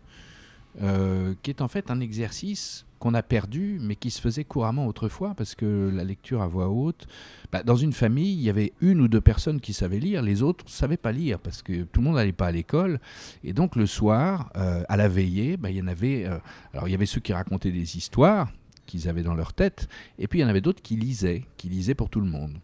euh, 0.82 1.34
qui 1.42 1.50
est 1.50 1.60
en 1.60 1.68
fait 1.68 1.90
un 1.90 2.00
exercice 2.00 2.84
qu'on 2.98 3.14
a 3.14 3.22
perdu, 3.22 3.78
mais 3.82 3.96
qui 3.96 4.10
se 4.10 4.20
faisait 4.20 4.44
couramment 4.44 4.86
autrefois, 4.86 5.34
parce 5.34 5.54
que 5.54 5.90
la 5.94 6.04
lecture 6.04 6.40
à 6.40 6.46
voix 6.46 6.68
haute, 6.68 7.06
bah, 7.52 7.62
dans 7.62 7.76
une 7.76 7.92
famille, 7.92 8.32
il 8.32 8.40
y 8.40 8.48
avait 8.48 8.72
une 8.80 9.00
ou 9.00 9.08
deux 9.08 9.20
personnes 9.20 9.60
qui 9.60 9.72
savaient 9.74 10.00
lire, 10.00 10.22
les 10.22 10.42
autres 10.42 10.64
ne 10.64 10.70
savaient 10.70 10.96
pas 10.96 11.12
lire, 11.12 11.38
parce 11.38 11.62
que 11.62 11.82
tout 11.82 12.00
le 12.00 12.06
monde 12.06 12.16
n'allait 12.16 12.32
pas 12.32 12.46
à 12.46 12.52
l'école. 12.52 12.98
Et 13.44 13.52
donc 13.52 13.76
le 13.76 13.86
soir, 13.86 14.50
euh, 14.56 14.82
à 14.88 14.96
la 14.96 15.08
veillée, 15.08 15.56
bah, 15.56 15.70
il 15.70 15.76
y 15.76 15.82
en 15.82 15.86
avait, 15.86 16.24
euh, 16.24 16.38
alors 16.72 16.88
il 16.88 16.92
y 16.92 16.94
avait 16.94 17.06
ceux 17.06 17.20
qui 17.20 17.32
racontaient 17.32 17.72
des 17.72 17.96
histoires 17.96 18.50
qu'ils 18.86 19.08
avaient 19.08 19.22
dans 19.22 19.34
leur 19.34 19.52
tête, 19.52 19.88
et 20.18 20.26
puis 20.26 20.38
il 20.38 20.42
y 20.42 20.44
en 20.44 20.48
avait 20.48 20.60
d'autres 20.60 20.82
qui 20.82 20.96
lisaient, 20.96 21.44
qui 21.56 21.68
lisaient 21.68 21.94
pour 21.94 22.10
tout 22.10 22.20
le 22.20 22.26
monde. 22.26 22.58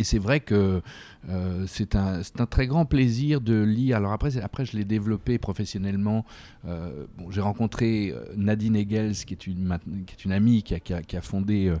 Et 0.00 0.04
c'est 0.04 0.20
vrai 0.20 0.38
que 0.38 0.80
euh, 1.28 1.64
c'est 1.66 1.96
un, 1.96 2.20
un 2.38 2.46
très 2.46 2.68
grand 2.68 2.84
plaisir 2.86 3.40
de 3.40 3.60
lire. 3.60 3.96
Alors 3.96 4.12
après, 4.12 4.38
après 4.38 4.64
je 4.64 4.76
l'ai 4.76 4.84
développé 4.84 5.38
professionnellement. 5.38 6.24
Euh, 6.66 7.06
bon, 7.16 7.32
J'ai 7.32 7.40
rencontré 7.40 8.10
euh, 8.12 8.24
Nadine 8.36 8.76
Egels, 8.76 9.16
qui 9.16 9.34
est 9.34 9.46
une, 9.48 9.76
qui 10.06 10.14
est 10.14 10.24
une 10.24 10.30
amie 10.30 10.62
qui 10.62 10.74
a, 10.74 10.78
qui 10.78 11.16
a- 11.16 11.20
fondé 11.20 11.74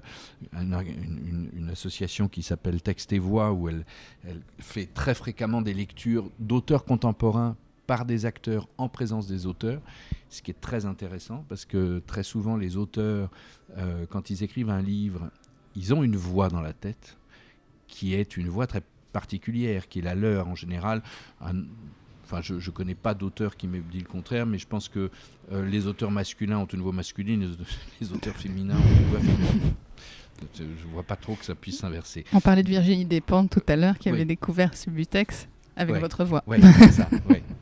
une, 0.52 1.70
association 1.70 2.26
qui 2.28 2.42
s'appelle 2.42 2.82
Texte 2.82 3.12
et 3.12 3.20
Voix, 3.20 3.52
où 3.52 3.68
elle, 3.68 3.84
fait 4.58 4.86
très 4.92 5.14
fréquemment 5.14 5.62
des 5.62 5.74
lectures 5.74 6.28
d'auteurs 6.40 6.84
contemporains 6.84 7.56
par 7.86 8.04
des 8.04 8.26
acteurs 8.26 8.68
en 8.78 8.88
présence 8.88 9.28
des 9.28 9.46
auteurs, 9.46 9.80
ce 10.28 10.42
qui 10.42 10.50
est 10.50 10.60
très 10.60 10.86
intéressant 10.86 11.44
parce 11.48 11.64
que 11.64 12.00
très 12.00 12.24
souvent 12.24 12.56
les 12.56 12.76
auteurs, 12.76 13.30
quand 14.10 14.30
ils 14.30 14.42
écrivent 14.42 14.70
un 14.70 14.82
livre, 14.82 15.30
ils 15.76 15.94
ont 15.94 16.02
une 16.02 16.16
voix 16.16 16.48
dans 16.48 16.60
la 16.60 16.72
tête 16.72 17.17
qui 17.88 18.14
est 18.14 18.36
une 18.36 18.48
voix 18.48 18.66
très 18.68 18.82
particulière, 19.12 19.88
qui 19.88 19.98
est 19.98 20.02
la 20.02 20.14
leur 20.14 20.46
en 20.48 20.54
général. 20.54 21.02
Un- 21.40 21.64
enfin, 22.24 22.40
je 22.42 22.54
ne 22.54 22.70
connais 22.70 22.94
pas 22.94 23.14
d'auteur 23.14 23.56
qui 23.56 23.66
m'ait 23.66 23.80
dit 23.90 23.98
le 23.98 24.06
contraire, 24.06 24.46
mais 24.46 24.58
je 24.58 24.66
pense 24.66 24.88
que 24.88 25.10
euh, 25.50 25.66
les 25.66 25.86
auteurs 25.86 26.10
masculins 26.10 26.58
ont 26.58 26.66
une 26.66 26.80
voix 26.82 26.92
masculine, 26.92 27.40
les, 27.40 27.48
les 28.00 28.12
auteurs 28.12 28.36
féminins 28.36 28.76
ont 28.76 29.00
une 29.00 29.06
voix 29.08 29.20
féminine. 29.20 29.72
Je 30.56 30.62
ne 30.62 30.92
vois 30.92 31.02
pas 31.02 31.16
trop 31.16 31.34
que 31.34 31.44
ça 31.44 31.54
puisse 31.56 31.78
s'inverser. 31.78 32.24
On 32.32 32.40
parlait 32.40 32.62
de 32.62 32.68
Virginie 32.68 33.04
Despentes 33.04 33.50
tout 33.50 33.62
à 33.66 33.74
l'heure, 33.74 33.98
qui 33.98 34.08
Oui. 34.10 34.14
avait 34.16 34.24
découvert 34.24 34.76
Subutex 34.76 35.48
avec 35.74 35.94
Ouais. 35.94 36.00
votre 36.00 36.24
voix. 36.24 36.44
Ouais, 36.46 36.60
c'est 36.60 36.92
ça. 36.92 37.08
ouais. 37.28 37.42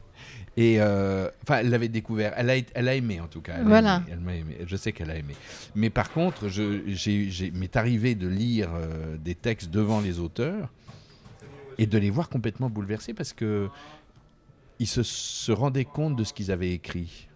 Et 0.59 0.77
euh, 0.81 1.29
enfin, 1.43 1.59
elle 1.59 1.69
l'avait 1.69 1.89
découvert. 1.89 2.33
Elle 2.37 2.49
a, 2.49 2.55
elle 2.75 2.89
a 2.89 2.95
aimé 2.95 3.21
en 3.21 3.27
tout 3.27 3.43
cas. 3.43 3.55
Elle 3.57 3.61
a 3.67 3.69
Voilà. 3.69 3.97
aimé, 3.97 4.07
elle 4.13 4.21
m'a 4.21 4.35
aimé. 4.35 4.57
Je 4.67 4.77
sais 4.77 4.93
qu'elle 4.93 5.11
a 5.11 5.17
aimé. 5.17 5.35
Mais 5.75 5.91
par 5.91 6.11
contre, 6.11 6.49
je, 6.49 6.81
j'ai, 6.87 7.29
j'ai- 7.31 7.51
m'est 7.51 7.77
arrivé 7.77 8.15
de 8.15 8.27
lire 8.27 8.71
euh, 8.75 9.17
des 9.19 9.35
textes 9.35 9.71
devant 9.71 10.01
les 10.01 10.19
auteurs 10.19 10.73
et 11.79 11.87
de 11.87 11.99
les 11.99 12.09
voir 12.09 12.31
complètement 12.31 12.71
bouleversés 12.71 13.13
parce 13.13 13.35
que 13.35 13.69
ils 14.79 14.87
se, 14.87 15.03
se 15.03 15.53
rendaient 15.53 15.85
compte 15.85 16.17
de 16.17 16.25
ce 16.25 16.33
qu'ils 16.33 16.51
avaient 16.51 16.73
écrit. 16.73 17.29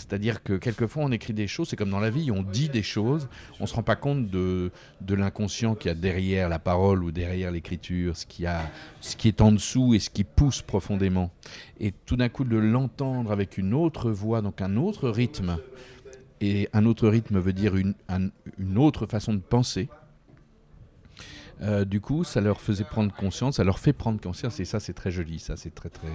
C'est-à-dire 0.00 0.42
que 0.42 0.54
quelquefois 0.54 1.04
on 1.04 1.12
écrit 1.12 1.32
des 1.32 1.46
choses, 1.46 1.68
c'est 1.68 1.76
comme 1.76 1.90
dans 1.90 2.00
la 2.00 2.10
vie, 2.10 2.30
on 2.30 2.42
dit 2.42 2.68
des 2.68 2.82
choses, 2.82 3.28
on 3.58 3.64
ne 3.64 3.68
se 3.68 3.74
rend 3.74 3.82
pas 3.82 3.96
compte 3.96 4.28
de, 4.30 4.70
de 5.00 5.14
l'inconscient 5.14 5.74
qu'il 5.74 5.88
y 5.88 5.92
a 5.92 5.94
derrière 5.94 6.48
la 6.48 6.58
parole 6.58 7.04
ou 7.04 7.10
derrière 7.12 7.50
l'écriture, 7.50 8.16
ce, 8.16 8.26
qui 8.26 8.44
ce 9.00 9.16
qui 9.16 9.28
est 9.28 9.40
en 9.40 9.52
dessous 9.52 9.94
et 9.94 9.98
ce 9.98 10.10
qui 10.10 10.24
pousse 10.24 10.62
profondément. 10.62 11.30
Et 11.78 11.92
tout 11.92 12.16
d'un 12.16 12.28
coup 12.28 12.44
de 12.44 12.56
l'entendre 12.56 13.30
avec 13.30 13.58
une 13.58 13.74
autre 13.74 14.10
voix, 14.10 14.40
donc 14.42 14.60
un 14.60 14.76
autre 14.76 15.08
rythme, 15.08 15.58
et 16.40 16.68
un 16.72 16.86
autre 16.86 17.06
rythme 17.08 17.38
veut 17.38 17.52
dire 17.52 17.76
une, 17.76 17.94
un- 18.08 18.30
une 18.58 18.78
autre 18.78 19.06
façon 19.06 19.34
de 19.34 19.40
penser. 19.40 19.88
Euh, 21.62 21.84
du 21.84 22.00
coup, 22.00 22.24
ça 22.24 22.40
leur 22.40 22.58
faisait 22.62 22.84
prendre 22.84 23.14
conscience, 23.14 23.56
ça 23.56 23.64
leur 23.64 23.78
fait 23.78 23.92
prendre 23.92 24.18
conscience, 24.18 24.58
et 24.60 24.64
ça, 24.64 24.80
c'est 24.80 24.94
très 24.94 25.10
joli, 25.10 25.38
ça, 25.38 25.58
c'est 25.58 25.74
très, 25.74 25.90
très, 25.90 26.08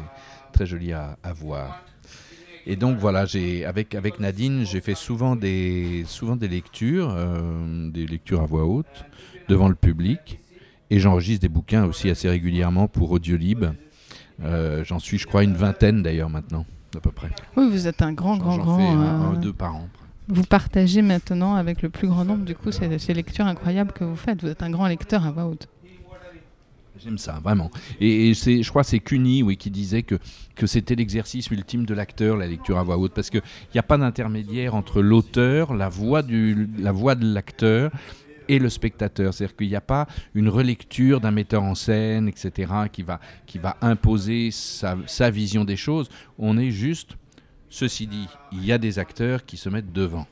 très 0.51 0.65
joli 0.65 0.91
à 0.91 1.17
voir. 1.35 1.83
Et 2.67 2.75
donc 2.75 2.97
voilà, 2.97 3.25
j'ai 3.25 3.63
avec 3.65 3.93
avec 3.93 4.19
Nadine, 4.19 4.65
j'ai 4.65 4.81
fait 4.81 4.95
souvent 4.95 5.35
des 5.35 6.03
souvent 6.07 6.35
des 6.35 6.47
lectures, 6.47 7.09
euh, 7.11 7.89
des 7.91 8.05
lectures 8.07 8.41
à 8.41 8.45
voix 8.45 8.65
haute 8.65 9.05
devant 9.47 9.69
le 9.69 9.75
public, 9.75 10.39
et 10.89 10.99
j'enregistre 10.99 11.41
des 11.41 11.49
bouquins 11.49 11.85
aussi 11.85 12.09
assez 12.09 12.27
régulièrement 12.27 12.87
pour 12.87 13.11
Audiolib. 13.11 13.65
Euh, 14.43 14.83
J'en 14.83 14.99
suis, 14.99 15.17
je 15.17 15.27
crois, 15.27 15.43
une 15.43 15.53
vingtaine 15.55 16.01
d'ailleurs 16.01 16.29
maintenant, 16.29 16.65
à 16.95 16.99
peu 16.99 17.11
près. 17.11 17.29
Oui, 17.55 17.69
vous 17.69 17.87
êtes 17.87 18.01
un 18.01 18.13
grand, 18.13 18.37
grand, 18.37 18.57
grand. 18.57 18.77
fais 18.77 18.83
un, 18.87 18.99
un 18.99 19.33
euh, 19.33 19.37
deux 19.37 19.53
par 19.53 19.75
an. 19.75 19.87
Vous 20.27 20.43
partagez 20.43 21.03
maintenant 21.03 21.53
avec 21.53 21.83
le 21.83 21.89
plus 21.89 22.07
grand 22.07 22.25
nombre, 22.25 22.45
du 22.45 22.55
coup, 22.55 22.71
ces, 22.71 22.97
ces 22.97 23.13
lectures 23.13 23.45
incroyables 23.45 23.91
que 23.91 24.03
vous 24.03 24.15
faites. 24.15 24.41
Vous 24.41 24.49
êtes 24.49 24.63
un 24.63 24.71
grand 24.71 24.87
lecteur 24.87 25.23
à 25.25 25.31
voix 25.31 25.45
haute. 25.45 25.67
J'aime 27.03 27.17
ça, 27.17 27.39
vraiment. 27.43 27.69
Et, 27.99 28.33
je 28.33 28.69
crois 28.69 28.83
que 28.83 28.89
c'est 28.89 28.99
Cuny 28.99 29.43
oui, 29.43 29.57
qui 29.57 29.69
disait 29.69 30.03
que, 30.03 30.15
que 30.55 30.65
c'était 30.65 30.95
l'exercice 30.95 31.47
ultime 31.51 31.85
de 31.85 31.93
l'acteur, 31.93 32.37
la 32.37 32.47
lecture 32.47 32.77
à 32.77 32.83
voix 32.83 32.97
haute, 32.97 33.13
parce 33.13 33.29
qu'il 33.29 33.41
n'y 33.73 33.79
a 33.79 33.83
pas 33.83 33.97
d'intermédiaire 33.97 34.75
entre 34.75 35.01
l'auteur, 35.01 35.73
la 35.73 35.89
voix, 35.89 36.21
la 36.79 36.91
voix 36.91 37.15
de 37.15 37.33
l'acteur 37.33 37.91
et 38.47 38.59
le 38.59 38.69
spectateur. 38.69 39.33
C'est-à-dire 39.33 39.55
qu'il 39.57 39.67
n'y 39.67 39.75
a 39.75 39.81
pas 39.81 40.07
une 40.33 40.47
relecture 40.47 41.19
d'un 41.19 41.31
metteur 41.31 41.63
en 41.63 41.75
scène, 41.75 42.29
etc., 42.29 42.71
qui 42.91 43.03
va, 43.03 43.19
qui 43.45 43.57
va 43.57 43.75
imposer 43.81 44.51
sa, 44.51 44.97
sa 45.05 45.29
vision 45.29 45.65
des 45.65 45.77
choses. 45.77 46.09
On 46.37 46.57
est 46.57 46.71
juste, 46.71 47.17
ceci 47.69 48.07
dit, 48.07 48.27
il 48.53 48.65
y 48.65 48.71
a 48.71 48.77
des 48.77 48.99
acteurs 48.99 49.45
qui 49.45 49.57
se 49.57 49.67
mettent 49.67 49.91
devant. 49.91 50.27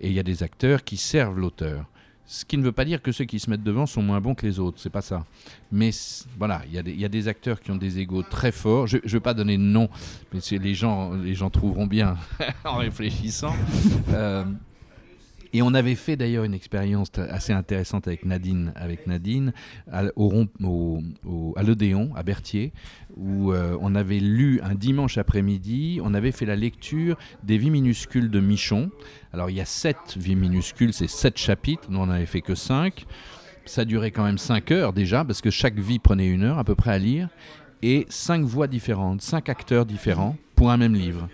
Et 0.00 0.08
il 0.08 0.14
y 0.14 0.20
a 0.20 0.24
des 0.24 0.42
acteurs 0.42 0.84
qui 0.84 0.98
servent 0.98 1.38
l'auteur. 1.38 1.86
Ce 2.26 2.44
qui 2.44 2.56
ne 2.56 2.62
veut 2.62 2.72
pas 2.72 2.84
dire 2.86 3.02
que 3.02 3.12
ceux 3.12 3.26
qui 3.26 3.38
se 3.38 3.50
mettent 3.50 3.62
devant 3.62 3.84
sont 3.86 4.00
moins 4.02 4.20
bons 4.20 4.34
que 4.34 4.46
les 4.46 4.58
autres, 4.58 4.78
c'est 4.80 4.90
pas 4.90 5.02
ça. 5.02 5.24
Mais 5.70 5.90
voilà, 6.38 6.62
il 6.66 6.72
y, 6.72 7.04
a 7.04 7.08
des- 7.08 7.28
acteurs 7.28 7.60
qui 7.60 7.70
ont 7.70 7.76
des 7.76 7.98
égaux 7.98 8.22
très 8.22 8.50
forts. 8.50 8.86
Je 8.86 8.96
ne 8.96 9.08
vais 9.08 9.20
pas 9.20 9.34
donner 9.34 9.58
de 9.58 9.62
nom, 9.62 9.88
mais 10.32 10.40
les 10.58 10.74
gens, 10.74 11.12
les 11.12 11.34
gens 11.34 11.50
trouveront 11.50 11.86
bien 11.86 12.16
en 12.64 12.76
réfléchissant. 12.76 13.54
Euh, 14.10 14.44
et 15.54 15.62
on 15.62 15.72
avait 15.72 15.94
fait 15.94 16.16
d'ailleurs 16.16 16.44
une 16.44 16.52
expérience 16.52 17.08
assez 17.16 17.54
intéressante 17.54 18.06
avec 18.06 18.26
Nadine, 18.26 18.72
avec 18.76 19.06
Nadine 19.06 19.54
à, 19.90 20.02
au- 20.16 20.44
au- 20.62 21.54
à 21.56 21.62
l'Odéon, 21.62 22.10
à 22.14 22.22
Berthier, 22.22 22.72
où 23.16 23.52
euh, 23.52 23.78
on 23.80 23.94
avait 23.94 24.18
lu 24.20 24.60
un 24.62 24.74
dimanche 24.74 25.16
après-midi, 25.16 26.00
on 26.02 26.12
avait 26.12 26.32
fait 26.32 26.44
la 26.44 26.56
lecture 26.56 27.16
des 27.44 27.56
vies 27.56 27.70
minuscules 27.70 28.30
de 28.30 28.40
Michon. 28.40 28.90
Alors 29.32 29.48
il 29.48 29.56
y 29.56 29.60
a 29.60 29.64
sept 29.64 30.16
vies 30.18 30.36
minuscules, 30.36 30.92
c'est 30.92 31.08
sept 31.08 31.38
chapitres, 31.38 31.88
nous 31.88 32.00
on 32.00 32.06
n'avait 32.06 32.26
fait 32.26 32.42
que 32.42 32.54
cinq. 32.54 33.06
Ça 33.64 33.86
durait 33.86 34.10
quand 34.10 34.24
même 34.24 34.36
cinq 34.36 34.72
heures 34.72 34.92
déjà, 34.92 35.24
parce 35.24 35.40
que 35.40 35.48
chaque 35.50 35.78
vie 35.78 35.98
prenait 35.98 36.28
une 36.28 36.42
heure 36.42 36.58
à 36.58 36.64
peu 36.64 36.74
près 36.74 36.90
à 36.90 36.98
lire, 36.98 37.28
et 37.82 38.06
cinq 38.10 38.44
voix 38.44 38.66
différentes, 38.66 39.22
cinq 39.22 39.48
acteurs 39.48 39.86
différents 39.86 40.36
pour 40.54 40.70
un 40.70 40.76
même 40.76 40.94
livre. 40.94 41.28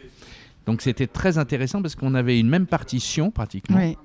Donc 0.67 0.83
c'était 0.83 1.07
très 1.07 1.39
intéressant 1.39 1.83
parce 1.83 1.95
qu'on 1.97 2.15
avait 2.15 2.39
une 2.39 2.49
même 2.49 2.67
partition 2.67 3.31
pratiquement 3.31 3.79
Oui. 3.79 3.97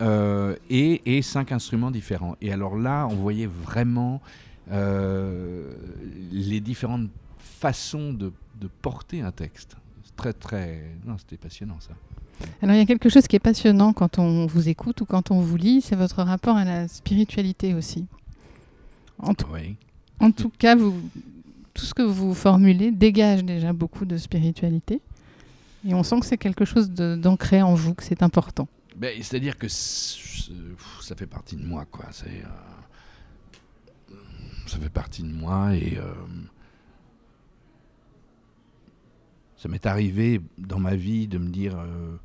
euh, 0.00 0.54
et, 0.70 1.16
et 1.16 1.22
cinq 1.22 1.52
instruments 1.52 1.90
différents. 1.90 2.36
Et 2.40 2.52
alors 2.52 2.76
là, 2.76 3.06
on 3.10 3.14
voyait 3.16 3.46
vraiment 3.48 4.20
euh, 4.70 5.72
les 6.32 6.60
différentes 6.60 7.08
façons 7.38 8.12
de, 8.12 8.32
de 8.60 8.68
porter 8.82 9.20
un 9.22 9.32
texte. 9.32 9.76
Très 10.16 10.32
très, 10.32 10.82
non, 11.06 11.16
c'était 11.18 11.36
passionnant 11.36 11.76
ça. 11.80 11.90
Alors, 12.62 12.74
il 12.74 12.78
y 12.78 12.82
a 12.82 12.86
quelque 12.86 13.08
chose 13.08 13.26
qui 13.26 13.34
est 13.36 13.40
passionnant 13.40 13.92
quand 13.92 14.18
on 14.18 14.46
vous 14.46 14.68
écoute 14.68 15.00
ou 15.00 15.04
quand 15.04 15.30
on 15.32 15.40
vous 15.40 15.56
lit, 15.56 15.80
c'est 15.80 15.96
votre 15.96 16.22
rapport 16.22 16.56
à 16.56 16.64
la 16.64 16.86
spiritualité 16.88 17.74
aussi. 17.74 18.06
En 19.20 19.34
tout, 19.34 19.46
Oui. 19.52 19.74
en 20.20 20.30
tout 20.30 20.50
cas, 20.56 20.76
vous, 20.76 20.94
tout 21.74 21.84
ce 21.84 21.94
que 21.94 22.02
vous 22.02 22.34
formulez 22.34 22.90
dégage 22.92 23.44
déjà 23.44 23.72
beaucoup 23.72 24.04
de 24.04 24.16
spiritualité. 24.16 25.00
Et 25.86 25.94
on 25.94 26.02
sent 26.02 26.20
que 26.20 26.26
c'est 26.26 26.38
quelque 26.38 26.64
chose 26.64 26.90
d'ancré 26.90 27.62
en 27.62 27.74
vous, 27.74 27.94
que 27.94 28.02
c'est 28.02 28.22
important. 28.22 28.68
Ben, 28.96 29.16
C'est-à-dire 29.22 29.56
que 29.56 29.68
ça 29.68 31.14
fait 31.16 31.26
partie 31.26 31.56
de 31.56 31.64
moi, 31.64 31.84
quoi. 31.84 32.06
Euh, 32.26 32.42
ça 34.66 34.78
fait 34.78 34.90
partie 34.90 35.22
de 35.22 35.32
moi 35.32 35.74
et 35.74 35.96
euh, 35.98 36.12
ça 39.56 39.68
m'est 39.68 39.86
arrivé 39.86 40.40
dans 40.58 40.78
ma 40.78 40.94
vie 40.94 41.26
de 41.26 41.38
me 41.38 41.48
dire 41.48 41.78
euh, 41.78 42.16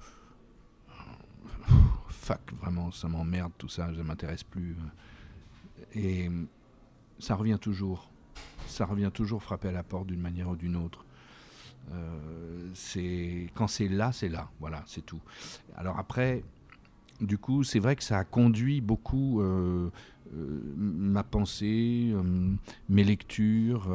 fuck, 2.10 2.42
vraiment, 2.60 2.92
ça 2.92 3.08
m'emmerde 3.08 3.52
tout 3.58 3.70
ça, 3.70 3.90
ça 3.96 4.04
m'intéresse 4.04 4.44
plus. 4.44 4.76
Et 5.94 6.30
ça 7.20 7.36
revient 7.36 7.58
toujours. 7.60 8.10
Ça 8.68 8.86
revient 8.86 9.12
toujours 9.14 9.44
frapper 9.44 9.68
à 9.68 9.72
la 9.72 9.84
porte 9.84 10.08
d'une 10.08 10.22
manière 10.22 10.50
ou 10.50 10.56
d'une 10.56 10.76
autre. 10.76 11.06
Euh, 11.92 12.70
c'est 12.74 13.48
quand 13.54 13.68
c'est 13.68 13.88
là, 13.88 14.12
c'est 14.12 14.30
là. 14.30 14.50
Voilà, 14.60 14.84
c'est 14.86 15.06
tout. 15.06 15.22
Alors 15.76 16.00
après, 16.00 16.44
du 17.22 17.38
coup, 17.38 17.64
c'est 17.64 17.80
vrai 17.80 17.96
que 17.96 18.04
ça 18.04 18.20
a 18.20 18.24
conduit 18.24 18.82
beaucoup 18.82 19.42
euh, 19.42 19.90
euh, 20.36 20.62
ma 20.76 21.24
pensée, 21.24 22.14
mes 22.90 23.04
lectures, 23.04 23.90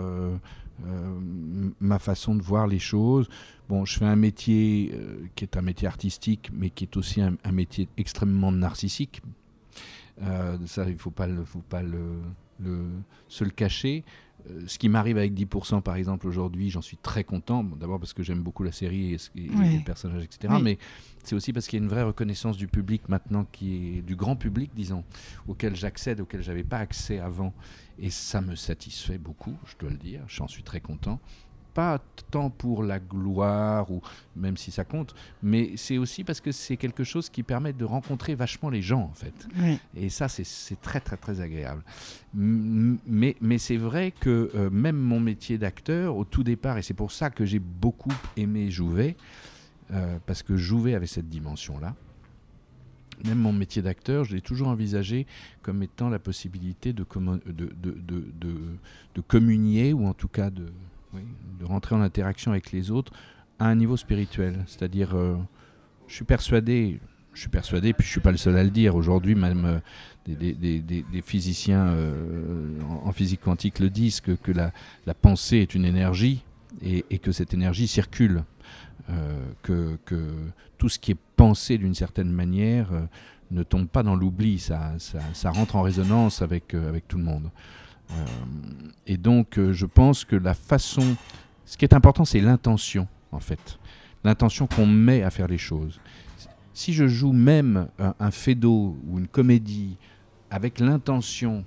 ma 1.81 1.99
façon 1.99 2.35
de 2.35 2.43
voir 2.43 2.67
les 2.67 2.79
choses. 2.79 3.29
Bon, 3.69 3.85
je 3.85 3.99
fais 3.99 4.07
un 4.07 4.17
métier 4.17 4.95
qui 5.35 5.45
est 5.45 5.57
un 5.57 5.63
métier 5.63 5.89
artistique, 5.89 6.51
mais 6.53 6.71
qui 6.71 6.85
est 6.85 6.97
aussi 6.97 7.21
un, 7.21 7.37
métier 7.53 7.89
extrêmement 7.97 8.53
narcissique. 8.53 9.23
Ça, 10.21 10.85
il 10.87 10.93
ne 10.93 10.99
faut 10.99 11.11
pas, 11.11 11.27
le, 11.27 11.45
faut 11.45 11.63
pas 11.69 11.83
se 13.29 13.45
le 13.45 13.51
cacher. 13.51 14.05
Euh, 14.51 14.63
ce 14.67 14.79
qui 14.79 14.89
m'arrive 14.89 15.19
avec 15.19 15.35
10% 15.35 15.83
par 15.83 15.97
exemple 15.97 16.27
aujourd'hui, 16.27 16.71
j'en 16.71 16.81
suis 16.83 16.97
très 16.97 17.25
content. 17.25 17.65
Bon, 17.65 17.77
D'abord 17.77 17.99
parce 17.99 18.13
que 18.13 18.23
j'aime 18.23 18.43
beaucoup 18.43 18.63
la 18.63 18.73
série 18.73 19.15
et, 19.15 19.19
ce- 19.19 19.31
et 19.35 19.51
Ouais. 19.51 19.69
les 19.71 19.81
personnages, 19.81 20.23
etc. 20.23 20.53
Oui. 20.57 20.63
Mais 20.63 20.79
c'est 21.25 21.35
aussi 21.35 21.53
parce 21.53 21.67
qu'il 21.67 21.79
y 21.79 21.83
a 21.83 21.85
une 21.85 21.91
vraie 21.91 22.03
reconnaissance 22.05 22.57
du 22.57 22.69
public 22.69 23.09
maintenant, 23.09 23.45
qui 23.51 23.99
est 23.99 24.03
du 24.03 24.15
grand 24.17 24.37
public, 24.37 24.71
disons, 24.75 25.05
auquel 25.49 25.75
j'accède, 25.75 26.21
auquel 26.21 26.43
j'avais 26.43 26.63
pas 26.65 26.79
accès 26.79 27.19
avant. 27.19 27.53
Et 27.99 28.11
ça 28.11 28.41
me 28.41 28.55
satisfait 28.55 29.19
beaucoup, 29.19 29.57
je 29.67 29.75
dois 29.79 29.91
le 29.91 29.97
dire. 29.97 30.23
J'en 30.29 30.47
suis 30.47 30.63
très 30.63 30.81
content. 30.81 31.19
Pas 31.79 32.01
tant 32.33 32.51
pour 32.51 32.83
la 32.83 32.99
gloire, 32.99 33.89
ou 33.93 34.03
même 34.35 34.57
si 34.57 34.73
ça 34.73 34.83
compte, 34.85 35.15
mais 35.45 35.75
c'est 35.77 35.97
aussi 35.97 36.25
parce 36.25 36.41
que 36.41 36.51
c'est 36.51 36.77
quelque 36.77 37.05
chose 37.05 37.31
qui 37.31 37.45
permet 37.45 37.73
de 37.73 37.85
rencontrer 37.85 38.35
vachement 38.35 38.69
les 38.69 38.83
gens, 38.83 39.03
en 39.03 39.15
fait. 39.15 39.47
Oui. 39.61 39.79
Et 39.95 40.09
ça, 40.09 40.27
c'est- 40.29 40.75
très, 40.83 40.99
très, 40.99 41.17
très 41.17 41.41
agréable. 41.41 41.85
M- 42.37 42.99
Mais, 43.07 43.37
mais 43.41 43.59
c'est 43.59 43.77
vrai 43.77 44.11
que 44.11 44.51
euh, 44.57 44.71
même 44.71 44.97
mon 44.97 45.21
métier 45.21 45.57
d'acteur, 45.57 46.17
au 46.17 46.25
tout 46.25 46.43
départ, 46.43 46.79
et 46.79 46.83
c'est 46.83 46.95
pour 46.95 47.13
ça 47.13 47.31
que 47.31 47.45
j'ai 47.47 47.61
beaucoup 47.61 48.13
aimé 48.37 48.73
Jouvet, 48.73 49.17
euh, 49.93 50.19
parce 50.27 50.43
que 50.43 50.57
Jouvet 50.57 50.97
avait 50.97 51.07
cette 51.07 51.29
dimension-là, 51.29 51.95
même 53.25 53.39
mon 53.39 53.53
métier 53.53 53.83
d'acteur, 53.83 54.25
je 54.25 54.35
l'ai 54.35 54.41
toujours 54.43 54.67
envisagé 54.67 55.29
comme 55.63 55.85
étant 55.85 56.09
la 56.09 56.19
possibilité 56.19 56.93
de 56.93 57.05
communier, 59.29 59.93
ou 59.93 60.07
en 60.09 60.15
tout 60.15 60.27
cas 60.29 60.51
de, 60.51 60.67
de 61.59 61.65
rentrer 61.65 61.95
en 61.95 62.01
interaction 62.01 62.53
avec 62.53 62.73
les 62.73 62.91
autres 62.91 63.13
à 63.59 63.67
un 63.67 63.75
niveau 63.75 63.97
spirituel. 63.97 64.65
C'est-à-dire, 64.67 65.17
euh, 65.17 65.37
je 66.07 66.15
suis 66.15 66.25
persuadé, 66.25 67.01
je 67.35 67.41
suis 67.41 67.49
persuadé, 67.49 67.93
puis 67.93 68.07
je 68.07 68.11
suis 68.11 68.21
pas 68.21 68.31
le 68.31 68.37
seul 68.37 68.57
à 68.57 68.65
le 68.65 68.71
dire. 68.71 68.95
Aujourd'hui, 68.95 69.35
même 69.35 69.65
euh, 69.65 69.81
des, 70.27 71.23
physiciens 71.23 71.89
euh, 71.89 72.81
en, 73.05 73.13
physique 73.13 73.41
quantique 73.41 73.79
le 73.79 73.91
disent 73.91 74.21
que, 74.21 74.33
que 74.33 74.53
la, 74.53 74.73
pensée 75.15 75.59
est 75.59 75.75
une 75.75 75.85
énergie 75.85 76.45
et, 76.83 77.03
que 77.19 77.33
cette 77.33 77.55
énergie 77.55 77.89
circule, 77.89 78.45
que, 79.63 79.99
tout 80.77 80.89
ce 80.89 80.99
qui 80.99 81.13
est 81.13 81.19
pensé 81.37 81.79
d'une 81.79 81.95
certaine 81.95 82.31
manière 82.31 82.91
ne 83.51 83.63
tombe 83.63 83.89
pas 83.89 84.03
dans 84.03 84.15
l'oubli, 84.15 84.59
ça, 84.59 84.93
ça, 84.99 85.19
ça 85.33 85.51
rentre 85.51 85.77
en 85.77 85.83
résonance 85.83 86.43
avec, 86.43 86.75
avec 86.75 87.09
tout 87.09 87.17
le 87.17 87.25
monde. 87.25 87.51
Euh, 88.11 88.15
et 89.07 89.17
donc, 89.17 89.59
euh, 89.59 89.73
je 89.73 89.87
pense 89.87 90.25
que 90.25 90.37
la 90.37 90.55
façon. 90.55 91.17
Ce 91.65 91.77
qui 91.77 91.85
est 91.85 91.95
important, 91.95 92.25
c'est 92.25 92.41
l'intention, 92.41 93.07
en 93.31 93.41
fait. 93.41 93.79
L'intention 94.25 94.67
qu'on 94.67 94.87
met 94.87 95.23
à 95.23 95.31
faire 95.31 95.49
les 95.49 95.59
choses. 95.59 96.01
Si 96.73 96.93
je 96.93 97.07
joue 97.07 97.33
même 97.33 97.89
un, 97.99 98.15
un 98.19 98.31
fédo 98.31 98.97
ou 99.07 99.19
une 99.19 99.29
comédie 99.29 99.97
avec 100.51 100.81
l'intention 100.81 101.65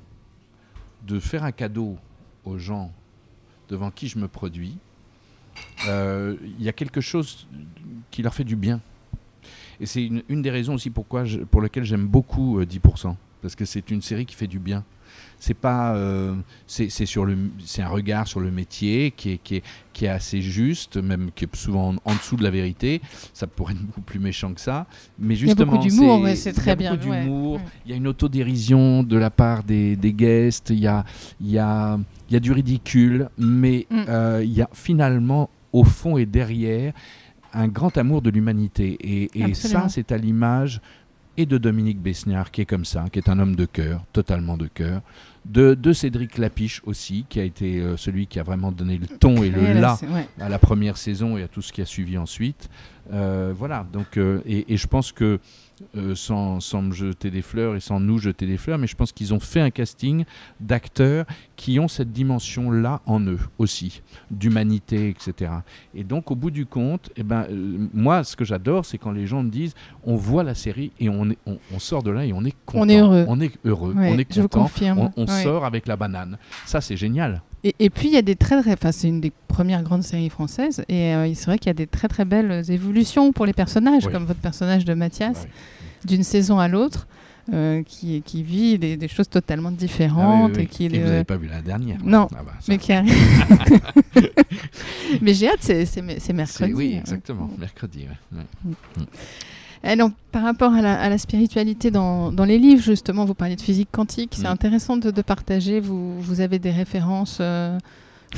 de 1.05 1.19
faire 1.19 1.43
un 1.43 1.51
cadeau 1.51 1.97
aux 2.45 2.57
gens 2.57 2.91
devant 3.69 3.91
qui 3.91 4.07
je 4.07 4.17
me 4.17 4.27
produis, 4.27 4.77
euh, 5.87 6.35
il 6.59 6.63
y 6.63 6.69
a 6.69 6.73
quelque 6.73 7.01
chose 7.01 7.47
qui 8.11 8.21
leur 8.21 8.33
fait 8.33 8.43
du 8.43 8.55
bien. 8.55 8.81
Et 9.79 9.85
c'est 9.85 10.05
une, 10.05 10.41
des 10.41 10.51
raisons 10.51 10.75
aussi 10.75 10.89
pourquoi 10.89 11.23
pour 11.49 11.61
lesquelles 11.61 11.83
j'aime 11.83 12.05
beaucoup 12.05 12.59
euh, 12.59 12.65
10%. 12.65 13.15
Parce 13.41 13.55
que 13.55 13.65
c'est 13.65 13.89
une 13.89 14.01
série 14.01 14.25
qui 14.25 14.35
fait 14.35 14.47
du 14.47 14.59
bien. 14.59 14.83
C'est 15.39 15.55
pas, 15.55 15.95
euh, 15.95 16.35
c'est 16.67 16.89
sur 17.07 17.25
le, 17.25 17.35
c'est 17.65 17.81
un 17.81 17.87
regard 17.87 18.27
sur 18.27 18.39
le 18.39 18.51
métier 18.51 19.09
qui 19.09 19.31
est, 19.31 19.37
qui 19.39 19.55
est, 19.55 19.63
qui 19.91 20.05
est 20.05 20.09
assez 20.09 20.39
juste, 20.39 20.97
même 20.97 21.31
qui 21.33 21.45
est 21.45 21.55
souvent 21.55 21.89
en, 21.89 21.95
en 22.11 22.13
dessous 22.13 22.35
de 22.35 22.43
la 22.43 22.51
vérité. 22.51 23.01
Ça 23.33 23.47
pourrait 23.47 23.73
être 23.73 23.81
beaucoup 23.81 24.01
plus 24.01 24.19
méchant 24.19 24.53
que 24.53 24.61
ça, 24.61 24.85
mais 25.17 25.35
y 25.35 25.49
a 25.49 25.55
beaucoup 25.55 25.81
justement, 25.81 26.17
d'humour, 26.17 26.27
c'est 26.35 26.51
il 26.51 26.55
y 26.55 26.59
a 26.59 26.61
très 26.61 26.75
bien, 26.75 26.93
ouais. 26.95 27.59
Il 27.85 27.91
y 27.91 27.93
a 27.93 27.97
une 27.97 28.07
autodérision 28.07 29.01
de 29.01 29.17
la 29.17 29.31
part 29.31 29.63
des, 29.63 29.95
des 29.95 30.13
guests. 30.13 30.69
Il 30.69 30.79
y 30.79 30.87
a, 30.87 31.03
il 31.39 31.49
y 31.49 31.57
a, 31.57 31.97
il 32.29 32.33
y 32.33 32.37
a 32.37 32.39
du 32.39 32.51
ridicule, 32.51 33.29
mais 33.37 33.87
Mm. 33.89 34.03
euh, 34.09 34.41
il 34.43 34.53
y 34.53 34.61
a 34.61 34.69
finalement 34.73 35.49
au 35.73 35.83
fond 35.83 36.17
et 36.17 36.25
derrière 36.25 36.93
un 37.53 37.67
grand 37.67 37.97
amour 37.97 38.21
de 38.21 38.29
l'humanité. 38.29 38.97
Et, 39.33 39.53
ça, 39.53 39.89
c'est 39.89 40.11
à 40.11 40.17
l'image 40.17 40.81
et 41.41 41.45
de 41.45 41.57
Dominique 41.57 41.99
Besniard, 41.99 42.51
qui 42.51 42.61
est 42.61 42.65
comme 42.65 42.85
ça, 42.85 43.05
qui 43.11 43.19
est 43.19 43.29
un 43.29 43.39
homme 43.39 43.55
de 43.55 43.65
cœur, 43.65 44.03
totalement 44.13 44.57
de 44.57 44.67
cœur. 44.67 45.01
De, 45.43 45.73
de 45.73 45.91
Cédric 45.91 46.37
Lapiche 46.37 46.81
aussi, 46.85 47.25
qui 47.27 47.39
a 47.39 47.43
été 47.43 47.79
euh, 47.79 47.97
celui 47.97 48.27
qui 48.27 48.39
a 48.39 48.43
vraiment 48.43 48.71
donné 48.71 48.97
le 48.97 49.07
ton 49.07 49.41
et 49.41 49.49
le 49.49 49.73
là, 49.73 49.97
ouais. 50.13 50.27
à 50.39 50.49
la 50.49 50.59
première 50.59 50.97
saison 50.97 51.35
et 51.35 51.41
à 51.43 51.47
tout 51.47 51.63
ce 51.63 51.73
qui 51.73 51.81
a 51.81 51.85
suivi 51.85 52.15
ensuite. 52.17 52.69
Euh, 53.11 53.51
voilà, 53.57 53.85
donc, 53.91 54.17
euh, 54.17 54.41
et, 54.45 54.71
et 54.73 54.77
je 54.77 54.85
pense 54.87 55.11
que, 55.11 55.39
sans, 56.13 56.59
sans 56.59 56.83
me 56.83 56.91
jeter 56.93 57.31
des 57.31 57.41
fleurs 57.41 57.75
et 57.75 57.79
sans 57.79 57.99
nous 57.99 58.19
jeter 58.19 58.45
des 58.45 58.57
fleurs, 58.57 58.77
mais 58.77 58.85
je 58.85 58.95
pense 58.95 59.11
qu'ils 59.11 59.33
ont 59.33 59.39
fait 59.39 59.61
un 59.61 59.71
casting 59.71 60.25
d'acteurs 60.59 61.25
qui 61.55 61.79
ont 61.79 61.87
cette 61.87 62.11
dimension-là 62.11 63.01
en 63.07 63.19
eux 63.21 63.39
aussi, 63.57 64.03
d'humanité, 64.29 65.09
etc. 65.09 65.51
Et 65.95 66.03
donc, 66.03 66.29
au 66.29 66.35
bout 66.35 66.51
du 66.51 66.67
compte, 66.67 67.09
eh 67.15 67.23
ben, 67.23 67.47
moi, 67.95 68.23
ce 68.23 68.35
que 68.35 68.45
j'adore, 68.45 68.85
c'est 68.85 68.99
quand 68.99 69.11
les 69.11 69.25
gens 69.25 69.41
me 69.41 69.49
disent 69.49 69.73
on 70.03 70.15
voit 70.15 70.43
la 70.43 70.53
série 70.53 70.91
et 70.99 71.09
on, 71.09 71.31
est, 71.31 71.37
on, 71.47 71.57
on 71.73 71.79
sort 71.79 72.03
de 72.03 72.11
là 72.11 72.25
et 72.25 72.33
on 72.33 72.43
est 72.45 72.55
content. 72.65 72.83
On 72.85 72.89
est 72.89 72.99
heureux. 72.99 73.25
On 73.27 73.39
est 73.41 73.51
heureux, 73.65 73.93
Ouais, 73.93 74.11
on 74.13 74.19
est 74.19 74.31
je 74.31 74.41
vous 74.41 74.47
content. 74.49 74.63
confirme. 74.65 74.99
On, 74.99 75.23
on 75.23 75.25
Sort 75.43 75.65
avec 75.65 75.87
la 75.87 75.95
banane. 75.95 76.37
Ça, 76.65 76.81
c'est 76.81 76.97
génial. 76.97 77.41
Et, 77.63 77.75
et 77.79 77.89
puis 77.89 78.07
il 78.07 78.13
y 78.13 78.17
a 78.17 78.21
des 78.23 78.35
très 78.35 78.59
très, 78.61 78.73
enfin 78.73 78.91
c'est 78.91 79.07
une 79.07 79.21
des 79.21 79.31
premières 79.47 79.83
grandes 79.83 80.01
séries 80.03 80.29
françaises 80.29 80.83
et 80.89 81.13
euh, 81.13 81.31
c'est 81.35 81.45
vrai 81.45 81.59
qu'il 81.59 81.67
y 81.67 81.69
a 81.69 81.75
des 81.75 81.85
très 81.85 82.07
très 82.07 82.25
belles 82.25 82.63
évolutions 82.71 83.31
pour 83.31 83.45
les 83.45 83.53
personnages, 83.53 84.05
Oui. 84.07 84.11
comme 84.11 84.25
votre 84.25 84.39
personnage 84.39 84.83
de 84.83 84.95
Mathias, 84.95 85.47
d'une 86.03 86.23
saison 86.23 86.57
à 86.57 86.67
l'autre, 86.67 87.05
euh, 87.53 87.83
qui, 87.83 88.23
qui 88.23 88.41
vit 88.41 88.79
des, 88.79 88.97
des 88.97 89.07
choses 89.07 89.29
totalement 89.29 89.69
Ah 89.69 89.73
oui, 89.73 89.77
différentes 89.77 90.51
oui, 90.53 90.57
oui. 90.57 90.63
et 90.63 90.67
qui 90.67 90.85
Et 90.85 90.89
vous 90.89 90.95
euh, 90.95 91.11
n'avez 91.11 91.23
pas 91.23 91.37
vu 91.37 91.47
la 91.49 91.61
dernière 91.61 91.97
Non, 92.03 92.27
Ah 92.35 92.41
bah, 92.43 92.53
mais 92.67 92.77
qui 92.79 92.93
arrive. 92.93 93.13
mais 95.21 95.33
j'ai 95.33 95.49
hâte, 95.49 95.61
c'est 95.61 96.33
mercredi. 96.33 96.73
Oui, 96.73 96.93
ouais. 96.93 96.97
exactement, 96.99 97.49
mercredi. 97.59 98.07
ouais. 98.33 98.37
Ouais. 98.39 99.03
Alors, 99.83 100.11
par 100.31 100.43
rapport 100.43 100.73
à 100.73 100.81
la, 100.81 100.99
à 100.99 101.09
la 101.09 101.17
spiritualité 101.17 101.89
dans, 101.91 102.31
dans 102.31 102.45
les 102.45 102.59
livres, 102.59 102.83
justement, 102.83 103.25
vous 103.25 103.33
parliez 103.33 103.55
de 103.55 103.61
physique 103.61 103.89
quantique. 103.91 104.33
C'est 104.35 104.43
Mm. 104.43 104.51
intéressant 104.51 104.97
de, 104.97 105.09
de 105.11 105.21
partager. 105.21 105.79
Vous, 105.79 106.21
vous 106.21 106.39
avez 106.41 106.59
des 106.59 106.69
références 106.71 107.39
euh, 107.41 107.77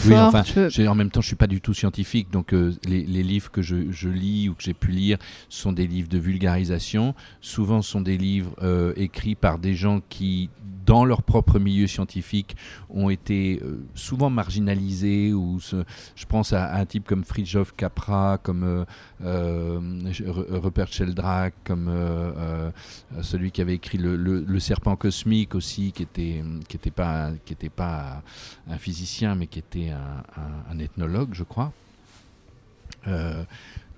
Oui, 0.05 0.13
fortes. 0.13 0.35
enfin, 0.35 0.87
En 0.87 0.95
même 0.95 1.11
temps, 1.11 1.21
je 1.21 1.27
suis 1.27 1.35
pas 1.35 1.47
du 1.47 1.59
tout 1.59 1.73
scientifique, 1.73 2.31
donc 2.31 2.53
euh, 2.53 2.73
les, 2.87 3.05
les 3.05 3.23
livres 3.23 3.51
que 3.51 3.61
je, 3.61 3.91
je 3.91 4.09
lis 4.09 4.47
ou 4.49 4.53
que 4.53 4.63
j'ai 4.63 4.73
pu 4.73 4.91
lire 4.91 5.17
sont 5.49 5.73
des 5.73 5.85
livres 5.85 6.07
de 6.09 6.17
vulgarisation. 6.17 7.13
Souvent, 7.41 7.81
sont 7.81 8.01
des 8.01 8.17
livres 8.17 8.55
euh, 8.63 8.93
écrits 8.95 9.35
par 9.35 9.59
des 9.59 9.75
gens 9.75 10.01
qui, 10.09 10.49
dans 10.85 11.05
leur 11.05 11.23
propre 11.23 11.59
milieu 11.59 11.87
scientifique, 11.87 12.55
ont 12.89 13.09
été 13.09 13.59
euh, 13.63 13.85
souvent 13.95 14.29
marginalisés. 14.29 15.33
Ou 15.33 15.59
je 15.59 16.25
pense 16.25 16.53
à, 16.53 16.75
un 16.75 16.85
type 16.85 17.05
comme 17.05 17.23
Fridtjof 17.23 17.73
Capra, 17.75 18.37
comme 18.41 18.63
euh, 18.63 18.85
euh, 19.25 19.79
Rupert 20.59 20.91
Sheldrake, 20.91 21.53
comme 21.63 21.87
euh, 21.89 22.71
celui 23.21 23.51
qui 23.51 23.61
avait 23.61 23.75
écrit 23.75 23.97
le, 23.97 24.59
serpent 24.59 24.95
cosmique 24.95 25.55
aussi, 25.55 25.91
qui 25.91 26.03
était 26.03 26.43
qui 26.67 26.77
était 26.77 26.91
pas 26.91 27.31
pas 27.75 28.23
un 28.69 28.77
physicien, 28.77 29.35
mais 29.35 29.47
qui 29.47 29.59
était 29.59 29.91
un, 30.69 30.79
ethnologue, 30.79 31.29
je 31.33 31.43
crois. 31.43 31.71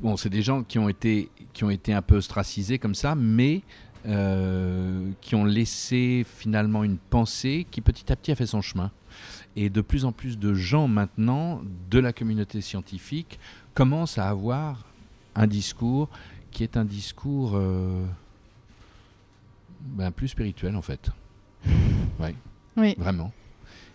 Bon, 0.01 0.17
c'est 0.17 0.29
des 0.29 0.41
gens 0.41 0.63
qui 0.63 0.77
ont 0.77 0.89
été 0.89 1.29
qui 1.53 1.63
ont 1.63 1.69
été 1.69 1.93
un 1.93 2.01
peu 2.01 2.17
ostracisés 2.17 2.79
comme 2.79 2.95
ça, 2.95 3.15
mais 3.15 3.61
euh, 4.07 5.09
qui 5.21 5.35
ont 5.35 5.45
laissé 5.45 6.25
finalement 6.37 6.83
une 6.83 6.97
pensée 6.97 7.65
qui 7.71 7.81
petit 7.81 8.11
à 8.11 8.15
petit 8.15 8.31
a 8.31 8.35
fait 8.35 8.45
son 8.45 8.61
chemin. 8.61 8.91
Et 9.55 9.69
de 9.69 9.81
plus 9.81 10.03
en 10.05 10.11
plus 10.11 10.37
de 10.37 10.53
gens 10.53 10.87
maintenant 10.87 11.61
de 11.89 11.99
la 11.99 12.11
communauté 12.13 12.59
scientifique 12.61 13.39
commencent 13.73 14.17
à 14.17 14.27
avoir 14.29 14.85
un 15.35 15.47
discours 15.47 16.09
qui 16.51 16.63
est 16.63 16.77
un 16.77 16.85
discours 16.85 17.53
euh, 17.55 18.05
ben, 19.81 20.11
plus 20.11 20.27
spirituel 20.29 20.75
en 20.75 20.81
fait. 20.81 21.09
Oui. 22.77 22.93
Vraiment. 22.97 23.31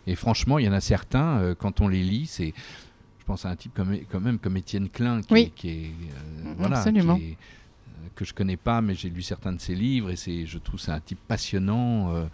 Et 0.06 0.14
franchement, 0.14 0.58
il 0.58 0.64
y 0.64 0.68
en 0.68 0.72
a 0.72 0.80
certains, 0.80 1.38
euh, 1.40 1.54
quand 1.54 1.82
on 1.82 1.88
les 1.88 2.02
lit, 2.02 2.24
c'est. 2.26 2.54
Je 3.18 3.24
pense 3.26 3.44
à 3.44 3.50
un 3.50 3.56
type 3.56 3.74
comme, 3.74 3.94
quand 4.10 4.20
même 4.20 4.38
comme 4.38 4.56
Étienne 4.56 4.88
Klein, 4.88 5.20
qui, 5.20 5.34
Oui. 5.34 5.40
est- 5.42 5.50
qui 5.50 5.68
est. 5.68 5.84
euh, 6.46 6.54
voilà, 6.56 6.78
absolument. 6.78 7.16
qui 7.18 7.24
est, 7.32 7.36
que 8.14 8.24
je 8.24 8.32
connais 8.34 8.56
pas, 8.56 8.80
mais 8.80 8.94
j'ai 8.94 9.08
lu 9.10 9.22
certains 9.22 9.52
de 9.52 9.60
ses 9.60 9.74
livres 9.74 10.10
et 10.10 10.16
c'est, 10.16 10.46
je 10.46 10.58
trouve 10.58 10.78
c'est 10.80 10.92
un 10.92 11.00
type 11.00 11.18
passionnant. 11.28 12.14
euh, 12.14 12.24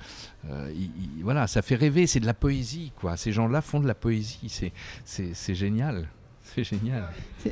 euh, 0.50 0.70
il- 0.74 0.90
il- 1.18 1.22
voilà, 1.22 1.46
ça 1.46 1.62
fait 1.62 1.76
rêver, 1.76 2.07
c'est 2.07 2.20
de 2.20 2.26
la 2.26 2.35
poésie, 2.35 2.92
quoi. 3.00 3.16
Ces 3.16 3.33
gens-là 3.33 3.61
font 3.62 3.81
de 3.81 3.87
la 3.87 3.94
poésie, 3.94 4.38
c'est, 4.48 4.72
c'est, 5.05 5.31
c'est 5.35 5.55
génial. 5.55 6.09
C'est 6.55 6.62
génial. 6.64 7.05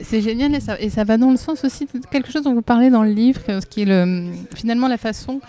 C'est 0.02 0.22
génial 0.22 0.54
et 0.54 0.60
ça, 0.60 0.80
et 0.80 0.88
ça 0.88 1.04
va 1.04 1.18
dans 1.18 1.30
le 1.30 1.36
sens 1.36 1.62
aussi 1.64 1.84
de 1.84 2.06
quelque 2.10 2.30
chose 2.32 2.42
dont 2.44 2.54
vous 2.54 2.62
parlez 2.62 2.88
dans 2.88 3.02
le 3.02 3.10
livre, 3.12 3.40
ce 3.48 3.66
qui 3.66 3.82
est 3.82 3.84
le, 3.84 4.32
finalement 4.54 4.88
la 4.88 4.96
façon 4.96 5.40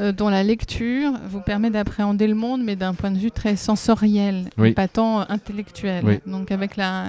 euh, 0.00 0.10
dont 0.10 0.28
la 0.30 0.42
lecture 0.42 1.12
vous 1.28 1.40
permet 1.40 1.70
d'appréhender 1.70 2.26
le 2.26 2.34
monde, 2.34 2.64
mais 2.64 2.74
d'un 2.74 2.94
point 2.94 3.12
de 3.12 3.18
vue 3.18 3.30
très 3.30 3.54
sensoriel, 3.54 4.48
Oui. 4.58 4.72
pas 4.72 4.88
tant 4.88 5.20
intellectuel. 5.30 6.02
Oui. 6.04 6.18
Donc 6.26 6.50
avec 6.50 6.76
la, 6.76 7.04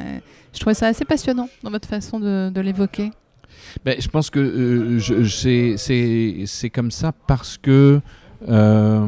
je 0.54 0.60
trouvais 0.60 0.76
ça 0.76 0.88
assez 0.88 1.06
passionnant 1.06 1.50
dans 1.64 1.72
votre 1.72 1.88
façon 1.88 2.20
de, 2.20 2.52
de 2.54 2.62
l'évoquer. 2.62 3.10
Ben, 3.84 4.00
je 4.00 4.08
pense 4.08 4.30
que 4.30 4.40
euh, 4.40 6.46
c'est, 6.48 6.70
comme 6.70 6.92
ça 6.92 7.12
parce 7.12 7.58
que, 7.58 8.00
euh, 8.48 9.08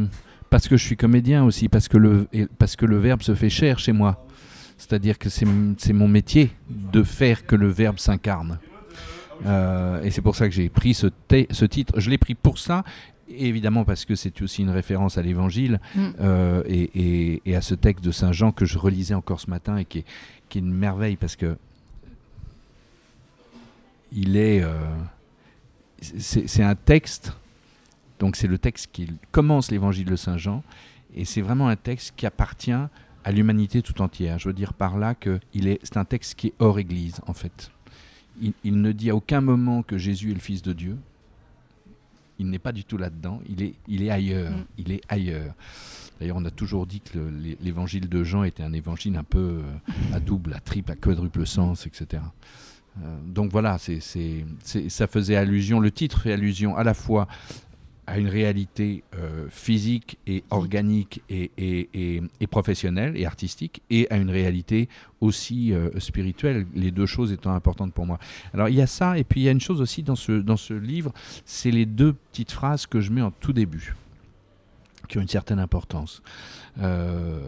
parce 0.50 0.68
que 0.68 0.78
je 0.78 0.84
suis 0.84 0.98
comédien 0.98 1.44
aussi, 1.44 1.70
parce 1.70 1.88
que, 1.88 1.98
le, 1.98 2.28
parce 2.58 2.76
que 2.76 2.86
le 2.86 2.98
verbe 2.98 3.22
se 3.22 3.36
fait 3.36 3.50
cher 3.50 3.80
chez 3.80 3.92
moi. 3.94 4.26
C'est-à-dire 4.78 5.18
que 5.18 5.30
c'est, 5.30 5.46
mon 5.94 6.08
métier 6.08 6.52
de 6.70 7.02
faire 7.04 7.46
que 7.46 7.56
le 7.56 7.68
verbe 7.68 7.98
s'incarne. 7.98 8.60
Euh, 9.46 10.02
et 10.04 10.12
c'est 10.12 10.22
pour 10.22 10.36
ça 10.36 10.48
que 10.48 10.54
j'ai 10.54 10.70
pris 10.70 10.94
ce, 10.94 11.08
titre. 11.66 12.00
Je 12.00 12.10
l'ai 12.10 12.18
pris 12.18 12.36
pour 12.36 12.60
ça, 12.60 12.84
évidemment 13.30 13.86
parce 13.86 14.06
que 14.06 14.16
c'est 14.16 14.42
aussi 14.42 14.62
une 14.62 14.70
référence 14.70 15.18
à 15.18 15.22
l'Évangile 15.22 15.80
Mm. 15.96 16.02
euh, 16.22 16.64
et, 16.68 16.90
et- 16.96 17.42
et 17.46 17.56
à 17.56 17.62
ce 17.62 17.76
texte 17.76 18.04
de 18.04 18.12
Saint 18.12 18.32
Jean 18.32 18.52
que 18.52 18.66
je 18.66 18.78
relisais 18.78 19.14
encore 19.16 19.40
ce 19.40 19.50
matin 19.50 19.78
et 19.78 19.86
qui 19.86 20.00
est, 20.00 20.06
qui 20.50 20.60
est 20.60 20.62
une 20.62 20.74
merveille 20.74 21.18
parce 21.18 21.36
que 21.36 21.58
il 24.12 24.38
est. 24.38 24.62
euh, 24.64 24.74
c'est 26.02 26.64
un 26.64 26.76
texte, 26.76 27.34
donc 28.20 28.36
c'est 28.36 28.48
le 28.48 28.58
texte 28.58 28.90
qui 28.92 29.08
commence 29.32 29.72
l'évangile 29.72 30.06
de 30.06 30.16
Saint 30.16 30.38
Jean, 30.38 30.64
et 31.16 31.26
c'est 31.26 31.42
vraiment 31.42 31.68
un 31.68 31.76
texte 31.76 32.14
qui 32.16 32.26
appartient 32.26 32.72
à 32.72 33.32
l'humanité 33.32 33.82
tout 33.82 34.00
entière. 34.02 34.38
Je 34.40 34.48
veux 34.48 34.54
dire 34.54 34.74
par 34.74 34.98
là 34.98 35.16
que 35.16 35.40
est, 35.56 35.80
c'est 35.84 35.98
un 35.98 36.06
texte 36.06 36.36
qui 36.36 36.48
est 36.48 36.54
hors 36.60 36.78
Église, 36.80 37.20
en 37.26 37.34
fait. 37.34 37.72
Il, 38.42 38.54
il 38.64 38.80
ne 38.82 38.92
dit 38.92 39.10
à 39.10 39.16
aucun 39.16 39.42
moment 39.42 39.82
que 39.82 39.98
Jésus 39.98 40.32
est 40.32 40.36
le 40.36 40.40
Fils 40.40 40.62
de 40.62 40.72
Dieu. 40.74 40.98
Il 42.40 42.48
n'est 42.52 42.60
pas 42.60 42.72
du 42.72 42.84
tout 42.84 42.98
là-dedans. 42.98 43.42
Il 43.50 43.64
est, 43.64 43.74
il 43.88 44.04
est 44.04 44.12
ailleurs. 44.12 44.52
Mm. 44.52 44.66
Il 44.78 44.92
est 44.92 45.02
ailleurs. 45.10 45.56
D'ailleurs, 46.20 46.38
on 46.38 46.46
a 46.46 46.52
toujours 46.52 46.86
dit 46.86 47.02
que 47.02 47.18
le- 47.18 47.30
l'é- 47.32 47.58
l'évangile 47.62 48.08
de 48.08 48.24
Jean 48.24 48.44
était 48.44 48.62
un 48.62 48.74
évangile 48.74 49.18
un 49.18 49.24
peu 49.24 49.40
euh, 49.64 50.14
à 50.14 50.20
double, 50.20 50.54
à 50.54 50.60
triple, 50.60 50.92
à 50.92 50.96
quadruple 50.96 51.48
sens, 51.48 51.88
etc. 51.88 52.22
Euh, 53.04 53.18
donc 53.26 53.52
voilà, 53.52 53.78
c'est, 53.78 54.00
c'est- 54.00 54.46
c'est- 54.64 54.90
ça 54.90 55.08
faisait 55.08 55.36
allusion, 55.36 55.80
le 55.80 55.92
titre 55.92 56.22
fait 56.22 56.34
allusion 56.34 56.76
à 56.76 56.84
la 56.84 56.94
fois 56.94 57.28
à 58.10 58.18
une 58.20 58.30
réalité 58.30 59.04
euh, 59.18 59.48
physique 59.50 60.18
et 60.26 60.46
organique 60.50 61.22
et, 61.30 61.52
et- 61.58 61.90
et- 61.94 62.22
et 62.40 62.48
professionnelle 62.48 63.18
et 63.18 63.26
artistique 63.26 63.82
et 63.90 64.08
à 64.10 64.16
une 64.16 64.30
réalité 64.30 64.88
aussi 65.20 65.74
euh, 65.74 65.90
spirituelle, 66.00 66.66
les 66.74 66.92
deux 66.92 67.06
choses 67.06 67.34
étant 67.34 67.52
importantes 67.52 67.94
pour 67.94 68.06
moi. 68.06 68.18
Alors 68.54 68.70
il 68.70 68.76
y 68.76 68.82
a 68.82 68.88
ça, 68.88 69.18
et 69.18 69.26
puis 69.26 69.42
il 69.42 69.44
y 69.44 69.50
a 69.50 69.52
une 69.52 69.60
chose 69.60 69.82
aussi 69.82 70.04
dans 70.04 70.16
ce, 70.16 70.32
dans 70.32 70.56
ce 70.56 70.74
livre, 70.74 71.12
c'est 71.44 71.70
les 71.72 71.86
deux 71.86 72.14
petites 72.14 72.54
phrases 72.54 72.86
que 72.88 73.02
je 73.02 73.12
mets 73.12 73.22
en 73.22 73.32
tout 73.32 73.52
début, 73.52 73.94
qui 75.08 75.18
ont 75.18 75.22
une 75.22 75.28
certaine 75.28 75.60
importance. 75.60 76.22
Euh, 76.82 77.40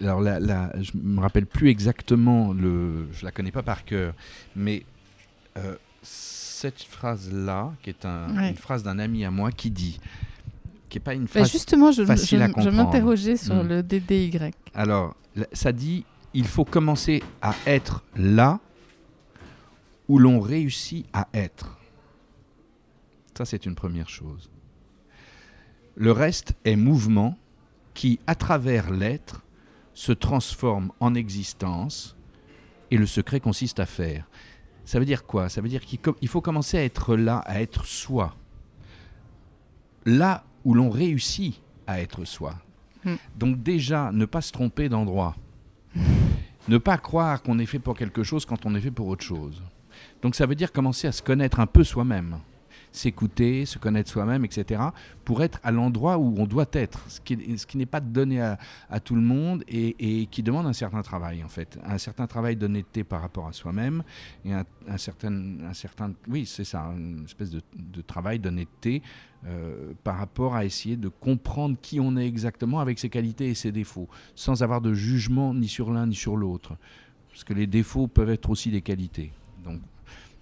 alors 0.00 0.20
là, 0.20 0.38
là, 0.38 0.72
je 0.80 0.92
me 0.94 1.20
rappelle 1.20 1.46
plus 1.46 1.68
exactement, 1.70 2.52
le, 2.52 3.08
je 3.12 3.24
la 3.24 3.32
connais 3.32 3.50
pas 3.50 3.62
par 3.62 3.84
cœur, 3.84 4.14
mais 4.54 4.84
euh, 5.56 5.76
cette 6.02 6.82
phrase-là, 6.82 7.72
qui 7.82 7.90
est 7.90 8.04
un- 8.04 8.36
Ouais. 8.36 8.50
une 8.50 8.56
phrase 8.56 8.82
d'un 8.82 8.98
ami 8.98 9.24
à 9.24 9.30
moi, 9.30 9.50
qui 9.50 9.70
dit, 9.70 9.98
qui 10.88 10.98
n'est 10.98 11.02
pas 11.04 11.14
une 11.14 11.22
Bah, 11.24 11.28
phrase 11.28 11.50
justement, 11.52 11.90
je, 11.92 12.04
facile 12.04 12.38
je- 12.38 12.44
à 12.44 12.48
je 12.48 12.52
comprendre. 12.52 12.76
m'interrogeais 12.76 13.36
sur 13.36 13.64
Mm. 13.64 13.68
le 13.68 13.82
DDY. 13.82 14.38
Alors, 14.74 15.16
ça 15.52 15.72
dit, 15.72 16.04
il 16.34 16.46
faut 16.46 16.64
commencer 16.64 17.22
à 17.42 17.54
être 17.66 18.04
là 18.16 18.60
où 20.08 20.18
l'on 20.18 20.40
réussit 20.40 21.06
à 21.12 21.28
être. 21.34 21.78
Ça, 23.36 23.44
c'est 23.44 23.64
une 23.66 23.74
première 23.74 24.08
chose. 24.08 24.50
Le 25.96 26.12
reste 26.12 26.54
est 26.64 26.76
mouvement 26.76 27.36
qui, 27.94 28.20
à 28.26 28.34
travers 28.34 28.90
l'être, 28.90 29.44
se 29.94 30.12
transforme 30.12 30.92
en 31.00 31.14
existence 31.14 32.16
et 32.90 32.96
le 32.96 33.06
secret 33.06 33.40
consiste 33.40 33.80
à 33.80 33.86
faire. 33.86 34.28
Ça 34.84 34.98
veut 34.98 35.04
dire 35.04 35.24
quoi? 35.24 35.48
Ça 35.48 35.60
veut 35.60 35.68
dire 35.68 35.84
qu'il 35.84 36.28
faut 36.28 36.40
commencer 36.40 36.78
à 36.78 36.84
être 36.84 37.16
là, 37.16 37.38
à 37.38 37.60
être 37.60 37.84
soi. 37.84 38.34
Là 40.06 40.44
où 40.64 40.74
l'on 40.74 40.90
réussit 40.90 41.60
à 41.86 42.00
être 42.00 42.24
soi. 42.24 42.54
Hmm. 43.04 43.16
Donc 43.36 43.62
déjà, 43.62 44.10
ne 44.12 44.24
pas 44.24 44.40
se 44.40 44.52
tromper 44.52 44.88
d'endroit. 44.88 45.36
ne 46.68 46.78
pas 46.78 46.98
croire 46.98 47.42
qu'on 47.42 47.58
est 47.58 47.66
fait 47.66 47.78
pour 47.78 47.96
quelque 47.96 48.22
chose 48.22 48.44
quand 48.44 48.66
on 48.66 48.74
est 48.74 48.80
fait 48.80 48.90
pour 48.90 49.08
autre 49.08 49.24
chose. 49.24 49.62
Donc 50.22 50.34
ça 50.34 50.46
veut 50.46 50.54
dire 50.54 50.72
commencer 50.72 51.08
à 51.08 51.12
se 51.12 51.22
connaître 51.22 51.60
un 51.60 51.66
peu 51.66 51.84
soi-même. 51.84 52.38
S'écouter, 52.92 53.66
se 53.66 53.78
connaître 53.78 54.10
soi-même, 54.10 54.44
etc. 54.44 54.82
pour 55.24 55.42
être 55.42 55.60
à 55.62 55.70
l'endroit 55.70 56.18
où 56.18 56.34
on 56.38 56.46
doit 56.46 56.68
être. 56.72 57.04
Ce 57.08 57.20
qui, 57.20 57.76
n'est 57.76 57.86
pas 57.86 58.00
donné 58.00 58.40
à, 58.40 58.58
à 58.88 59.00
tout 59.00 59.14
le 59.14 59.20
monde 59.20 59.62
et, 59.68 60.26
qui 60.30 60.42
demande 60.42 60.66
un 60.66 60.72
certain 60.72 61.02
travail, 61.02 61.44
en 61.44 61.48
fait. 61.48 61.78
Un 61.84 61.98
certain 61.98 62.26
travail 62.26 62.56
d'honnêteté 62.56 63.04
par 63.04 63.20
rapport 63.20 63.46
à 63.46 63.52
soi-même 63.52 64.02
et 64.44 64.52
un, 64.52 64.64
certain, 64.96 65.32
un 65.62 65.74
certain... 65.74 66.12
Oui, 66.28 66.46
c'est 66.46 66.64
ça, 66.64 66.92
une 66.96 67.24
espèce 67.24 67.50
de, 67.50 67.62
de 67.74 68.00
travail 68.00 68.38
d'honnêteté 68.38 69.02
euh, 69.46 69.94
par 70.04 70.18
rapport 70.18 70.54
à 70.54 70.66
essayer 70.66 70.98
de 70.98 71.08
comprendre 71.08 71.78
qui 71.80 71.98
on 71.98 72.14
est 72.18 72.26
exactement 72.26 72.78
avec 72.78 72.98
ses 72.98 73.08
qualités 73.08 73.48
et 73.48 73.54
ses 73.54 73.72
défauts, 73.72 74.06
sans 74.34 74.62
avoir 74.62 74.82
de 74.82 74.92
jugement 74.92 75.54
ni 75.54 75.66
sur 75.66 75.90
l'un 75.90 76.08
ni 76.08 76.14
sur 76.14 76.36
l'autre. 76.36 76.76
Parce 77.30 77.44
que 77.44 77.54
les 77.54 77.66
défauts 77.66 78.06
peuvent 78.06 78.28
être 78.28 78.50
aussi 78.50 78.70
des 78.70 78.82
qualités. 78.82 79.32
Donc, 79.64 79.80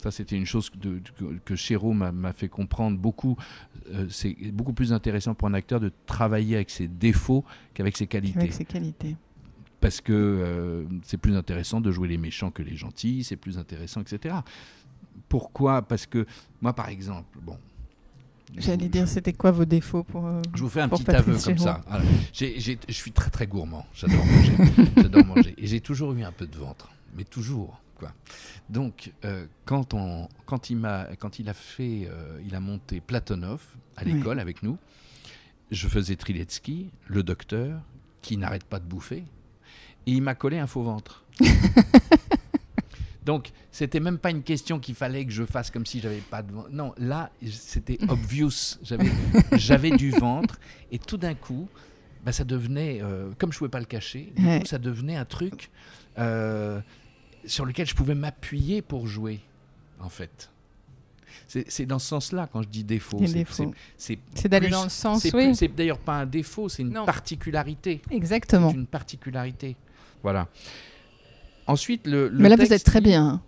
ça, 0.02 0.10
c'était 0.10 0.36
une 0.36 0.46
chose 0.46 0.70
de- 0.76 1.00
que, 1.18 1.24
que 1.44 1.56
Chéreau 1.56 1.92
m'a 1.92 2.32
fait 2.32 2.48
comprendre 2.48 2.96
beaucoup. 2.98 3.36
Euh, 3.92 4.06
c'est 4.10 4.36
beaucoup 4.52 4.72
plus 4.72 4.92
intéressant 4.92 5.34
pour 5.34 5.48
un 5.48 5.54
acteur 5.54 5.80
de 5.80 5.90
travailler 6.06 6.56
avec 6.56 6.70
ses 6.70 6.86
défauts 6.88 7.44
qu'avec 7.74 7.96
ses 7.96 8.06
qualités 8.06 8.38
Avec 8.38 8.52
ses 8.52 8.64
qualités. 8.64 9.16
parce 9.80 10.00
que 10.00 10.12
euh, 10.12 10.84
c'est 11.02 11.16
plus 11.18 11.34
intéressant 11.36 11.80
de 11.80 11.90
jouer 11.90 12.08
les 12.08 12.18
méchants 12.18 12.50
que 12.50 12.62
les 12.62 12.76
gentils, 12.76 13.24
c'est 13.24 13.36
plus 13.36 13.58
intéressant, 13.58 14.00
etc. 14.02 14.36
Pourquoi? 15.28 15.82
Parce 15.82 16.06
que 16.06 16.26
moi, 16.60 16.72
par 16.72 16.88
exemple, 16.88 17.38
bon. 17.42 17.56
J'allais 18.56 18.88
dire, 18.88 19.06
c'était 19.06 19.34
quoi 19.34 19.50
vos 19.50 19.66
défauts 19.66 20.04
pour. 20.04 20.26
euh, 20.26 20.40
Je 20.54 20.62
vous 20.62 20.70
fais 20.70 20.80
un 20.80 20.88
petit 20.88 21.08
aveu 21.10 21.36
comme 21.38 21.58
ça. 21.58 21.82
Je 22.32 22.72
suis 22.92 23.12
très 23.12 23.30
très 23.30 23.46
gourmand. 23.46 23.84
J'adore 23.94 24.24
manger. 24.24 24.52
J'adore 24.96 25.24
manger. 25.26 25.54
Et 25.58 25.66
j'ai 25.66 25.80
toujours 25.80 26.12
eu 26.14 26.22
un 26.22 26.32
peu 26.32 26.46
de 26.46 26.56
ventre, 26.56 26.88
mais 27.16 27.24
toujours. 27.24 27.78
Quoi. 27.98 28.12
Donc, 28.70 29.12
euh, 29.24 29.46
quand, 29.64 29.92
on, 29.94 30.28
quand, 30.46 30.70
il 30.70 30.76
m'a, 30.76 31.06
quand 31.18 31.38
il 31.38 31.48
a 31.48 31.54
fait, 31.54 32.08
euh, 32.10 32.40
il 32.46 32.54
a 32.54 32.60
monté 32.60 33.00
Platonov 33.00 33.60
à 33.96 34.04
Oui. 34.04 34.12
l'école 34.14 34.38
avec 34.40 34.62
nous, 34.62 34.78
je 35.70 35.88
faisais 35.88 36.16
Triletsky, 36.16 36.90
le 37.08 37.22
docteur, 37.22 37.80
qui 38.22 38.36
n'arrête 38.36 38.64
pas 38.64 38.78
de 38.78 38.84
bouffer, 38.84 39.24
et 40.06 40.12
il 40.12 40.22
m'a 40.22 40.34
collé 40.34 40.58
un 40.58 40.66
faux 40.66 40.82
ventre. 40.82 41.24
Donc, 43.24 43.50
c'était 43.70 44.00
même 44.00 44.16
pas 44.18 44.30
une 44.30 44.42
question 44.42 44.78
qu'il 44.80 44.94
fallait 44.94 45.26
que 45.26 45.32
je 45.32 45.44
fasse 45.44 45.70
comme 45.70 45.84
si 45.84 46.00
j'avais 46.00 46.20
pas 46.22 46.42
de 46.42 46.50
ventre. 46.52 46.70
Non, 46.72 46.94
là, 46.96 47.30
c'était 47.46 47.98
obvious. 48.08 48.78
J'avais, 48.82 49.10
j'avais 49.52 49.90
du 49.90 50.10
ventre, 50.12 50.58
et 50.90 50.98
tout 50.98 51.18
d'un 51.18 51.34
coup, 51.34 51.68
bah, 52.24 52.32
ça 52.32 52.44
devenait, 52.44 53.00
euh, 53.02 53.30
comme 53.38 53.52
je 53.52 53.58
pouvais 53.58 53.68
pas 53.70 53.80
le 53.80 53.84
cacher, 53.86 54.32
du 54.34 54.46
Ouais. 54.46 54.60
coup, 54.60 54.66
ça 54.66 54.78
devenait 54.78 55.16
un 55.16 55.26
truc 55.26 55.70
euh, 56.18 56.80
sur 57.46 57.64
lequel 57.64 57.86
je 57.86 57.94
pouvais 57.94 58.14
m'appuyer 58.14 58.82
pour 58.82 59.06
jouer, 59.06 59.40
en 60.00 60.08
fait. 60.08 60.50
C'est, 61.46 61.86
dans 61.86 61.98
ce 61.98 62.08
sens-là 62.08 62.46
quand 62.52 62.62
je 62.62 62.68
dis 62.68 62.84
défaut. 62.84 63.18
C'est- 63.96 64.48
d'aller 64.48 64.68
dans 64.68 64.84
le 64.84 64.90
sens, 64.90 65.26
oui. 65.32 65.54
c'est 65.54 65.68
d'ailleurs 65.68 65.98
pas 65.98 66.18
un 66.20 66.26
défaut, 66.26 66.68
c'est 66.68 66.82
une 66.82 66.92
Non. 66.92 67.06
particularité. 67.06 68.02
Exactement. 68.10 68.70
C'est 68.70 68.76
une 68.76 68.86
particularité. 68.86 69.76
Voilà. 70.22 70.48
Ensuite, 71.66 72.06
le. 72.06 72.28
le 72.28 72.38
Mais 72.38 72.48
là, 72.48 72.56
vous 72.56 72.72
êtes 72.72 72.84
très 72.84 73.00
bien. 73.00 73.24
hein. 73.26 73.42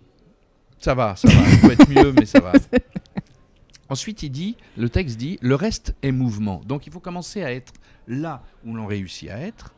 Ça 0.79 0.95
va, 0.95 1.15
ça 1.15 1.27
va. 1.27 1.33
Il 1.51 1.59
peut 1.59 1.71
être 1.73 1.89
mieux, 1.89 2.11
mais 2.13 2.25
ça 2.25 2.39
va. 2.39 2.53
Ensuite, 3.89 4.23
il 4.23 4.29
dit, 4.31 4.55
le 4.77 4.89
texte 4.89 5.17
dit, 5.17 5.37
le 5.41 5.53
reste 5.55 5.93
est 6.01 6.11
mouvement. 6.11 6.61
Donc, 6.65 6.87
il 6.87 6.93
faut 6.93 6.99
commencer 7.01 7.43
à 7.43 7.51
être 7.53 7.73
là 8.07 8.41
où 8.65 8.73
l'on 8.73 8.87
réussit 8.87 9.29
à 9.29 9.37
être. 9.39 9.73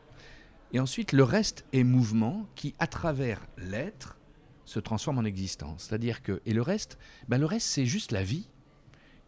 Et 0.74 0.80
ensuite, 0.80 1.12
le 1.12 1.22
reste 1.22 1.64
est 1.72 1.84
mouvement 1.84 2.46
qui, 2.56 2.74
à 2.80 2.88
travers 2.88 3.40
l'être, 3.56 4.18
se 4.64 4.80
transforme 4.80 5.18
en 5.18 5.24
existence. 5.24 5.84
C'est-à-dire 5.84 6.20
que, 6.20 6.42
et 6.46 6.52
le 6.52 6.62
reste, 6.62 6.98
ben, 7.28 7.38
le 7.38 7.46
reste, 7.46 7.68
c'est 7.68 7.86
juste 7.86 8.10
la 8.10 8.24
vie 8.24 8.48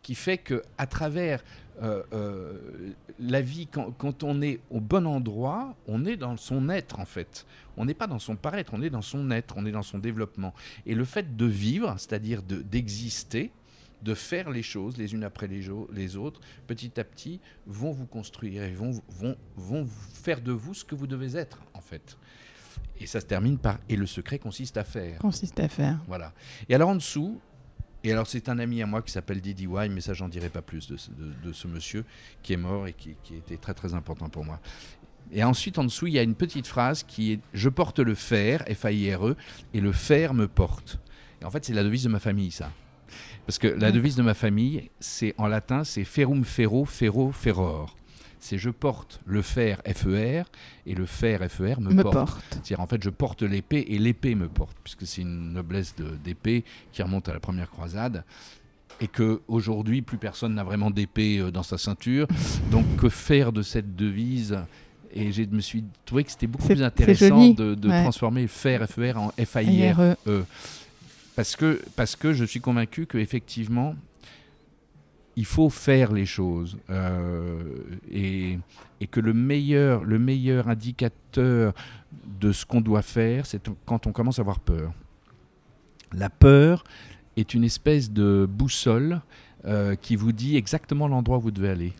qui 0.02 0.16
fait 0.16 0.38
que, 0.38 0.62
à 0.76 0.88
travers 0.88 1.44
euh, 1.82 2.02
euh, 2.12 2.94
la 3.20 3.42
vie, 3.42 3.68
quand, 3.68 3.92
quand 3.92 4.24
on 4.24 4.42
est 4.42 4.58
au 4.70 4.80
bon 4.80 5.06
endroit, 5.06 5.76
on 5.86 6.04
est 6.04 6.16
dans 6.16 6.36
son 6.36 6.68
être 6.68 6.98
en 6.98 7.04
fait. 7.04 7.46
On 7.76 7.84
n'est 7.84 7.94
pas 7.94 8.08
dans 8.08 8.18
son 8.18 8.34
paraître, 8.34 8.74
on 8.74 8.82
est 8.82 8.90
dans 8.90 9.02
son 9.02 9.30
être, 9.30 9.54
on 9.56 9.66
est 9.66 9.72
dans 9.72 9.82
son 9.82 9.98
développement. 9.98 10.52
Et 10.84 10.96
le 10.96 11.04
fait 11.04 11.36
de 11.36 11.46
vivre, 11.46 11.94
c'est-à-dire 11.96 12.42
de- 12.42 12.62
d'exister, 12.62 13.52
de 14.02 14.14
faire 14.14 14.50
les 14.50 14.62
choses 14.62 14.96
les 14.96 15.14
unes 15.14 15.24
après 15.24 15.46
les, 15.48 16.16
autres, 16.16 16.40
petit 16.66 16.98
à 17.00 17.04
petit, 17.04 17.40
vont 17.66 17.92
vous 17.92 18.06
construire 18.06 18.62
et 18.62 18.72
vont, 18.72 18.90
vont, 19.08 19.36
vont 19.56 19.86
faire 19.86 20.40
de 20.40 20.52
vous 20.52 20.74
ce 20.74 20.84
que 20.84 20.94
vous 20.94 21.06
devez 21.06 21.36
être, 21.36 21.60
en 21.74 21.80
fait. 21.80 22.16
Et 23.00 23.06
ça 23.06 23.20
se 23.20 23.26
termine 23.26 23.58
par 23.58 23.78
«et 23.88 23.96
le 23.96 24.06
secret 24.06 24.38
consiste 24.38 24.76
à 24.76 24.84
faire 24.84 25.18
Consiste 25.18 25.58
à 25.60 25.68
faire.». 25.68 25.98
Voilà. 26.08 26.32
Et 26.68 26.74
alors 26.74 26.90
en 26.90 26.94
dessous, 26.94 27.40
et 28.04 28.12
alors 28.12 28.26
c'est 28.26 28.48
un 28.48 28.58
ami 28.58 28.82
à 28.82 28.86
moi 28.86 29.02
qui 29.02 29.10
s'appelle 29.12 29.40
Didi 29.40 29.64
Y, 29.64 29.90
mais 29.90 30.00
ça 30.00 30.14
j'en 30.14 30.28
dirai 30.28 30.48
pas 30.50 30.62
plus 30.62 30.86
de 30.88 30.96
ce, 30.96 31.10
de- 31.10 31.32
de 31.44 31.52
ce 31.52 31.66
monsieur 31.66 32.04
qui 32.42 32.52
est 32.52 32.56
mort 32.58 32.86
et 32.86 32.92
qui, 32.92 33.16
qui 33.22 33.34
était 33.34 33.56
très 33.56 33.74
très 33.74 33.94
important 33.94 34.28
pour 34.28 34.44
moi. 34.44 34.60
Et 35.32 35.42
ensuite, 35.42 35.78
en 35.78 35.84
dessous, 35.84 36.06
il 36.06 36.12
y 36.12 36.18
a 36.20 36.22
une 36.22 36.36
petite 36.36 36.68
phrase 36.68 37.02
qui 37.02 37.32
est 37.32 37.40
Je 37.52 37.68
porte 37.68 37.98
le 37.98 38.14
fer, 38.14 38.62
F-A-I-R-E, 38.72 39.30
E, 39.32 39.36
et 39.74 39.80
le 39.80 39.90
fer 39.90 40.34
me 40.34 40.46
porte. 40.46 41.00
Et 41.42 41.44
en 41.44 41.50
fait, 41.50 41.64
c'est 41.64 41.74
la 41.74 41.82
devise 41.82 42.04
de 42.04 42.08
ma 42.10 42.20
famille, 42.20 42.52
ça. 42.52 42.70
Parce 43.46 43.58
que 43.58 43.68
la 43.68 43.74
D'accord. 43.76 43.94
devise 43.94 44.16
de 44.16 44.22
ma 44.22 44.34
famille, 44.34 44.90
c'est 44.98 45.34
en 45.38 45.46
latin, 45.46 45.84
c'est 45.84 46.04
ferum 46.04 46.44
ferro, 46.44 46.84
ferro, 46.84 47.30
ferror. 47.30 47.96
C'est 48.40 48.58
je 48.58 48.70
porte 48.70 49.20
le 49.24 49.40
fer, 49.42 49.80
F-E-R, 49.86 50.46
et 50.84 50.94
le 50.94 51.06
fer, 51.06 51.40
F-E-R, 51.48 51.80
me, 51.80 51.94
Me 51.94 52.02
porte. 52.02 52.14
porte. 52.14 52.44
C'est-à-dire, 52.50 52.80
en 52.80 52.86
fait, 52.86 53.02
je 53.02 53.10
porte 53.10 53.42
l'épée 53.42 53.84
et 53.88 53.98
l'épée 53.98 54.34
me 54.34 54.48
porte, 54.48 54.76
puisque 54.84 55.06
c'est 55.06 55.22
une 55.22 55.52
noblesse 55.52 55.94
d'épée 56.24 56.64
qui 56.92 57.02
remonte 57.02 57.28
à 57.28 57.32
la 57.32 57.40
première 57.40 57.70
croisade. 57.70 58.24
Et 59.00 59.08
que 59.08 59.42
aujourd'hui 59.46 60.00
plus 60.00 60.16
personne 60.18 60.54
n'a 60.54 60.64
vraiment 60.64 60.90
d'épée 60.90 61.38
euh, 61.38 61.50
dans 61.50 61.62
sa 61.62 61.76
ceinture. 61.76 62.26
Donc, 62.70 62.84
que 62.96 63.08
faire 63.08 63.52
de 63.52 63.62
cette 63.62 63.94
devise? 63.94 64.58
Et 65.12 65.32
je 65.32 65.42
me 65.42 65.60
suis 65.60 65.84
trouvé 66.04 66.24
que 66.24 66.30
c'était 66.30 66.46
beaucoup 66.46 66.66
plus 66.66 66.82
intéressant 66.82 67.48
de, 67.50 67.74
de 67.74 67.88
ouais. 67.88 68.02
transformer 68.02 68.46
fer, 68.46 68.86
FER 68.88 69.16
en 69.16 69.32
FAIR. 69.44 70.16
Parce 71.36 71.54
que, 71.54 71.80
parce 71.94 72.16
que 72.16 72.32
je 72.32 72.44
suis 72.44 72.60
convaincu 72.60 73.06
qu'effectivement, 73.06 73.94
il 75.36 75.44
faut 75.44 75.68
faire 75.68 76.12
les 76.12 76.26
choses. 76.26 76.78
euh, 76.90 77.62
et, 78.10 78.58
et 79.00 79.06
que 79.06 79.20
le 79.20 79.34
meilleur, 79.34 80.04
le 80.04 80.18
meilleur 80.18 80.68
indicateur 80.68 81.74
de 82.40 82.52
ce 82.52 82.64
qu'on 82.64 82.80
doit 82.80 83.02
faire, 83.02 83.44
c'est 83.44 83.62
quand 83.84 84.06
on 84.06 84.12
commence 84.12 84.38
à 84.38 84.42
avoir 84.42 84.60
peur. 84.60 84.92
La 86.12 86.30
peur 86.30 86.82
est 87.36 87.52
une 87.52 87.64
espèce 87.64 88.10
de 88.10 88.48
boussole 88.48 89.20
euh, 89.66 89.94
qui 89.96 90.16
vous 90.16 90.32
dit 90.32 90.56
exactement 90.56 91.08
l'endroit 91.08 91.36
où 91.38 91.42
vous 91.42 91.50
devez 91.50 91.68
aller. 91.68 91.92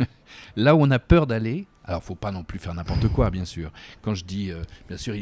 Là 0.56 0.74
où 0.74 0.80
on 0.80 0.90
a 0.90 0.98
peur 0.98 1.28
d'aller, 1.28 1.66
Alors, 1.84 2.02
faut 2.02 2.14
pas 2.14 2.30
non 2.30 2.44
plus 2.44 2.58
faire 2.58 2.74
n'importe 2.74 3.08
quoi, 3.08 3.30
bien 3.30 3.44
sûr. 3.44 3.72
Quand 4.02 4.14
je 4.14 4.24
dis, 4.24 4.50
euh, 4.50 4.62
bien 4.88 4.96
sûr, 4.96 5.14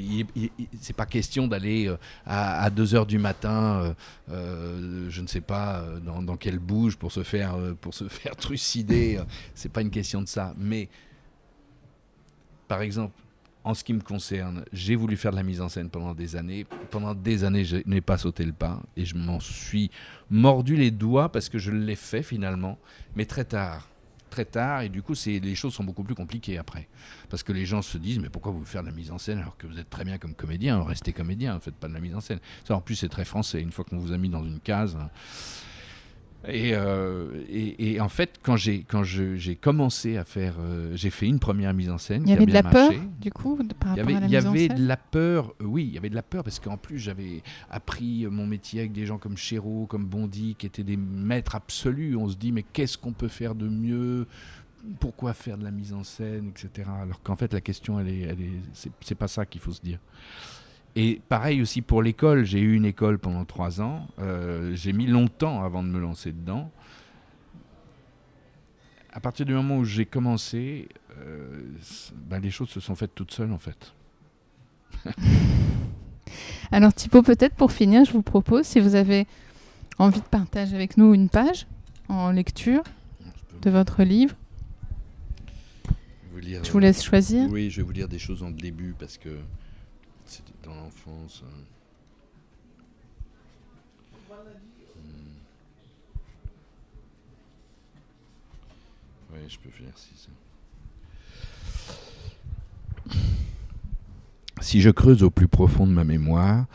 c'est 0.81 0.95
pas 0.95 1.07
question 1.07 1.49
d'aller 1.49 1.89
euh, 1.89 1.97
à, 2.27 2.69
2 2.69 2.95
heures 2.95 3.07
du 3.07 3.19
matin, 3.19 3.95
euh, 4.31 5.07
je 5.09 5.21
ne 5.23 5.27
sais 5.27 5.41
pas 5.41 5.85
dans, 6.05 6.23
dans 6.23 6.37
quelle 6.37 6.59
bouge 6.59 6.97
pour 6.97 7.13
se 7.13 7.23
faire, 7.23 7.57
pour 7.81 7.95
se 7.95 8.09
faire 8.09 8.37
trucider. 8.37 9.21
c'est 9.55 9.73
pas 9.73 9.81
une 9.81 9.91
question 9.91 10.21
de 10.21 10.29
ça. 10.29 10.55
Mais, 10.59 10.89
par 12.69 12.83
exemple, 12.83 13.15
en 13.65 13.75
ce 13.75 13.85
qui 13.85 13.93
me 13.93 14.01
concerne, 14.01 14.65
j'ai 14.73 14.97
voulu 14.97 15.17
faire 15.17 15.33
de 15.33 15.37
la 15.37 15.43
mise 15.43 15.61
en 15.61 15.69
scène 15.69 15.91
pendant 15.91 16.15
des 16.15 16.37
années. 16.37 16.67
Pendant 16.91 17.15
des 17.15 17.45
années, 17.45 17.65
je 17.65 17.79
n'ai 17.87 18.01
pas 18.01 18.19
sauté 18.19 18.45
le 18.45 18.53
pas 18.53 18.81
et 18.97 19.05
je 19.05 19.17
m'en 19.17 19.41
suis 19.41 19.91
mordu 20.31 20.77
les 20.77 20.91
doigts 20.91 21.31
parce 21.31 21.49
que 21.49 21.59
je 21.59 21.71
l'ai 21.71 21.97
fait 21.97 22.23
finalement, 22.23 22.79
mais 23.17 23.27
très 23.27 23.45
tard. 23.45 23.90
Très 24.31 24.45
tard, 24.45 24.83
et 24.83 24.89
du 24.89 25.03
coup, 25.03 25.17
c'est, 25.17 25.41
les 25.41 25.57
choses 25.57 25.75
sont 25.75 25.83
beaucoup 25.83 26.05
plus 26.05 26.15
compliquées 26.15 26.57
après. 26.57 26.89
Parce 27.29 27.43
que 27.43 27.53
les 27.53 27.67
gens 27.67 27.83
se 27.83 27.99
disent, 27.99 28.21
mais 28.21 28.29
pourquoi 28.29 28.53
vous 28.53 28.65
faire 28.65 28.83
de 28.83 28.89
la 28.89 28.95
mise 28.95 29.11
en 29.11 29.19
scène 29.19 29.39
alors 29.39 29.57
que 29.57 29.67
vous 29.67 29.79
êtes 29.79 29.91
très 29.91 30.05
bien 30.05 30.19
comme 30.19 30.35
comédien 30.35 30.83
Restez 30.85 31.13
comédien, 31.13 31.55
ne 31.55 31.59
faites 31.59 31.75
pas 31.75 31.89
de 31.89 31.95
la 31.95 32.01
mise 32.01 32.15
en 32.15 32.21
scène. 32.21 32.39
Ça, 32.65 32.77
en 32.77 32.81
plus, 32.81 32.95
c'est 32.95 33.09
très 33.09 33.25
français. 33.25 33.61
Une 33.61 33.73
fois 33.73 33.85
qu'on 33.85 33.99
vous 33.99 34.13
a 34.13 34.19
mis 34.19 34.29
dans 34.29 34.45
une 34.45 34.61
case. 34.61 34.97
Et, 36.49 36.71
euh, 36.75 37.43
et, 37.51 37.93
et 37.93 38.01
en 38.01 38.09
fait, 38.09 38.39
quand 38.43 38.57
j'ai, 38.57 38.83
quand 38.83 39.03
j'ai 39.05 39.57
commencé 39.57 40.17
à 40.17 40.25
faire. 40.25 40.55
euh, 40.59 40.93
j'ai 40.97 41.11
fait 41.11 41.27
une 41.27 41.39
première 41.39 41.75
mise 41.75 41.91
en 41.91 41.99
scène. 41.99 42.23
Il 42.25 42.31
y 42.31 42.33
avait 42.33 42.47
de 42.47 42.53
la 42.53 42.63
peur, 42.63 42.91
du 43.21 43.31
coup, 43.31 43.59
de- 43.63 43.75
par 43.75 43.91
rapport 43.91 44.05
avait, 44.05 44.15
à 44.17 44.21
la 44.21 44.27
il 44.27 44.33
y 44.33 44.37
mise 44.37 44.47
en 44.47 44.51
avait 44.51 44.69
scène 44.69 44.77
de 44.79 44.87
la 44.87 44.97
peur, 44.97 45.53
euh, 45.61 45.65
oui, 45.65 45.85
il 45.89 45.95
y 45.95 45.99
avait 45.99 46.09
de 46.09 46.15
la 46.15 46.23
peur 46.23 46.43
parce 46.43 46.59
qu'en 46.59 46.79
plus 46.79 46.99
j'avais 46.99 47.43
appris 47.71 48.27
mon 48.27 48.47
métier 48.47 48.81
avec 48.81 48.93
des 48.93 49.05
gens 49.05 49.19
comme 49.19 49.37
Chéreau, 49.37 49.85
comme 49.87 50.07
Bondy, 50.07 50.55
qui 50.59 50.65
étaient 50.67 50.83
des 50.83 50.97
maîtres 50.97 51.55
absolus. 51.57 52.17
On 52.17 52.29
se 52.29 52.37
dit 52.37 52.53
mais 52.53 52.63
qu'est-ce 52.63 52.97
qu'on 52.97 53.13
peut 53.13 53.29
faire 53.29 53.55
de 53.55 53.69
mieux? 53.69 54.27
Pourquoi 54.99 55.35
faire 55.35 55.59
de 55.59 55.65
la 55.65 55.71
mise 55.71 55.93
en 55.93 56.05
scène, 56.05 56.53
etc. 56.57 56.89
Alors 57.03 57.21
qu'en 57.23 57.37
fait 57.37 57.53
la 57.53 57.61
question, 57.61 58.01
elle 58.01 58.09
est, 58.09 58.21
elle 58.21 58.41
est, 58.41 58.61
c'est, 58.73 58.91
c'est 59.03 59.15
pas 59.15 59.29
ça 59.29 59.45
qu'il 59.45 59.61
faut 59.61 59.73
se 59.73 59.83
dire. 59.83 59.99
Et 60.97 61.21
pareil 61.29 61.63
aussi 61.63 61.83
pour 61.83 62.03
l'école. 62.03 62.45
J'ai 62.45 62.61
eu 62.61 62.75
une 62.75 62.85
école 62.85 63.19
pendant 63.19 63.45
trois 63.45 63.81
ans. 63.81 64.09
Euh, 64.19 64.75
j'ai 64.75 64.93
mis 64.93 65.07
longtemps 65.07 65.63
avant 65.63 65.83
de 65.83 65.89
me 65.89 66.01
lancer 66.01 66.33
dedans. 66.33 66.71
À 69.13 69.21
partir 69.21 69.47
du 69.47 69.53
moment 69.55 69.79
où 69.79 69.85
j'ai 69.85 70.07
commencé, 70.07 70.89
euh, 71.19 71.63
ben, 72.29 72.41
les 72.41 72.51
choses 72.51 72.69
se 72.71 72.81
sont 72.81 72.95
faites 72.95 73.15
toutes 73.15 73.33
seules 73.33 73.53
en 73.53 73.59
fait. 73.59 73.93
Alors 76.73 76.93
Thibaut, 76.93 77.23
peut-être 77.23 77.55
pour 77.55 77.73
finir, 77.73 78.05
je 78.05 78.13
vous 78.13 78.23
propose, 78.23 78.65
si 78.67 78.79
vous 78.79 78.95
avez 78.95 79.27
envie 79.99 80.21
de 80.21 80.27
partager 80.27 80.77
avec 80.77 80.97
nous 80.97 81.13
une 81.15 81.29
page 81.29 81.67
en 82.09 82.31
lecture 82.31 82.85
de 83.63 83.71
votre 83.71 84.05
livre, 84.05 84.35
vous 86.33 86.39
lire, 86.39 86.63
je 86.65 86.71
vous 86.71 86.79
laisse 86.79 87.03
choisir. 87.03 87.51
Oui, 87.51 87.71
je 87.71 87.79
vais 87.79 87.83
vous 87.83 87.93
lire 87.93 88.09
des 88.09 88.21
choses 88.21 88.45
en 88.45 88.51
début 88.51 88.95
parce 88.99 89.19
que 89.19 89.31
c'était 90.31 90.53
dans 90.63 90.75
l'enfance. 90.75 91.43
hein. 91.45 91.65
Hmm. 94.97 95.01
Je 99.49 99.59
peux 99.59 99.71
faire 99.71 99.97
si 99.97 100.15
ça. 100.17 100.31
Si 104.61 104.81
je 104.81 104.91
creuse 104.91 105.23
au 105.25 105.31
plus 105.31 105.49
profond 105.49 105.87
de 105.87 105.93
ma 105.93 106.05
mémoire, 106.05 106.67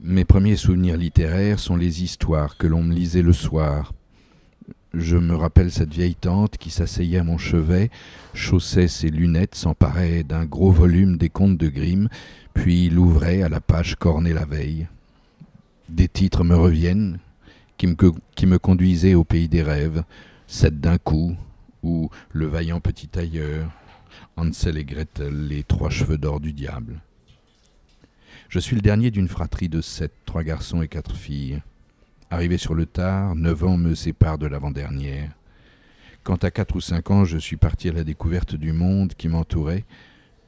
mes 0.00 0.24
premiers 0.24 0.56
souvenirs 0.56 0.96
littéraires 0.96 1.60
sont 1.60 1.76
les 1.76 2.02
histoires 2.02 2.56
que 2.56 2.66
l'on 2.66 2.82
me 2.82 2.92
lisait 2.92 3.22
le 3.22 3.32
soir. 3.32 3.92
Je 4.96 5.16
me 5.16 5.34
rappelle 5.34 5.72
cette 5.72 5.92
vieille 5.92 6.14
tante 6.14 6.56
qui 6.56 6.70
s'asseyait 6.70 7.18
à 7.18 7.24
mon 7.24 7.36
chevet, 7.36 7.90
chaussait 8.32 8.86
ses 8.86 9.10
lunettes, 9.10 9.56
s'emparait 9.56 10.22
d'un 10.22 10.44
gros 10.44 10.70
volume 10.70 11.16
des 11.16 11.28
contes 11.28 11.56
de 11.56 11.68
Grimm, 11.68 12.08
puis 12.52 12.90
l'ouvrait 12.90 13.42
à 13.42 13.48
la 13.48 13.60
page 13.60 13.96
cornée 13.96 14.32
la 14.32 14.44
veille. 14.44 14.86
Des 15.88 16.06
titres 16.06 16.44
me 16.44 16.54
reviennent, 16.54 17.18
qui 17.76 17.88
me, 17.88 18.58
conduisaient 18.58 19.14
au 19.14 19.24
pays 19.24 19.48
des 19.48 19.62
rêves, 19.62 20.04
Sept 20.46 20.80
d'un 20.80 20.98
coup, 20.98 21.36
ou 21.82 22.08
Le 22.30 22.46
vaillant 22.46 22.80
petit 22.80 23.08
tailleur, 23.08 23.68
Hansel 24.36 24.78
et 24.78 24.84
Gretel, 24.84 25.48
les 25.48 25.64
trois 25.64 25.90
cheveux 25.90 26.18
d'or 26.18 26.38
du 26.38 26.52
diable. 26.52 27.00
Je 28.48 28.60
suis 28.60 28.76
le 28.76 28.82
dernier 28.82 29.10
d'une 29.10 29.26
fratrie 29.26 29.68
de 29.68 29.80
sept, 29.80 30.12
trois 30.24 30.44
garçons 30.44 30.82
et 30.82 30.88
quatre 30.88 31.16
filles. 31.16 31.60
Arrivé 32.30 32.58
sur 32.58 32.74
le 32.74 32.86
tard, 32.86 33.36
neuf 33.36 33.62
ans 33.64 33.76
me 33.76 33.94
séparent 33.94 34.38
de 34.38 34.46
l'avant-dernière. 34.46 35.30
Quand 36.22 36.42
à 36.42 36.50
quatre 36.50 36.76
ou 36.76 36.80
cinq 36.80 37.10
ans 37.10 37.24
je 37.24 37.38
suis 37.38 37.56
parti 37.56 37.88
à 37.88 37.92
la 37.92 38.02
découverte 38.02 38.54
du 38.54 38.72
monde 38.72 39.14
qui 39.14 39.28
m'entourait, 39.28 39.84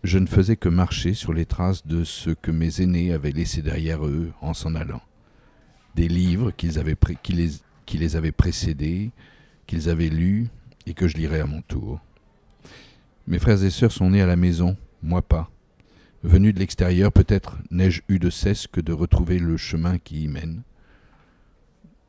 je 0.02 0.18
ne 0.18 0.26
faisais 0.26 0.56
que 0.56 0.68
marcher 0.68 1.14
sur 1.14 1.32
les 1.32 1.46
traces 1.46 1.86
de 1.86 2.04
ce 2.04 2.30
que 2.30 2.50
mes 2.50 2.80
aînés 2.80 3.12
avaient 3.12 3.32
laissé 3.32 3.60
derrière 3.60 4.06
eux 4.06 4.32
en 4.40 4.54
s'en 4.54 4.74
allant. 4.74 5.02
Des 5.94 6.08
livres 6.08 6.50
qu'ils 6.50 6.78
avaient 6.78 6.96
qui, 7.22 7.32
les, 7.32 7.50
qui 7.84 7.98
les 7.98 8.16
avaient 8.16 8.32
précédés, 8.32 9.10
qu'ils 9.66 9.88
avaient 9.88 10.08
lus 10.08 10.48
et 10.86 10.94
que 10.94 11.08
je 11.08 11.16
lirais 11.16 11.40
à 11.40 11.46
mon 11.46 11.62
tour. 11.62 12.00
Mes 13.26 13.38
frères 13.38 13.62
et 13.64 13.70
sœurs 13.70 13.92
sont 13.92 14.10
nés 14.10 14.22
à 14.22 14.26
la 14.26 14.36
maison, 14.36 14.76
moi 15.02 15.22
pas. 15.22 15.50
Venu 16.22 16.52
de 16.52 16.58
l'extérieur, 16.58 17.12
peut-être 17.12 17.58
n'ai-je 17.70 18.02
eu 18.08 18.18
de 18.18 18.30
cesse 18.30 18.66
que 18.66 18.80
de 18.80 18.92
retrouver 18.92 19.38
le 19.38 19.56
chemin 19.56 19.98
qui 19.98 20.24
y 20.24 20.28
mène. 20.28 20.62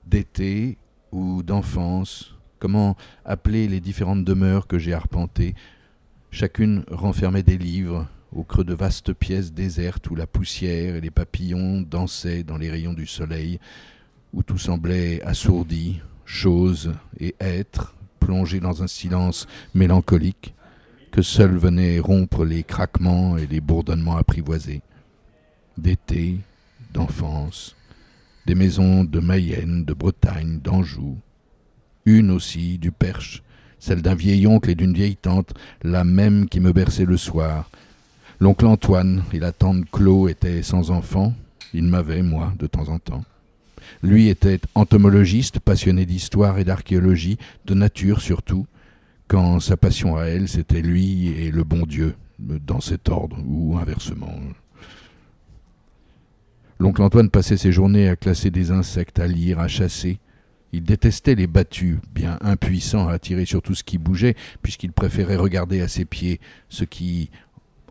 D'été 0.08 0.78
ou 1.12 1.44
d'enfance, 1.44 2.36
comment 2.60 2.96
appeler 3.26 3.68
les 3.68 3.82
différentes 3.82 4.24
demeures 4.24 4.68
que 4.68 4.80
j'ai 4.80 4.94
arpentées. 4.94 5.54
Chacune 6.32 6.84
renfermait 6.90 7.44
des 7.44 7.58
livres, 7.58 8.08
au 8.34 8.44
creux 8.44 8.64
de 8.64 8.74
vastes 8.74 9.14
pièces 9.14 9.54
désertes 9.54 10.10
où 10.10 10.16
la 10.16 10.28
poussière 10.28 10.96
et 10.96 11.02
les 11.02 11.12
papillons 11.12 11.82
dansaient 11.82 12.44
dans 12.44 12.58
les 12.58 12.70
rayons 12.70 12.94
du 12.94 13.06
soleil, 13.06 13.60
où 14.34 14.44
tout 14.44 14.58
semblait 14.58 15.22
assourdi, 15.24 16.02
chose 16.26 16.94
et 17.20 17.36
être, 17.40 17.96
plongé 18.20 18.60
dans 18.60 18.84
un 18.84 18.88
silence 18.88 19.48
mélancolique, 19.74 20.54
que 21.12 21.22
seuls 21.22 21.58
venaient 21.58 22.00
rompre 22.00 22.46
les 22.46 22.64
craquements 22.64 23.38
et 23.38 23.48
les 23.48 23.62
bourdonnements 23.62 24.18
apprivoisés. 24.18 24.82
D'été, 25.78 26.38
d'enfance, 26.94 27.77
des 28.48 28.56
maisons 28.56 29.04
de 29.04 29.20
Mayenne, 29.20 29.84
de 29.84 29.94
Bretagne, 29.94 30.62
d'Anjou, 30.64 31.18
une 32.06 32.32
aussi 32.32 32.78
du 32.78 32.92
Perche, 32.92 33.44
celle 33.78 34.02
d'un 34.02 34.16
vieil 34.16 34.48
oncle 34.48 34.70
et 34.70 34.76
d'une 34.76 34.94
vieille 34.94 35.18
tante, 35.18 35.54
la 35.84 36.06
même 36.06 36.48
qui 36.48 36.62
me 36.62 36.72
berçait 36.72 37.04
le 37.04 37.18
soir. 37.18 37.70
L'oncle 38.40 38.66
Antoine 38.66 39.24
et 39.34 39.40
la 39.40 39.52
tante 39.52 39.84
Claude 39.92 40.30
étaient 40.30 40.64
sans 40.64 40.92
enfants, 40.92 41.34
ils 41.74 41.84
m'avaient, 41.84 42.24
moi, 42.24 42.54
de 42.58 42.68
temps 42.68 42.88
en 42.88 43.00
temps. 43.00 43.26
Lui 44.02 44.30
était 44.30 44.62
entomologiste, 44.76 45.60
passionné 45.60 46.06
d'histoire 46.06 46.58
et 46.58 46.64
d'archéologie, 46.64 47.38
de 47.66 47.74
nature 47.74 48.22
surtout, 48.22 48.66
quand 49.28 49.60
sa 49.60 49.76
passion 49.76 50.16
à 50.16 50.24
elle, 50.24 50.48
c'était 50.48 50.82
lui 50.82 51.28
et 51.28 51.52
le 51.52 51.66
bon 51.66 51.86
Dieu, 51.86 52.16
dans 52.40 52.80
cet 52.80 53.10
ordre, 53.10 53.38
ou 53.46 53.78
inversement. 53.78 54.32
L'oncle 56.80 57.02
Antoine 57.02 57.30
passait 57.30 57.58
ses 57.58 57.72
journées 57.72 58.08
à 58.08 58.16
classer 58.16 58.52
des 58.52 58.72
insectes, 58.72 59.20
à 59.20 59.28
lire, 59.28 59.60
à 59.60 59.68
chasser. 59.68 60.20
Il 60.74 60.84
détestait 60.84 61.36
les 61.36 61.48
battus, 61.48 61.98
bien 62.14 62.38
impuissant 62.42 63.08
à 63.08 63.18
tirer 63.18 63.46
sur 63.46 63.62
tout 63.62 63.74
ce 63.74 63.84
qui 63.84 63.98
bougeait, 63.98 64.36
puisqu'il 64.62 64.92
préférait 64.92 65.38
regarder 65.38 65.82
à 65.82 65.88
ses 65.88 66.06
pieds 66.06 66.40
ce 66.70 66.84
qui, 66.84 67.32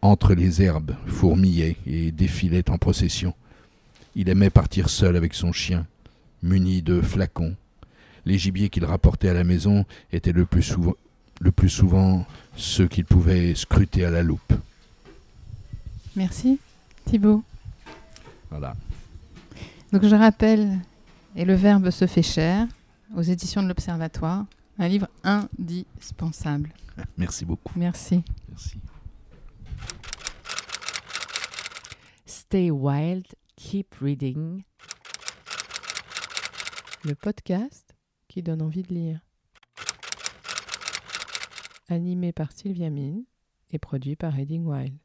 entre 0.03 0.35
les 0.35 0.63
herbes, 0.63 0.95
fourmillait 1.07 1.77
et 1.87 2.13
défilait 2.13 2.71
en 2.71 2.79
procession. 2.79 3.35
Il 4.15 4.29
aimait 4.29 4.51
partir 4.51 4.89
seul 4.89 5.17
avec 5.17 5.35
son 5.35 5.53
chien, 5.53 5.87
muni 6.43 6.83
de 6.83 7.01
flacons. 7.01 7.57
Les 8.25 8.39
gibiers 8.39 8.69
qu'il 8.69 8.85
rapportait 8.85 9.29
à 9.29 9.35
la 9.35 9.45
maison 9.45 9.85
étaient 10.13 10.33
le 10.33 10.47
plus 10.47 10.63
souvent, 10.63 10.95
le 11.41 11.51
plus 11.51 11.69
souvent 11.69 12.27
ceux 12.57 12.89
qu'il 12.89 13.05
pouvait 13.05 13.55
scruter 13.55 14.05
à 14.05 14.11
la 14.11 14.23
loupe. 14.23 14.53
Merci 16.15 16.59
Thibaut. 17.05 17.43
Voilà. 18.51 18.75
Donc 19.93 20.05
je 20.05 20.15
rappelle, 20.15 20.79
et 21.35 21.45
le 21.45 21.55
verbe 21.55 21.91
se 21.91 22.07
fait 22.07 22.23
cher, 22.23 22.67
aux 23.15 23.23
éditions 23.23 23.63
de 23.63 23.69
l'Observatoire, 23.69 24.47
un 24.79 24.89
livre 24.89 25.09
indispensable. 25.25 26.73
Merci 27.17 27.45
beaucoup. 27.45 27.79
Merci. 27.79 28.23
Merci. 28.49 28.79
Stay 32.25 32.71
wild, 32.71 33.27
keep 33.57 33.95
reading. 34.01 34.63
Le 37.05 37.15
podcast 37.15 37.95
qui 38.29 38.43
donne 38.43 38.63
envie 38.63 38.83
de 38.83 38.93
lire. 38.93 39.21
Animé 41.89 42.33
par 42.33 42.51
Sylvia 42.53 42.91
Mine 42.91 43.25
et 43.71 43.79
produit 43.79 44.17
par 44.17 44.33
Reading 44.33 44.65
Wild. 44.65 44.97